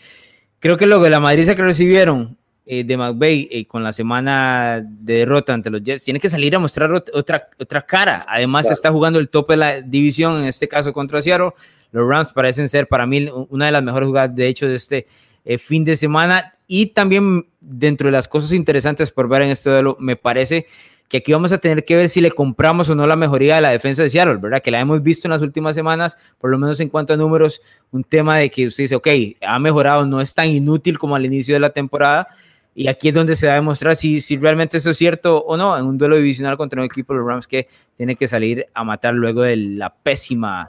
Creo 0.60 0.76
que 0.76 0.88
lo 0.88 1.00
de 1.00 1.12
la 1.12 1.20
madriza 1.20 1.56
que 1.56 1.62
recibieron 1.62 2.38
eh, 2.66 2.84
de 2.84 2.96
McVay 2.96 3.50
eh, 3.52 3.66
con 3.66 3.84
la 3.84 3.92
semana 3.92 4.82
de 4.82 5.16
derrota 5.16 5.54
ante 5.54 5.70
los 5.70 5.84
Jets, 5.84 6.04
tiene 6.04 6.20
que 6.20 6.30
salir 6.30 6.56
a 6.56 6.60
mostrar 6.60 6.92
otra, 6.94 7.50
otra 7.60 7.82
cara. 7.82 8.26
Además, 8.28 8.64
claro. 8.64 8.74
está 8.74 8.92
jugando 8.92 9.20
el 9.20 9.30
tope 9.30 9.54
de 9.54 9.58
la 9.58 9.82
división, 9.82 10.40
en 10.40 10.46
este 10.46 10.68
caso 10.68 10.94
contra 10.94 11.22
Seattle. 11.22 11.52
Los 11.92 12.08
Rams 12.08 12.34
parecen 12.34 12.70
ser 12.70 12.88
para 12.88 13.06
mí 13.06 13.30
una 13.50 13.66
de 13.66 13.72
las 13.72 13.84
mejores 13.84 14.08
jugadas, 14.08 14.36
de 14.36 14.48
hecho, 14.48 14.68
de 14.68 14.76
este 14.76 15.08
eh, 15.46 15.58
fin 15.58 15.84
de 15.84 15.96
semana. 15.96 16.56
Y 16.66 16.88
también 16.88 17.46
dentro 17.60 18.08
de 18.08 18.14
las 18.14 18.28
cosas 18.28 18.54
interesantes 18.54 19.12
por 19.12 19.28
ver 19.28 19.42
en 19.42 19.50
este 19.50 19.70
duelo, 19.70 19.98
me 20.00 20.16
parece 20.16 20.66
que 21.10 21.18
aquí 21.18 21.34
vamos 21.34 21.52
a 21.54 21.60
tener 21.60 21.86
que 21.86 21.96
ver 21.96 22.10
si 22.10 22.22
le 22.22 22.32
compramos 22.32 22.90
o 22.90 22.96
no 22.96 23.06
la 23.06 23.16
mejoría 23.16 23.56
de 23.56 23.62
la 23.62 23.70
defensa 23.70 24.02
de 24.02 24.10
Seattle, 24.10 24.38
¿verdad? 24.38 24.62
Que 24.64 24.72
la 24.72 24.80
hemos 24.80 25.04
visto 25.04 25.28
en 25.28 25.32
las 25.32 25.42
últimas 25.42 25.76
semanas, 25.76 26.18
por 26.40 26.50
lo 26.50 26.58
menos 26.58 26.80
en 26.80 26.90
cuanto 26.90 27.14
a 27.14 27.18
números, 27.18 27.62
un 27.92 28.04
tema 28.04 28.38
de 28.38 28.50
que 28.50 28.66
usted 28.66 28.86
dice, 28.86 28.96
ok, 28.96 29.08
ha 29.46 29.60
mejorado, 29.60 30.06
no 30.06 30.22
es 30.22 30.34
tan 30.34 30.48
inútil 30.48 30.98
como 30.98 31.16
al 31.16 31.26
inicio 31.26 31.54
de 31.54 31.60
la 31.60 31.70
temporada, 31.70 32.30
y 32.76 32.88
aquí 32.88 33.10
es 33.10 33.16
donde 33.16 33.36
se 33.36 33.48
va 33.48 33.54
a 33.54 33.58
demostrar 33.58 33.96
si, 33.96 34.20
si 34.20 34.38
realmente 34.38 34.78
eso 34.78 34.90
es 34.90 34.98
cierto 34.98 35.38
o 35.38 35.58
no 35.58 35.78
en 35.78 35.86
un 35.86 35.98
duelo 35.98 36.16
divisional 36.16 36.58
contra 36.58 36.82
un 36.82 36.86
equipo 36.86 37.14
de 37.14 37.20
los 37.20 37.28
Rams 37.28 37.48
que 37.48 37.68
tiene 37.98 38.16
que 38.16 38.28
salir 38.28 38.68
a 38.74 38.84
matar 38.84 39.14
luego 39.14 39.44
de 39.44 39.56
la 39.56 39.94
pésima 39.94 40.68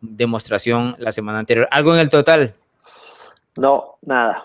demostración 0.00 0.94
la 0.98 1.12
semana 1.12 1.38
anterior. 1.38 1.66
¿Algo 1.70 1.94
en 1.94 2.00
el 2.00 2.08
total? 2.08 2.54
No, 3.58 3.96
nada. 4.02 4.44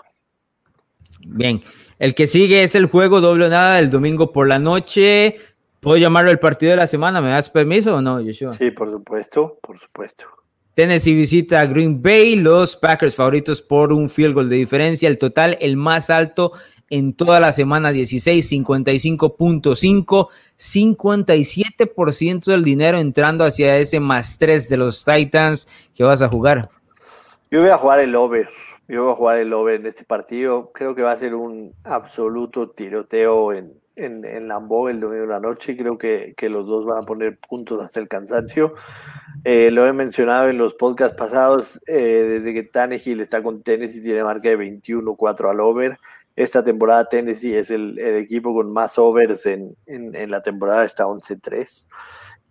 Bien. 1.20 1.62
El 1.98 2.14
que 2.14 2.26
sigue 2.26 2.62
es 2.62 2.74
el 2.74 2.86
juego 2.86 3.20
doble 3.20 3.48
nada 3.48 3.78
el 3.78 3.90
domingo 3.90 4.32
por 4.32 4.48
la 4.48 4.58
noche. 4.58 5.36
¿Puedo 5.80 5.98
llamarlo 5.98 6.30
el 6.30 6.38
partido 6.38 6.70
de 6.70 6.76
la 6.76 6.86
semana? 6.86 7.20
¿Me 7.20 7.30
das 7.30 7.50
permiso 7.50 7.96
o 7.96 8.02
no, 8.02 8.22
Joshua? 8.24 8.52
Sí, 8.52 8.70
por 8.70 8.90
supuesto, 8.90 9.58
por 9.60 9.76
supuesto. 9.76 10.24
Tennessee 10.74 11.14
visita 11.14 11.60
a 11.60 11.66
Green 11.66 12.00
Bay, 12.00 12.36
los 12.36 12.76
Packers 12.76 13.14
favoritos 13.14 13.60
por 13.60 13.92
un 13.92 14.08
field 14.08 14.34
goal 14.34 14.48
de 14.48 14.56
diferencia. 14.56 15.08
El 15.08 15.18
total, 15.18 15.58
el 15.60 15.76
más 15.76 16.08
alto 16.08 16.52
en 16.90 17.14
toda 17.14 17.40
la 17.40 17.52
semana 17.52 17.90
16, 17.90 18.52
55.5, 18.52 20.28
57% 20.58 22.44
del 22.44 22.64
dinero 22.64 22.98
entrando 22.98 23.44
hacia 23.44 23.78
ese 23.78 24.00
más 24.00 24.38
3 24.38 24.68
de 24.68 24.76
los 24.76 25.04
Titans 25.04 25.68
que 25.94 26.04
vas 26.04 26.22
a 26.22 26.28
jugar. 26.28 26.70
Yo 27.50 27.60
voy 27.60 27.70
a 27.70 27.78
jugar 27.78 28.00
el 28.00 28.14
over. 28.14 28.48
Yo 28.88 29.04
voy 29.04 29.12
a 29.12 29.16
jugar 29.16 29.38
el 29.38 29.52
over 29.52 29.80
en 29.80 29.86
este 29.86 30.04
partido. 30.04 30.70
Creo 30.72 30.94
que 30.94 31.02
va 31.02 31.12
a 31.12 31.16
ser 31.16 31.34
un 31.34 31.72
absoluto 31.84 32.70
tiroteo 32.70 33.52
en, 33.52 33.74
en, 33.96 34.24
en 34.24 34.48
Lambeau 34.48 34.88
el 34.88 35.00
domingo 35.00 35.22
de 35.22 35.28
la 35.28 35.40
noche. 35.40 35.76
Creo 35.76 35.98
que, 35.98 36.34
que, 36.36 36.48
los 36.48 36.66
dos 36.66 36.84
van 36.84 37.02
a 37.02 37.06
poner 37.06 37.38
puntos 37.38 37.82
hasta 37.82 38.00
el 38.00 38.08
cansancio. 38.08 38.74
Eh, 39.44 39.70
lo 39.70 39.86
he 39.86 39.92
mencionado 39.92 40.48
en 40.48 40.58
los 40.58 40.74
podcasts 40.74 41.16
pasados. 41.16 41.80
Eh, 41.86 42.26
desde 42.28 42.54
que 42.54 42.62
Tannehill 42.62 43.20
está 43.20 43.42
con 43.42 43.62
Tennessee, 43.62 44.02
tiene 44.02 44.24
marca 44.24 44.48
de 44.48 44.58
21-4 44.58 45.50
al 45.50 45.60
over. 45.60 45.98
Esta 46.34 46.64
temporada 46.64 47.08
Tennessee 47.08 47.54
es 47.54 47.70
el, 47.70 47.98
el 47.98 48.16
equipo 48.16 48.54
con 48.54 48.72
más 48.72 48.98
overs 48.98 49.46
en, 49.46 49.76
en, 49.86 50.14
en 50.14 50.30
la 50.30 50.40
temporada, 50.42 50.84
está 50.84 51.04
11-3. 51.04 51.88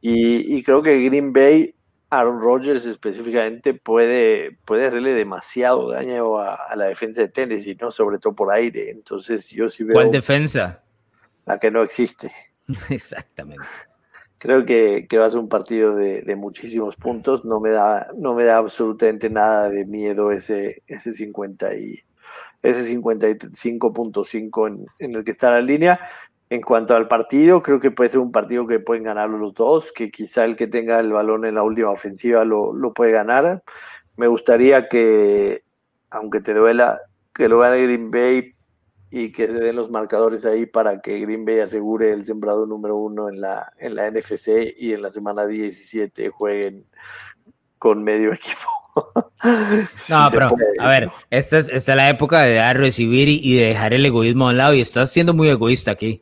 Y, 0.02 0.56
y 0.56 0.64
creo 0.64 0.82
que 0.82 1.04
Green 1.04 1.34
Bay 1.34 1.76
Aaron 2.12 2.42
Rodgers 2.42 2.86
específicamente 2.86 3.74
puede, 3.74 4.58
puede 4.66 4.86
hacerle 4.86 5.14
demasiado 5.14 5.92
daño 5.92 6.40
a, 6.40 6.56
a, 6.56 6.76
la 6.76 6.88
defensa 6.88 7.22
de 7.22 7.30
Tennessee, 7.30 7.78
¿no? 7.80 7.90
Sobre 7.90 8.20
todo 8.20 8.36
por 8.36 8.52
aire. 8.52 8.90
Entonces 8.90 9.48
yo 9.48 9.70
sí 9.70 9.84
veo... 9.84 9.94
¿Cuál 9.94 10.12
defensa? 10.12 10.84
La 11.46 11.58
que 11.58 11.72
no 11.72 11.82
existe. 11.82 12.30
Exactamente. 12.90 13.66
Creo 14.38 14.66
que, 14.66 15.08
que 15.08 15.20
va 15.20 15.28
a 15.28 15.30
ser 15.30 15.40
un 15.40 15.48
partido 15.48 15.96
de, 15.96 16.24
de, 16.24 16.36
muchísimos 16.36 16.98
puntos. 16.98 17.46
No 17.46 17.62
me 17.62 17.70
da, 17.70 18.08
no 18.18 18.34
me 18.34 18.44
da 18.44 18.58
absolutamente 18.58 19.30
nada 19.30 19.70
de 19.70 19.86
miedo 19.86 20.32
ese, 20.32 20.84
ese 20.88 21.14
50 21.14 21.76
y 21.76 22.00
ese 22.62 22.84
55.5 22.84 24.68
en, 24.68 24.86
en 25.00 25.16
el 25.16 25.24
que 25.24 25.32
está 25.32 25.52
la 25.52 25.62
línea. 25.62 26.00
En 26.50 26.62
cuanto 26.62 26.96
al 26.96 27.08
partido, 27.08 27.62
creo 27.62 27.80
que 27.80 27.92
puede 27.92 28.10
ser 28.10 28.20
un 28.20 28.32
partido 28.34 28.68
que 28.68 28.80
pueden 28.80 29.04
ganar 29.04 29.30
los 29.30 29.54
dos, 29.54 29.92
que 29.94 30.12
quizá 30.12 30.44
el 30.44 30.58
que 30.58 30.68
tenga 30.68 31.00
el 31.00 31.14
balón 31.14 31.46
en 31.46 31.56
la 31.56 31.64
última 31.64 31.92
ofensiva 31.92 32.44
lo, 32.44 32.74
lo 32.74 32.94
puede 32.94 33.14
ganar. 33.14 33.64
Me 34.18 34.28
gustaría 34.28 34.88
que, 34.90 35.64
aunque 36.10 36.42
te 36.42 36.54
duela, 36.54 37.00
que 37.34 37.48
lo 37.48 37.60
gane 37.60 37.84
Green 37.84 38.12
Bay 38.12 38.54
y 39.10 39.32
que 39.32 39.48
se 39.48 39.54
den 39.54 39.76
los 39.76 39.92
marcadores 39.92 40.46
ahí 40.46 40.66
para 40.66 41.02
que 41.02 41.20
Green 41.20 41.46
Bay 41.46 41.60
asegure 41.60 42.12
el 42.12 42.26
sembrado 42.26 42.66
número 42.66 42.96
uno 42.96 43.30
en 43.30 43.42
la, 43.42 43.72
en 43.78 43.96
la 43.96 44.10
NFC 44.10 44.74
y 44.78 44.94
en 44.94 45.02
la 45.02 45.10
semana 45.10 45.46
17 45.46 46.30
jueguen 46.30 46.86
con 47.78 48.04
medio 48.04 48.34
equipo. 48.34 48.81
sí 49.96 50.14
no, 50.14 50.28
pero 50.32 50.50
a 50.80 50.88
ver, 50.88 51.10
esta 51.30 51.58
es, 51.58 51.70
esta 51.70 51.94
es 51.94 51.96
la 51.96 52.10
época 52.10 52.44
de 52.44 52.56
dar, 52.56 52.78
recibir 52.78 53.30
y, 53.30 53.40
y 53.44 53.56
de 53.56 53.68
dejar 53.68 53.94
el 53.94 54.06
egoísmo 54.06 54.48
a 54.48 54.52
un 54.52 54.58
lado 54.58 54.74
y 54.74 54.82
estás 54.82 55.12
siendo 55.12 55.34
muy 55.34 55.50
egoísta 55.50 55.92
aquí. 55.92 56.22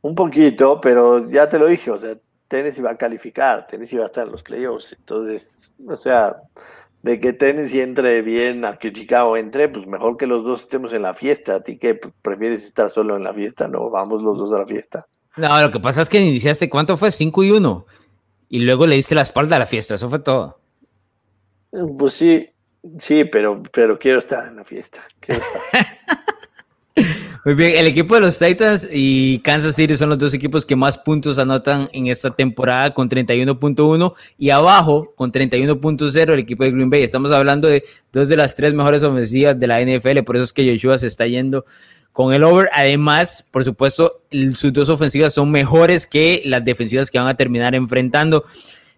Un 0.00 0.14
poquito, 0.14 0.80
pero 0.80 1.28
ya 1.28 1.48
te 1.48 1.58
lo 1.58 1.66
dije, 1.66 1.90
o 1.90 1.98
sea, 1.98 2.16
Tennessee 2.48 2.82
va 2.82 2.92
a 2.92 2.96
calificar, 2.96 3.66
Tennessee 3.66 3.96
va 3.96 4.04
a 4.04 4.06
estar 4.06 4.26
en 4.26 4.32
los 4.32 4.42
playoffs. 4.42 4.94
Entonces, 4.98 5.72
o 5.86 5.96
sea, 5.96 6.36
de 7.02 7.20
que 7.20 7.32
Tennessee 7.32 7.82
entre 7.82 8.22
bien 8.22 8.64
a 8.64 8.78
que 8.78 8.92
Chicago 8.92 9.36
entre, 9.36 9.68
pues 9.68 9.86
mejor 9.86 10.16
que 10.16 10.26
los 10.26 10.44
dos 10.44 10.62
estemos 10.62 10.92
en 10.92 11.02
la 11.02 11.14
fiesta. 11.14 11.56
¿A 11.56 11.62
ti 11.62 11.78
qué 11.78 12.00
prefieres 12.22 12.64
estar 12.64 12.90
solo 12.90 13.16
en 13.16 13.24
la 13.24 13.34
fiesta? 13.34 13.68
No, 13.68 13.90
vamos 13.90 14.22
los 14.22 14.38
dos 14.38 14.52
a 14.52 14.58
la 14.58 14.66
fiesta. 14.66 15.06
No, 15.36 15.60
lo 15.60 15.70
que 15.70 15.78
pasa 15.78 16.02
es 16.02 16.08
que 16.08 16.20
iniciaste, 16.20 16.68
¿cuánto 16.68 16.96
fue? 16.96 17.12
5 17.12 17.44
y 17.44 17.50
1. 17.52 17.86
Y 18.48 18.60
luego 18.60 18.86
le 18.86 18.96
diste 18.96 19.14
la 19.14 19.22
espalda 19.22 19.56
a 19.56 19.58
la 19.60 19.66
fiesta, 19.66 19.94
eso 19.94 20.08
fue 20.08 20.18
todo. 20.18 20.58
Pues 21.70 22.14
sí, 22.14 22.46
sí, 22.98 23.24
pero, 23.24 23.62
pero 23.72 23.98
quiero 23.98 24.18
estar 24.18 24.48
en 24.48 24.56
la 24.56 24.64
fiesta. 24.64 25.00
Quiero 25.20 25.42
estar. 25.42 25.86
Muy 27.44 27.54
bien, 27.54 27.76
el 27.76 27.86
equipo 27.86 28.14
de 28.14 28.20
los 28.20 28.38
Titans 28.38 28.88
y 28.92 29.38
Kansas 29.38 29.76
City 29.76 29.96
son 29.96 30.10
los 30.10 30.18
dos 30.18 30.34
equipos 30.34 30.66
que 30.66 30.76
más 30.76 30.98
puntos 30.98 31.38
anotan 31.38 31.88
en 31.92 32.08
esta 32.08 32.30
temporada 32.30 32.92
con 32.92 33.08
31.1 33.08 34.14
y 34.36 34.50
abajo 34.50 35.12
con 35.16 35.32
31.0 35.32 36.32
el 36.32 36.38
equipo 36.40 36.64
de 36.64 36.72
Green 36.72 36.90
Bay. 36.90 37.02
Estamos 37.02 37.32
hablando 37.32 37.68
de 37.68 37.84
dos 38.12 38.28
de 38.28 38.36
las 38.36 38.54
tres 38.54 38.74
mejores 38.74 39.04
ofensivas 39.04 39.58
de 39.58 39.66
la 39.66 39.80
NFL, 39.80 40.24
por 40.24 40.36
eso 40.36 40.44
es 40.44 40.52
que 40.52 40.70
Joshua 40.70 40.98
se 40.98 41.06
está 41.06 41.26
yendo 41.26 41.64
con 42.12 42.34
el 42.34 42.42
over. 42.42 42.68
Además, 42.74 43.46
por 43.50 43.64
supuesto, 43.64 44.22
sus 44.54 44.72
dos 44.72 44.88
ofensivas 44.88 45.32
son 45.32 45.50
mejores 45.50 46.06
que 46.06 46.42
las 46.44 46.64
defensivas 46.64 47.10
que 47.10 47.18
van 47.18 47.28
a 47.28 47.36
terminar 47.36 47.74
enfrentando. 47.74 48.44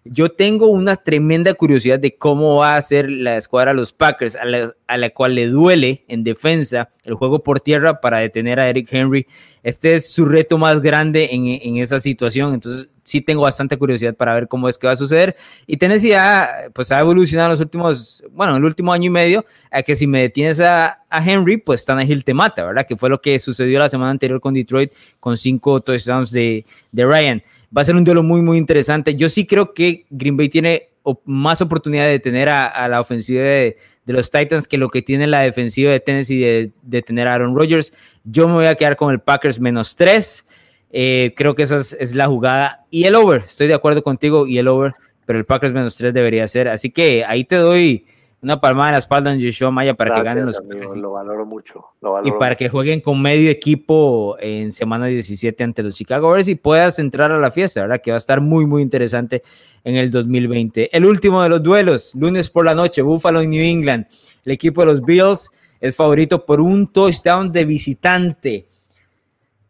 Yo 0.03 0.29
tengo 0.29 0.65
una 0.65 0.95
tremenda 0.95 1.53
curiosidad 1.53 1.99
de 1.99 2.15
cómo 2.15 2.55
va 2.55 2.75
a 2.75 2.81
ser 2.81 3.11
la 3.11 3.37
escuadra 3.37 3.71
de 3.71 3.77
los 3.77 3.93
Packers, 3.93 4.35
a 4.35 4.45
la, 4.45 4.73
a 4.87 4.97
la, 4.97 5.11
cual 5.11 5.35
le 5.35 5.45
duele 5.45 6.05
en 6.07 6.23
defensa 6.23 6.89
el 7.03 7.13
juego 7.13 7.43
por 7.43 7.59
tierra 7.59 8.01
para 8.01 8.17
detener 8.17 8.59
a 8.59 8.67
Eric 8.67 8.87
Henry. 8.91 9.27
Este 9.61 9.93
es 9.93 10.11
su 10.11 10.25
reto 10.25 10.57
más 10.57 10.81
grande 10.81 11.29
en, 11.31 11.45
en 11.45 11.77
esa 11.77 11.99
situación, 11.99 12.55
entonces 12.55 12.89
sí 13.03 13.21
tengo 13.21 13.43
bastante 13.43 13.77
curiosidad 13.77 14.15
para 14.15 14.33
ver 14.33 14.47
cómo 14.47 14.67
es 14.67 14.75
que 14.79 14.87
va 14.87 14.93
a 14.93 14.95
suceder. 14.95 15.35
Y 15.67 15.77
Tennessee 15.77 16.13
ha, 16.13 16.49
pues, 16.73 16.91
ha 16.91 16.97
evolucionado 16.97 17.49
en 17.49 17.51
los 17.51 17.59
últimos, 17.59 18.23
bueno, 18.31 18.53
en 18.53 18.57
el 18.57 18.65
último 18.65 18.93
año 18.93 19.05
y 19.05 19.11
medio, 19.11 19.45
a 19.69 19.83
que 19.83 19.95
si 19.95 20.07
me 20.07 20.21
detienes 20.21 20.59
a, 20.61 21.03
a 21.11 21.23
Henry, 21.23 21.57
pues 21.57 21.85
Tannehill 21.85 22.23
te 22.23 22.33
mata, 22.33 22.65
¿verdad? 22.65 22.87
Que 22.87 22.97
fue 22.97 23.07
lo 23.07 23.21
que 23.21 23.37
sucedió 23.37 23.77
la 23.77 23.87
semana 23.87 24.09
anterior 24.09 24.41
con 24.41 24.55
Detroit, 24.55 24.91
con 25.19 25.37
cinco 25.37 25.79
touchdowns 25.79 26.31
de, 26.31 26.65
de 26.91 27.05
Ryan 27.05 27.43
va 27.75 27.81
a 27.81 27.85
ser 27.85 27.95
un 27.95 28.03
duelo 28.03 28.23
muy, 28.23 28.41
muy 28.41 28.57
interesante. 28.57 29.15
Yo 29.15 29.29
sí 29.29 29.45
creo 29.45 29.73
que 29.73 30.05
Green 30.09 30.37
Bay 30.37 30.49
tiene 30.49 30.89
más 31.25 31.61
oportunidad 31.61 32.07
de 32.07 32.19
tener 32.19 32.49
a, 32.49 32.87
la 32.87 33.01
ofensiva 33.01 33.41
de, 33.43 33.77
los 34.05 34.29
Titans 34.29 34.67
que 34.67 34.77
lo 34.77 34.89
que 34.89 35.01
tiene 35.01 35.25
la 35.25 35.39
defensiva 35.41 35.91
de 35.91 35.99
Tennessee 35.99 36.39
de, 36.39 36.71
de 36.81 37.01
tener 37.01 37.27
a 37.27 37.35
Aaron 37.35 37.55
Rodgers. 37.55 37.93
Yo 38.23 38.47
me 38.47 38.55
voy 38.55 38.65
a 38.65 38.75
quedar 38.75 38.97
con 38.97 39.11
el 39.11 39.19
Packers 39.19 39.59
menos 39.59 39.95
tres. 39.95 40.45
Eh, 40.91 41.33
creo 41.37 41.55
que 41.55 41.63
esa 41.63 41.77
es, 41.77 41.95
es, 41.99 42.15
la 42.15 42.27
jugada. 42.27 42.85
Y 42.89 43.05
el 43.05 43.15
over, 43.15 43.41
estoy 43.41 43.67
de 43.67 43.73
acuerdo 43.73 44.03
contigo, 44.03 44.45
y 44.47 44.57
el 44.57 44.67
over, 44.67 44.93
pero 45.25 45.39
el 45.39 45.45
Packers 45.45 45.73
menos 45.73 45.95
tres 45.95 46.13
debería 46.13 46.45
ser. 46.47 46.67
Así 46.67 46.89
que 46.89 47.23
ahí 47.25 47.45
te 47.45 47.55
doy 47.55 48.05
una 48.41 48.59
palmada 48.59 48.89
en 48.89 48.93
la 48.93 48.97
espalda 48.97 49.33
en 49.33 49.41
Joshua 49.41 49.69
Maya 49.69 49.93
para 49.93 50.19
Gracias, 50.19 50.33
que 50.33 50.39
ganen 50.39 50.45
los 50.45 50.57
amigo, 50.57 50.95
lo 50.95 51.11
valoro 51.11 51.45
mucho. 51.45 51.85
Lo 52.01 52.13
valoro 52.13 52.35
y 52.35 52.39
para 52.39 52.51
mucho. 52.51 52.57
que 52.57 52.69
jueguen 52.69 53.01
con 53.01 53.21
medio 53.21 53.51
equipo 53.51 54.35
en 54.39 54.71
semana 54.71 55.05
17 55.05 55.63
ante 55.63 55.83
los 55.83 55.95
Chicago 55.95 56.31
Bears 56.31 56.47
y 56.47 56.55
puedas 56.55 56.97
entrar 56.97 57.31
a 57.31 57.37
la 57.37 57.51
fiesta, 57.51 57.81
¿verdad? 57.81 58.01
Que 58.01 58.11
va 58.11 58.15
a 58.15 58.17
estar 58.17 58.41
muy, 58.41 58.65
muy 58.65 58.81
interesante 58.81 59.43
en 59.83 59.95
el 59.95 60.09
2020. 60.09 60.95
El 60.95 61.05
último 61.05 61.43
de 61.43 61.49
los 61.49 61.61
duelos, 61.61 62.15
lunes 62.15 62.49
por 62.49 62.65
la 62.65 62.73
noche, 62.73 63.03
Buffalo 63.03 63.43
y 63.43 63.47
New 63.47 63.63
England. 63.63 64.07
El 64.43 64.53
equipo 64.53 64.81
de 64.81 64.87
los 64.87 65.03
Bills 65.03 65.51
es 65.79 65.95
favorito 65.95 66.45
por 66.45 66.61
un 66.61 66.87
touchdown 66.87 67.51
de 67.51 67.65
visitante. 67.65 68.67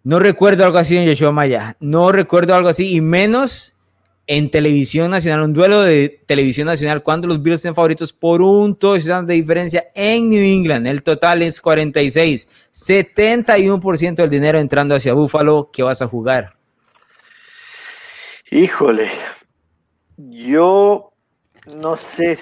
No 0.04 0.20
recuerdo 0.20 0.66
algo 0.66 0.78
así 0.78 0.96
en 0.98 1.08
Joshua 1.08 1.32
Maya. 1.32 1.76
No 1.80 2.12
recuerdo 2.12 2.56
algo 2.56 2.70
así 2.70 2.96
y 2.96 3.02
menos 3.02 3.78
en 4.34 4.50
televisión 4.50 5.12
nacional, 5.12 5.42
un 5.42 5.52
duelo 5.52 5.82
de 5.82 6.22
televisión 6.26 6.68
nacional 6.68 7.04
cuando 7.04 7.28
los 7.28 7.44
Bills 7.44 7.58
estén 7.58 7.76
favoritos 7.76 8.14
por 8.14 8.42
un 8.42 8.78
touchdown 8.78 9.26
de 9.26 9.34
diferencia 9.34 9.92
en 9.94 10.30
New 10.30 10.42
England. 10.42 10.88
El 10.88 11.04
total 11.04 11.42
es 11.42 11.60
46, 11.60 12.48
71% 12.72 14.16
del 14.16 14.30
dinero 14.30 14.58
entrando 14.58 14.96
hacia 14.96 15.14
Buffalo. 15.14 15.70
¿Qué 15.74 15.84
vas 15.84 16.02
a 16.02 16.08
jugar? 16.08 16.56
Híjole, 18.50 19.10
yo 20.16 21.12
no 21.66 21.98
sé, 21.98 22.38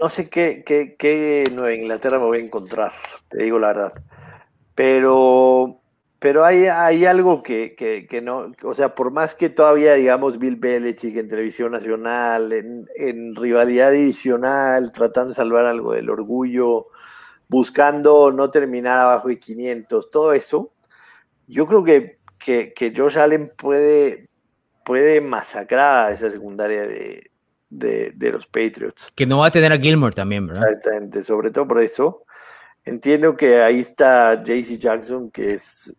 no 0.00 0.08
sé 0.08 0.28
qué, 0.28 0.62
qué, 0.64 0.94
qué 0.96 1.50
Nueva 1.52 1.74
Inglaterra 1.74 2.20
me 2.20 2.26
voy 2.26 2.38
a 2.38 2.42
encontrar, 2.42 2.92
te 3.30 3.42
digo 3.42 3.58
la 3.58 3.66
verdad, 3.66 3.92
pero 4.76 5.80
pero 6.26 6.44
hay, 6.44 6.66
hay 6.66 7.04
algo 7.04 7.40
que, 7.40 7.76
que, 7.76 8.04
que, 8.04 8.20
no, 8.20 8.52
o 8.64 8.74
sea, 8.74 8.96
por 8.96 9.12
más 9.12 9.36
que 9.36 9.48
todavía, 9.48 9.94
digamos, 9.94 10.40
Bill 10.40 10.56
Belichick 10.56 11.16
en 11.16 11.28
televisión 11.28 11.70
nacional, 11.70 12.52
en, 12.52 12.84
en, 12.96 13.36
rivalidad 13.36 13.92
divisional, 13.92 14.90
tratando 14.90 15.28
de 15.28 15.34
salvar 15.36 15.66
algo 15.66 15.92
del 15.92 16.10
orgullo, 16.10 16.88
buscando 17.46 18.32
no 18.32 18.50
terminar 18.50 18.98
abajo 18.98 19.28
de 19.28 19.38
500, 19.38 20.10
todo 20.10 20.32
eso, 20.32 20.72
yo 21.46 21.64
creo 21.64 21.84
que, 21.84 22.18
que, 22.40 22.72
que 22.74 22.92
Josh 22.92 23.18
Allen 23.18 23.52
puede, 23.56 24.28
puede 24.84 25.20
masacrar 25.20 26.08
a 26.08 26.12
esa 26.12 26.28
secundaria 26.28 26.88
de, 26.88 27.30
de, 27.70 28.10
de 28.16 28.32
los 28.32 28.48
Patriots. 28.48 29.12
Que 29.14 29.26
no 29.26 29.38
va 29.38 29.46
a 29.46 29.50
tener 29.52 29.72
a 29.72 29.78
Gilmore 29.78 30.16
también, 30.16 30.48
¿verdad? 30.48 30.72
Exactamente, 30.72 31.22
sobre 31.22 31.52
todo 31.52 31.68
por 31.68 31.80
eso. 31.80 32.24
Entiendo 32.84 33.36
que 33.36 33.62
ahí 33.62 33.78
está 33.78 34.42
JC 34.42 34.76
Jackson, 34.76 35.30
que 35.30 35.52
es 35.52 35.96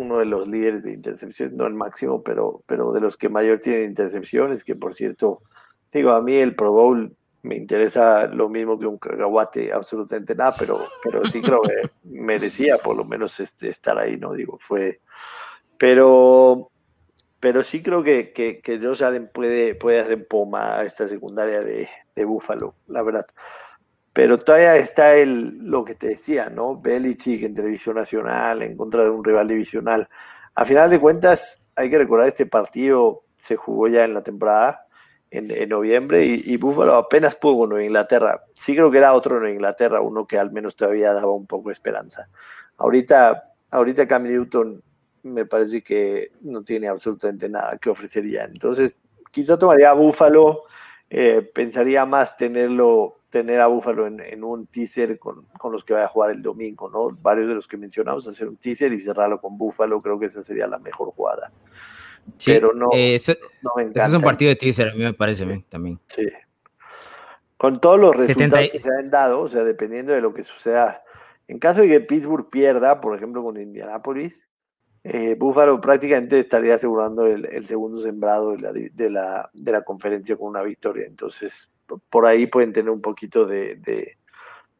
uno 0.00 0.18
de 0.18 0.24
los 0.24 0.48
líderes 0.48 0.82
de 0.84 0.92
intercepciones, 0.92 1.54
no 1.54 1.66
el 1.66 1.74
máximo, 1.74 2.22
pero, 2.22 2.62
pero 2.66 2.92
de 2.92 3.00
los 3.00 3.16
que 3.16 3.28
mayor 3.28 3.58
tienen 3.58 3.90
intercepciones, 3.90 4.64
que 4.64 4.74
por 4.74 4.94
cierto, 4.94 5.42
digo, 5.92 6.10
a 6.10 6.22
mí 6.22 6.34
el 6.36 6.54
Pro 6.54 6.72
Bowl 6.72 7.14
me 7.42 7.56
interesa 7.56 8.26
lo 8.26 8.48
mismo 8.48 8.78
que 8.78 8.86
un 8.86 8.98
cacahuate, 8.98 9.72
absolutamente 9.72 10.34
nada, 10.34 10.54
pero, 10.58 10.86
pero 11.02 11.24
sí 11.26 11.40
creo 11.40 11.62
que 11.62 11.90
merecía 12.04 12.78
por 12.78 12.96
lo 12.96 13.04
menos 13.04 13.38
este, 13.40 13.68
estar 13.68 13.98
ahí, 13.98 14.16
¿no? 14.16 14.32
Digo, 14.32 14.58
fue. 14.58 15.00
Pero, 15.78 16.70
pero 17.38 17.62
sí 17.62 17.82
creo 17.82 18.02
que, 18.02 18.32
que, 18.32 18.60
que 18.60 18.78
Josh 18.78 19.02
Allen 19.02 19.30
puede, 19.32 19.74
puede 19.74 20.00
hacer 20.00 20.26
poma 20.26 20.78
a 20.78 20.84
esta 20.84 21.08
secundaria 21.08 21.62
de, 21.62 21.88
de 22.14 22.24
Búfalo, 22.24 22.74
la 22.86 23.02
verdad. 23.02 23.26
Pero 24.20 24.38
todavía 24.38 24.76
está 24.76 25.16
el, 25.16 25.64
lo 25.64 25.82
que 25.82 25.94
te 25.94 26.08
decía, 26.08 26.50
¿no? 26.50 26.78
Belichick 26.78 27.42
en 27.42 27.54
televisión 27.54 27.96
nacional, 27.96 28.60
en 28.60 28.76
contra 28.76 29.02
de 29.02 29.08
un 29.08 29.24
rival 29.24 29.48
divisional. 29.48 30.10
A 30.54 30.66
final 30.66 30.90
de 30.90 31.00
cuentas, 31.00 31.70
hay 31.74 31.88
que 31.88 31.96
recordar 31.96 32.28
este 32.28 32.44
partido 32.44 33.22
se 33.38 33.56
jugó 33.56 33.88
ya 33.88 34.04
en 34.04 34.12
la 34.12 34.22
temporada 34.22 34.86
en, 35.30 35.70
noviembre 35.70 36.22
y, 36.26 36.42
y, 36.44 36.58
Buffalo 36.58 36.96
apenas 36.96 37.34
pudo 37.34 37.66
con 37.66 37.80
Inglaterra. 37.80 38.44
Sí 38.52 38.74
creo 38.74 38.90
que 38.90 38.98
era 38.98 39.14
otro 39.14 39.38
Nueva 39.38 39.54
Inglaterra, 39.54 40.02
uno 40.02 40.26
que 40.26 40.36
al 40.36 40.52
menos 40.52 40.76
todavía 40.76 41.14
daba 41.14 41.32
un 41.32 41.46
poco 41.46 41.70
de 41.70 41.72
esperanza. 41.72 42.28
Ahorita, 42.76 43.54
ahorita 43.70 44.06
Cam 44.06 44.24
Newton 44.24 44.82
me 45.22 45.46
parece 45.46 45.80
que 45.80 46.32
no 46.42 46.62
tiene 46.62 46.88
absolutamente 46.88 47.48
nada 47.48 47.78
que 47.78 47.88
ofrecería. 47.88 48.44
Entonces, 48.44 49.02
quizá 49.30 49.58
tomaría 49.58 49.88
a 49.88 49.94
Buffalo, 49.94 50.64
eh, 51.08 51.40
pensaría 51.54 52.04
más 52.04 52.36
tenerlo, 52.36 53.19
tener 53.30 53.60
a 53.60 53.68
Buffalo 53.68 54.06
en, 54.06 54.44
un 54.44 54.66
teaser 54.66 55.18
con, 55.18 55.46
con, 55.58 55.72
los 55.72 55.84
que 55.84 55.94
vaya 55.94 56.06
a 56.06 56.08
jugar 56.08 56.32
el 56.32 56.42
domingo, 56.42 56.90
¿no? 56.90 57.16
Varios 57.22 57.48
de 57.48 57.54
los 57.54 57.66
que 57.66 57.76
mencionamos, 57.76 58.26
hacer 58.28 58.48
un 58.48 58.56
teaser 58.56 58.92
y 58.92 58.98
cerrarlo 58.98 59.40
con 59.40 59.56
Buffalo, 59.56 60.02
creo 60.02 60.18
que 60.18 60.26
esa 60.26 60.42
sería 60.42 60.66
la 60.66 60.78
mejor 60.78 61.10
jugada 61.12 61.52
pero 62.44 62.72
no, 62.72 62.88
eh, 62.92 63.14
eso, 63.14 63.32
es 63.32 64.12
un 64.14 64.22
partido 64.22 64.50
de 64.50 64.56
teaser, 64.56 64.88
a 64.88 64.94
mí 64.94 65.02
me 65.02 65.14
parece 65.14 65.44
bien 65.44 65.64
también. 65.68 65.98
Sí. 66.06 66.26
Con 67.56 67.80
todos 67.80 67.98
los 67.98 68.16
resultados 68.16 68.70
que 68.70 68.80
se 68.80 68.88
han 68.98 69.10
dado, 69.10 69.42
o 69.42 69.48
sea, 69.48 69.64
dependiendo 69.64 70.12
de 70.12 70.20
lo 70.20 70.32
que 70.32 70.42
suceda. 70.42 71.02
En 71.46 71.58
caso 71.58 71.80
de 71.80 71.88
que 71.88 72.00
Pittsburgh 72.00 72.48
pierda, 72.48 73.00
por 73.00 73.16
ejemplo, 73.16 73.42
con 73.42 73.60
Indianapolis, 73.60 74.50
eh, 75.02 75.34
Buffalo 75.38 75.80
prácticamente 75.80 76.38
estaría 76.38 76.74
asegurando 76.74 77.26
el, 77.26 77.66
segundo 77.66 78.00
sembrado 78.00 78.52
de 78.52 78.60
la, 78.60 78.72
de, 78.72 79.10
la, 79.10 79.50
de 79.52 79.72
la, 79.72 79.82
conferencia 79.82 80.36
con 80.36 80.48
una 80.48 80.62
victoria. 80.62 81.06
Entonces, 81.06 81.72
por 82.10 82.26
ahí 82.26 82.46
pueden 82.46 82.72
tener 82.72 82.90
un 82.90 83.00
poquito 83.00 83.46
de, 83.46 83.76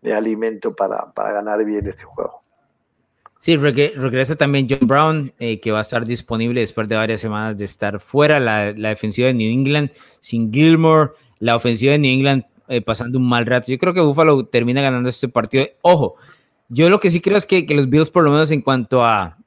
de 0.03 0.13
alimento 0.13 0.75
para, 0.75 1.13
para 1.15 1.33
ganar 1.33 1.65
bien 1.65 1.87
este 1.87 2.05
juego. 2.05 2.43
Sí, 3.41 3.57
regresa 3.57 4.37
también 4.37 4.67
John 4.69 4.87
Brown, 4.87 5.33
eh, 5.39 5.61
que 5.61 5.73
va 5.73 5.79
a 5.79 5.81
estar 5.81 6.05
disponible 6.05 6.61
después 6.61 6.87
de 6.89 6.97
varias 6.97 7.21
semanas 7.21 7.57
de 7.57 7.65
estar 7.65 7.99
fuera. 7.99 8.39
La, 8.39 8.75
defensiva 8.75 9.29
de 9.29 9.35
New 9.35 9.51
England 9.51 9.93
sin 10.21 10.53
Gilmore, 10.53 11.13
la 11.39 11.57
ofensiva 11.57 11.93
de 11.93 11.99
New 12.01 12.13
England 12.13 12.45
eh, 12.69 12.83
pasando 12.83 13.19
un 13.19 13.27
mal 13.27 13.47
rato. 13.47 13.73
Yo 13.73 13.79
creo 13.79 13.95
que 13.95 14.01
Buffalo 14.03 14.45
termina 14.45 14.83
ganando 14.83 15.09
este 15.09 15.29
partido. 15.29 15.67
Ojo, 15.81 16.17
yo 16.69 16.91
lo 16.91 17.01
que 17.01 17.11
sí 17.11 17.23
creo 17.23 17.39
es 17.39 17.47
que, 17.47 17.67
los 17.71 17.89
Bills, 17.89 18.11
por 18.11 18.25
lo 18.25 18.31
menos 18.31 18.51
en 18.51 18.61
cuanto 18.61 19.07
a 19.07 19.39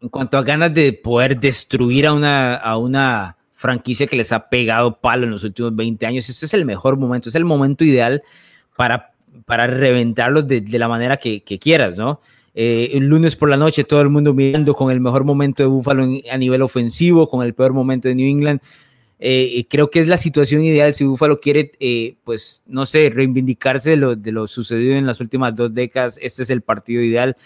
en 0.00 0.08
cuanto 0.08 0.38
a 0.38 0.42
ganas 0.42 0.72
de 0.72 0.92
poder 0.92 1.40
destruir 1.40 2.06
a 2.06 2.12
una, 2.12 2.54
a 2.54 2.76
una 2.76 3.36
franquicia 3.56 4.06
que 4.06 4.16
les 4.16 4.32
ha 4.32 4.48
pegado 4.50 5.00
palo 5.00 5.24
en 5.24 5.30
los 5.30 5.42
últimos 5.42 5.74
20 5.74 6.06
años, 6.06 6.28
este 6.28 6.44
es 6.44 6.54
el 6.54 6.66
mejor 6.66 6.98
momento, 6.98 7.30
es 7.30 7.34
el 7.34 7.46
momento 7.46 7.84
ideal 7.84 8.22
para, 8.76 9.12
para 9.46 9.66
reventarlos 9.66 10.46
de, 10.46 10.62
la 10.78 10.88
manera 10.88 11.16
que, 11.16 11.42
que 11.42 11.58
quieras, 11.58 11.96
¿no? 11.96 12.20
Eh, 12.54 12.96
el 12.96 13.06
lunes 13.06 13.34
por 13.34 13.48
la 13.50 13.56
noche 13.56 13.84
todo 13.84 14.00
el 14.00 14.08
mundo 14.08 14.32
mirando 14.32 14.74
con 14.74 14.90
el 14.90 15.00
mejor 15.00 15.24
momento 15.24 15.62
de 15.62 15.68
Buffalo 15.68 16.06
a 16.30 16.38
nivel 16.38 16.62
ofensivo, 16.62 17.28
con 17.28 17.44
el 17.44 17.54
peor 17.54 17.72
momento 17.72 18.08
de 18.08 18.14
New 18.14 18.28
England. 18.28 18.60
Eh, 19.18 19.66
creo 19.70 19.88
que 19.90 20.00
es 20.00 20.06
la 20.06 20.18
situación 20.18 20.62
ideal 20.62 20.92
si 20.92 21.04
Buffalo 21.04 21.40
quiere, 21.40 21.72
eh, 21.80 22.16
pues, 22.24 22.62
no 22.66 22.84
sé, 22.84 23.10
reivindicarse 23.10 23.90
de 23.90 23.96
lo, 23.96 24.16
de 24.16 24.32
lo, 24.32 24.46
sucedido 24.46 24.96
en 24.96 25.06
las 25.06 25.20
últimas 25.20 25.54
dos 25.54 25.72
décadas. 25.72 26.18
Este 26.22 26.42
es 26.42 26.50
el 26.50 26.60
partido 26.60 27.02
ideal. 27.02 27.36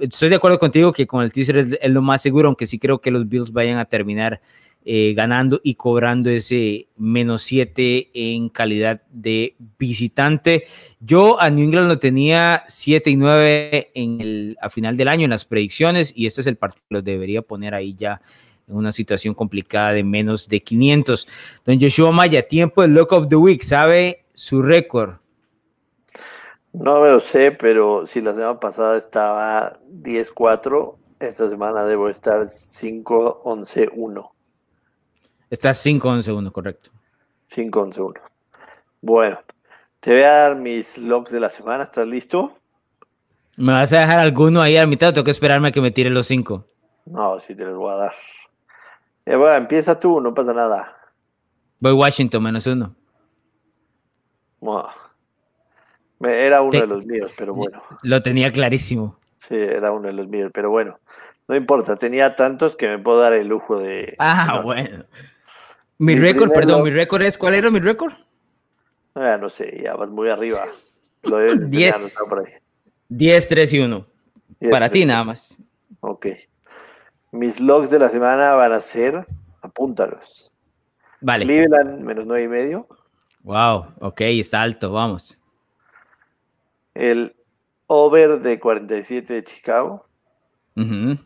Estoy 0.00 0.28
de 0.28 0.36
acuerdo 0.36 0.60
contigo 0.60 0.92
que 0.92 1.06
con 1.06 1.24
el 1.24 1.32
teaser 1.32 1.58
es, 1.58 1.78
es 1.80 1.90
lo 1.90 2.02
más 2.02 2.22
seguro, 2.22 2.48
aunque 2.48 2.66
sí 2.66 2.78
creo 2.78 3.00
que 3.00 3.10
los 3.10 3.28
Bills 3.28 3.52
vayan 3.52 3.78
a 3.78 3.84
terminar 3.84 4.40
eh, 4.88 5.14
ganando 5.14 5.60
y 5.64 5.74
cobrando 5.74 6.30
ese 6.30 6.86
menos 6.96 7.42
7 7.42 8.10
en 8.14 8.48
calidad 8.50 9.02
de 9.10 9.56
visitante. 9.76 10.68
Yo 11.00 11.40
a 11.40 11.50
New 11.50 11.64
England 11.64 11.88
lo 11.88 11.98
tenía 11.98 12.62
7 12.68 13.10
y 13.10 13.16
9 13.16 13.90
en 13.94 14.20
el, 14.20 14.58
a 14.60 14.70
final 14.70 14.96
del 14.96 15.08
año 15.08 15.24
en 15.24 15.30
las 15.30 15.44
predicciones 15.44 16.12
y 16.14 16.26
este 16.26 16.42
es 16.42 16.46
el 16.46 16.54
partido 16.54 16.84
que 16.88 16.94
lo 16.94 17.02
debería 17.02 17.42
poner 17.42 17.74
ahí 17.74 17.96
ya 17.96 18.22
en 18.68 18.76
una 18.76 18.92
situación 18.92 19.34
complicada 19.34 19.90
de 19.90 20.04
menos 20.04 20.48
de 20.48 20.62
500. 20.62 21.26
Don 21.64 21.80
Joshua 21.80 22.12
Maya, 22.12 22.46
tiempo 22.46 22.82
del 22.82 22.94
Lock 22.94 23.10
of 23.10 23.28
the 23.28 23.34
Week, 23.34 23.62
¿sabe 23.62 24.24
su 24.34 24.62
récord? 24.62 25.14
No 26.72 27.00
me 27.00 27.08
lo 27.08 27.18
sé, 27.18 27.50
pero 27.50 28.06
si 28.06 28.20
la 28.20 28.34
semana 28.34 28.60
pasada 28.60 28.96
estaba 28.96 29.80
10-4, 29.90 30.94
esta 31.18 31.48
semana 31.48 31.82
debo 31.82 32.08
estar 32.08 32.42
5-11-1. 32.42 34.30
Estás 35.50 35.78
5 35.78 36.08
11 36.08 36.32
1, 36.32 36.52
correcto. 36.52 36.90
5 37.46 37.80
11 37.80 38.00
1. 38.00 38.14
Bueno, 39.00 39.38
te 40.00 40.12
voy 40.12 40.22
a 40.22 40.32
dar 40.32 40.56
mis 40.56 40.98
logs 40.98 41.30
de 41.30 41.40
la 41.40 41.48
semana. 41.48 41.84
¿Estás 41.84 42.06
listo? 42.06 42.58
¿Me 43.56 43.72
vas 43.72 43.92
a 43.92 44.00
dejar 44.00 44.18
alguno 44.18 44.60
ahí 44.60 44.76
a 44.76 44.86
mitad 44.86 45.10
o 45.10 45.12
tengo 45.12 45.24
que 45.24 45.30
esperarme 45.30 45.68
a 45.68 45.72
que 45.72 45.80
me 45.80 45.90
tire 45.90 46.10
los 46.10 46.26
5? 46.26 46.64
No, 47.06 47.38
sí 47.38 47.54
te 47.54 47.64
los 47.64 47.76
voy 47.76 47.92
a 47.92 47.96
dar. 47.96 48.12
Eh, 49.24 49.36
bueno, 49.36 49.56
empieza 49.56 49.98
tú, 49.98 50.20
no 50.20 50.34
pasa 50.34 50.52
nada. 50.52 50.96
Voy 51.78 51.92
Washington, 51.92 52.42
menos 52.42 52.66
uno. 52.66 52.94
Era 56.20 56.62
uno 56.62 56.80
de 56.80 56.86
los 56.86 57.04
míos, 57.04 57.30
pero 57.36 57.54
bueno. 57.54 57.82
Lo 58.02 58.22
tenía 58.22 58.50
clarísimo. 58.50 59.18
Sí, 59.36 59.54
era 59.54 59.92
uno 59.92 60.08
de 60.08 60.12
los 60.12 60.28
míos, 60.28 60.50
pero 60.52 60.70
bueno. 60.70 60.98
No 61.48 61.54
importa, 61.54 61.96
tenía 61.96 62.34
tantos 62.34 62.74
que 62.74 62.88
me 62.88 62.98
puedo 62.98 63.20
dar 63.20 63.32
el 63.34 63.46
lujo 63.46 63.78
de. 63.78 64.14
Ah, 64.18 64.60
bueno. 64.64 65.04
Mi, 65.98 66.14
récord, 66.14 66.52
perdón, 66.52 66.82
mi 66.82 66.90
récord 66.90 67.22
es, 67.22 67.38
¿cuál 67.38 67.54
era 67.54 67.70
mi 67.70 67.80
récord? 67.80 68.12
Ah, 69.14 69.38
no 69.40 69.48
sé, 69.48 69.80
ya 69.82 69.94
vas 69.94 70.10
muy 70.10 70.28
arriba. 70.28 70.66
Lo 71.22 71.38
debes 71.38 71.70
10, 71.70 71.94
por 72.28 72.40
ahí. 72.40 72.52
10, 73.08 73.48
3 73.48 73.72
y 73.72 73.78
1. 73.80 74.06
Para 74.70 74.88
ti 74.88 75.04
nada 75.04 75.24
más. 75.24 75.58
Ok. 76.00 76.26
Mis 77.32 77.60
logs 77.60 77.90
de 77.90 77.98
la 77.98 78.08
semana 78.08 78.54
van 78.54 78.72
a 78.72 78.80
ser, 78.80 79.26
apúntalos. 79.60 80.52
Vale. 81.20 81.44
Cleveland 81.44 82.02
menos 82.02 82.26
9 82.26 82.44
y 82.44 82.48
medio. 82.48 82.88
Wow, 83.42 83.94
ok, 84.00 84.20
está 84.22 84.62
alto, 84.62 84.92
vamos. 84.92 85.42
El 86.94 87.36
over 87.86 88.40
de 88.40 88.58
47 88.58 89.34
de 89.34 89.44
Chicago. 89.44 90.04
Uh 90.76 91.16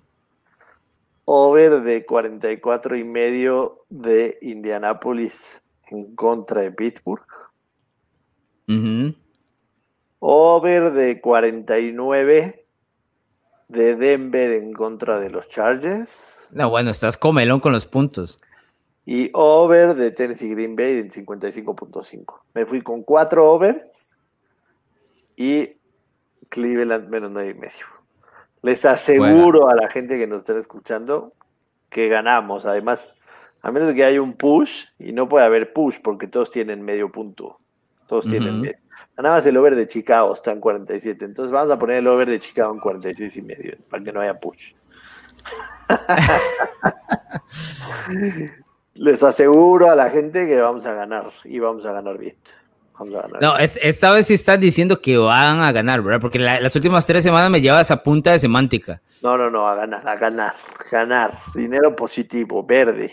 over 1.33 1.83
de 1.83 2.05
44 2.05 2.97
y 2.97 3.05
medio 3.05 3.85
de 3.89 4.37
Indianapolis 4.43 5.63
en 5.87 6.17
contra 6.17 6.63
de 6.63 6.73
Pittsburgh. 6.73 7.25
Over 10.19 10.91
de 10.91 11.21
49 11.21 12.67
de 13.69 13.97
Denver 13.97 14.51
en 14.51 14.73
contra 14.73 15.21
de 15.21 15.31
los 15.31 15.47
Chargers. 15.47 16.49
No, 16.51 16.69
bueno, 16.69 16.91
estás 16.91 17.17
comelón 17.17 17.61
con 17.61 17.73
los 17.73 17.87
puntos. 17.87 18.41
Y 19.07 19.31
over 19.33 19.95
de 19.95 20.11
Tennessee 20.11 20.51
Green 20.51 20.75
Bay 20.75 20.99
en 20.99 21.11
55.5. 21.11 22.41
Me 22.55 22.67
fui 22.67 22.81
con 22.81 23.05
cuatro 23.05 23.53
overs 23.53 24.19
y 25.37 25.77
Cleveland 26.49 27.09
menos 27.09 27.31
9 27.31 27.51
y 27.51 27.55
medio. 27.55 28.00
Les 28.63 28.85
aseguro 28.85 29.69
a 29.69 29.75
la 29.75 29.89
gente 29.89 30.19
que 30.19 30.27
nos 30.27 30.43
está 30.43 30.59
escuchando 30.59 31.33
que 31.89 32.09
ganamos. 32.09 32.67
Además, 32.67 33.15
a 33.63 33.71
menos 33.71 33.95
que 33.95 34.05
haya 34.05 34.23
un 34.23 34.35
push, 34.35 34.87
y 34.99 35.13
no 35.13 35.29
puede 35.29 35.45
haber 35.45 35.73
push 35.73 35.99
porque 36.03 36.27
todos 36.27 36.51
tienen 36.51 36.83
medio 36.83 37.11
punto. 37.11 37.59
Todos 38.07 38.27
tienen 38.27 38.61
medio. 38.61 38.79
Nada 39.17 39.37
más 39.37 39.47
el 39.47 39.57
over 39.57 39.77
de 39.77 39.87
Chicago 39.87 40.35
está 40.35 40.53
en 40.53 40.61
47. 40.61 41.25
Entonces 41.25 41.53
vamos 41.53 41.71
a 41.71 41.79
poner 41.79 41.99
el 41.99 42.07
over 42.07 42.29
de 42.29 42.41
Chicago 42.41 42.73
en 42.73 42.81
46 42.81 43.37
y 43.37 43.43
medio 43.43 43.77
para 43.89 44.03
que 44.03 44.13
no 44.13 44.21
haya 44.21 44.41
push. 44.41 44.75
Les 48.95 49.23
aseguro 49.23 49.91
a 49.91 49.97
la 49.97 50.11
gente 50.11 50.47
que 50.47 50.61
vamos 50.61 50.85
a 50.87 50.95
ganar 50.95 51.27
y 51.45 51.59
vamos 51.59 51.85
a 51.87 51.93
ganar 51.93 52.19
bien. 52.19 52.37
No, 53.41 53.57
esta 53.59 54.13
vez 54.13 54.27
sí 54.27 54.35
estás 54.35 54.61
diciendo 54.61 55.01
que 55.01 55.17
van 55.17 55.61
a 55.61 55.73
ganar, 55.73 56.03
¿verdad? 56.03 56.21
Porque 56.21 56.39
las 56.39 56.75
últimas 56.77 57.07
tres 57.07 57.25
semanas 57.25 57.51
me 57.51 57.61
llevas 57.61 57.91
a 57.91 58.03
punta 58.03 58.33
de 58.33 58.39
semántica. 58.39 59.01
No, 59.23 59.37
no, 59.37 59.51
no, 59.51 59.67
a 59.67 59.75
ganar, 59.75 60.07
a 60.07 60.17
ganar, 60.17 60.55
ganar. 60.91 61.33
Dinero 61.55 61.95
positivo, 61.97 62.63
verde. 62.65 63.13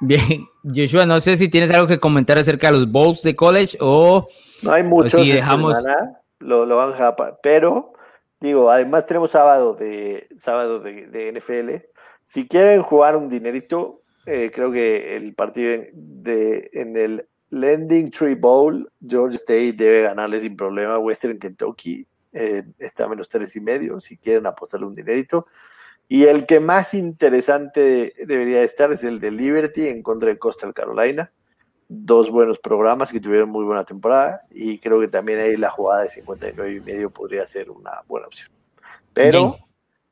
Bien, 0.00 0.48
Joshua, 0.64 1.04
no 1.04 1.20
sé 1.20 1.36
si 1.36 1.48
tienes 1.48 1.70
algo 1.70 1.86
que 1.86 2.00
comentar 2.00 2.38
acerca 2.38 2.68
de 2.68 2.78
los 2.78 2.90
bowls 2.90 3.22
de 3.22 3.36
college 3.36 3.76
o. 3.80 4.26
No 4.62 4.72
hay 4.72 4.82
muchos. 4.82 5.12
Si 5.12 5.30
dejamos. 5.30 5.76
lo, 6.38 6.64
lo 6.64 6.76
van 6.76 6.94
a 7.02 7.14
pero 7.42 7.92
digo, 8.40 8.70
además 8.70 9.06
tenemos 9.06 9.30
sábado 9.30 9.74
de 9.74 10.26
sábado 10.38 10.80
de, 10.80 11.32
NFL. 11.32 11.86
Si 12.24 12.48
quieren 12.48 12.82
jugar 12.82 13.16
un 13.16 13.28
dinerito, 13.28 14.02
eh, 14.26 14.50
creo 14.54 14.72
que 14.72 15.16
el 15.16 15.34
partido 15.34 15.82
de, 15.92 16.70
en 16.72 16.96
el 16.96 17.28
Lending 17.50 18.10
Tree 18.10 18.34
Bowl, 18.34 18.88
Georgia 19.00 19.36
State 19.36 19.72
debe 19.72 20.02
ganarle 20.02 20.40
sin 20.40 20.56
problema 20.56 20.94
a 20.94 20.98
Western 20.98 21.38
Kentucky. 21.38 22.06
Eh, 22.32 22.62
está 22.78 23.04
a 23.04 23.08
menos 23.08 23.28
tres 23.28 23.54
y 23.56 23.60
medio, 23.60 24.00
si 24.00 24.16
quieren 24.16 24.46
apostarle 24.46 24.86
un 24.86 24.94
dinerito. 24.94 25.46
Y 26.08 26.24
el 26.24 26.46
que 26.46 26.60
más 26.60 26.94
interesante 26.94 28.14
debería 28.26 28.62
estar 28.62 28.92
es 28.92 29.04
el 29.04 29.20
de 29.20 29.30
Liberty 29.30 29.88
en 29.88 30.02
contra 30.02 30.28
de 30.28 30.38
Coastal 30.38 30.74
Carolina. 30.74 31.32
Dos 31.88 32.30
buenos 32.30 32.58
programas 32.58 33.12
que 33.12 33.20
tuvieron 33.20 33.48
muy 33.48 33.64
buena 33.64 33.84
temporada 33.84 34.42
y 34.50 34.78
creo 34.78 35.00
que 35.00 35.08
también 35.08 35.40
ahí 35.40 35.56
la 35.56 35.70
jugada 35.70 36.02
de 36.02 36.08
59 36.08 36.72
y 36.72 36.80
medio 36.80 37.10
podría 37.10 37.44
ser 37.46 37.70
una 37.70 38.02
buena 38.06 38.26
opción. 38.26 38.50
Pero 39.12 39.56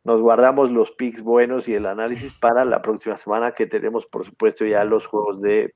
nos 0.04 0.20
guardamos 0.20 0.70
los 0.70 0.90
picks 0.92 1.22
buenos 1.22 1.68
y 1.68 1.74
el 1.74 1.86
análisis 1.86 2.34
para 2.34 2.64
la 2.64 2.82
próxima 2.82 3.16
semana 3.16 3.52
que 3.52 3.66
tenemos 3.66 4.06
por 4.06 4.24
supuesto 4.24 4.64
ya 4.64 4.84
los 4.84 5.06
juegos 5.06 5.40
de 5.40 5.74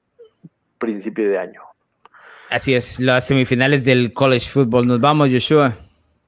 principio 0.83 1.30
de 1.30 1.39
año. 1.39 1.61
Así 2.51 2.74
es, 2.74 2.99
las 2.99 3.26
semifinales 3.26 3.85
del 3.85 4.12
college 4.12 4.49
football. 4.51 4.87
Nos 4.87 5.01
vamos, 5.01 5.30
Joshua. 5.30 5.74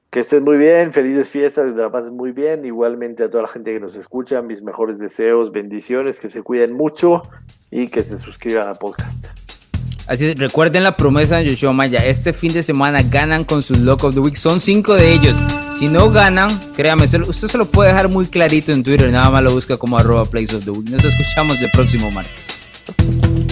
Que 0.09 0.21
estés 0.21 0.41
muy 0.41 0.57
bien, 0.57 0.93
felices 0.93 1.27
fiestas, 1.27 1.67
que 1.67 1.71
te 1.73 1.81
la 1.81 1.91
pases 1.91 2.11
muy 2.11 2.31
bien. 2.31 2.65
Igualmente 2.65 3.23
a 3.23 3.29
toda 3.29 3.43
la 3.43 3.49
gente 3.49 3.73
que 3.73 3.81
nos 3.81 3.95
escucha, 3.95 4.41
mis 4.41 4.61
mejores 4.61 4.97
deseos, 4.97 5.51
bendiciones, 5.51 6.21
que 6.21 6.29
se 6.29 6.41
cuiden 6.41 6.71
mucho 6.71 7.23
y 7.69 7.89
que 7.89 8.01
se 8.01 8.17
suscriban 8.17 8.69
al 8.69 8.77
podcast. 8.77 9.25
Así 10.07 10.27
es, 10.29 10.39
recuerden 10.39 10.83
la 10.83 10.95
promesa 10.95 11.37
de 11.37 11.49
Joshua 11.49 11.73
Maya. 11.73 11.99
Este 12.05 12.31
fin 12.31 12.53
de 12.53 12.63
semana 12.63 13.01
ganan 13.03 13.43
con 13.43 13.61
sus 13.61 13.79
Lock 13.79 14.05
of 14.05 14.13
the 14.13 14.21
Week. 14.21 14.35
Son 14.35 14.61
cinco 14.61 14.93
de 14.93 15.11
ellos. 15.11 15.35
Si 15.77 15.87
no 15.87 16.09
ganan, 16.09 16.49
créame, 16.75 17.03
usted 17.03 17.47
se 17.49 17.57
lo 17.57 17.65
puede 17.65 17.89
dejar 17.89 18.07
muy 18.07 18.25
clarito 18.27 18.71
en 18.71 18.83
Twitter. 18.83 19.11
Nada 19.11 19.29
más 19.29 19.43
lo 19.43 19.51
busca 19.51 19.75
como 19.77 19.97
arroba 19.97 20.25
place 20.25 20.55
of 20.55 20.63
the 20.63 20.71
week. 20.71 20.89
Nos 20.89 21.03
escuchamos 21.03 21.59
el 21.61 21.69
próximo 21.71 22.09
martes. 22.09 23.44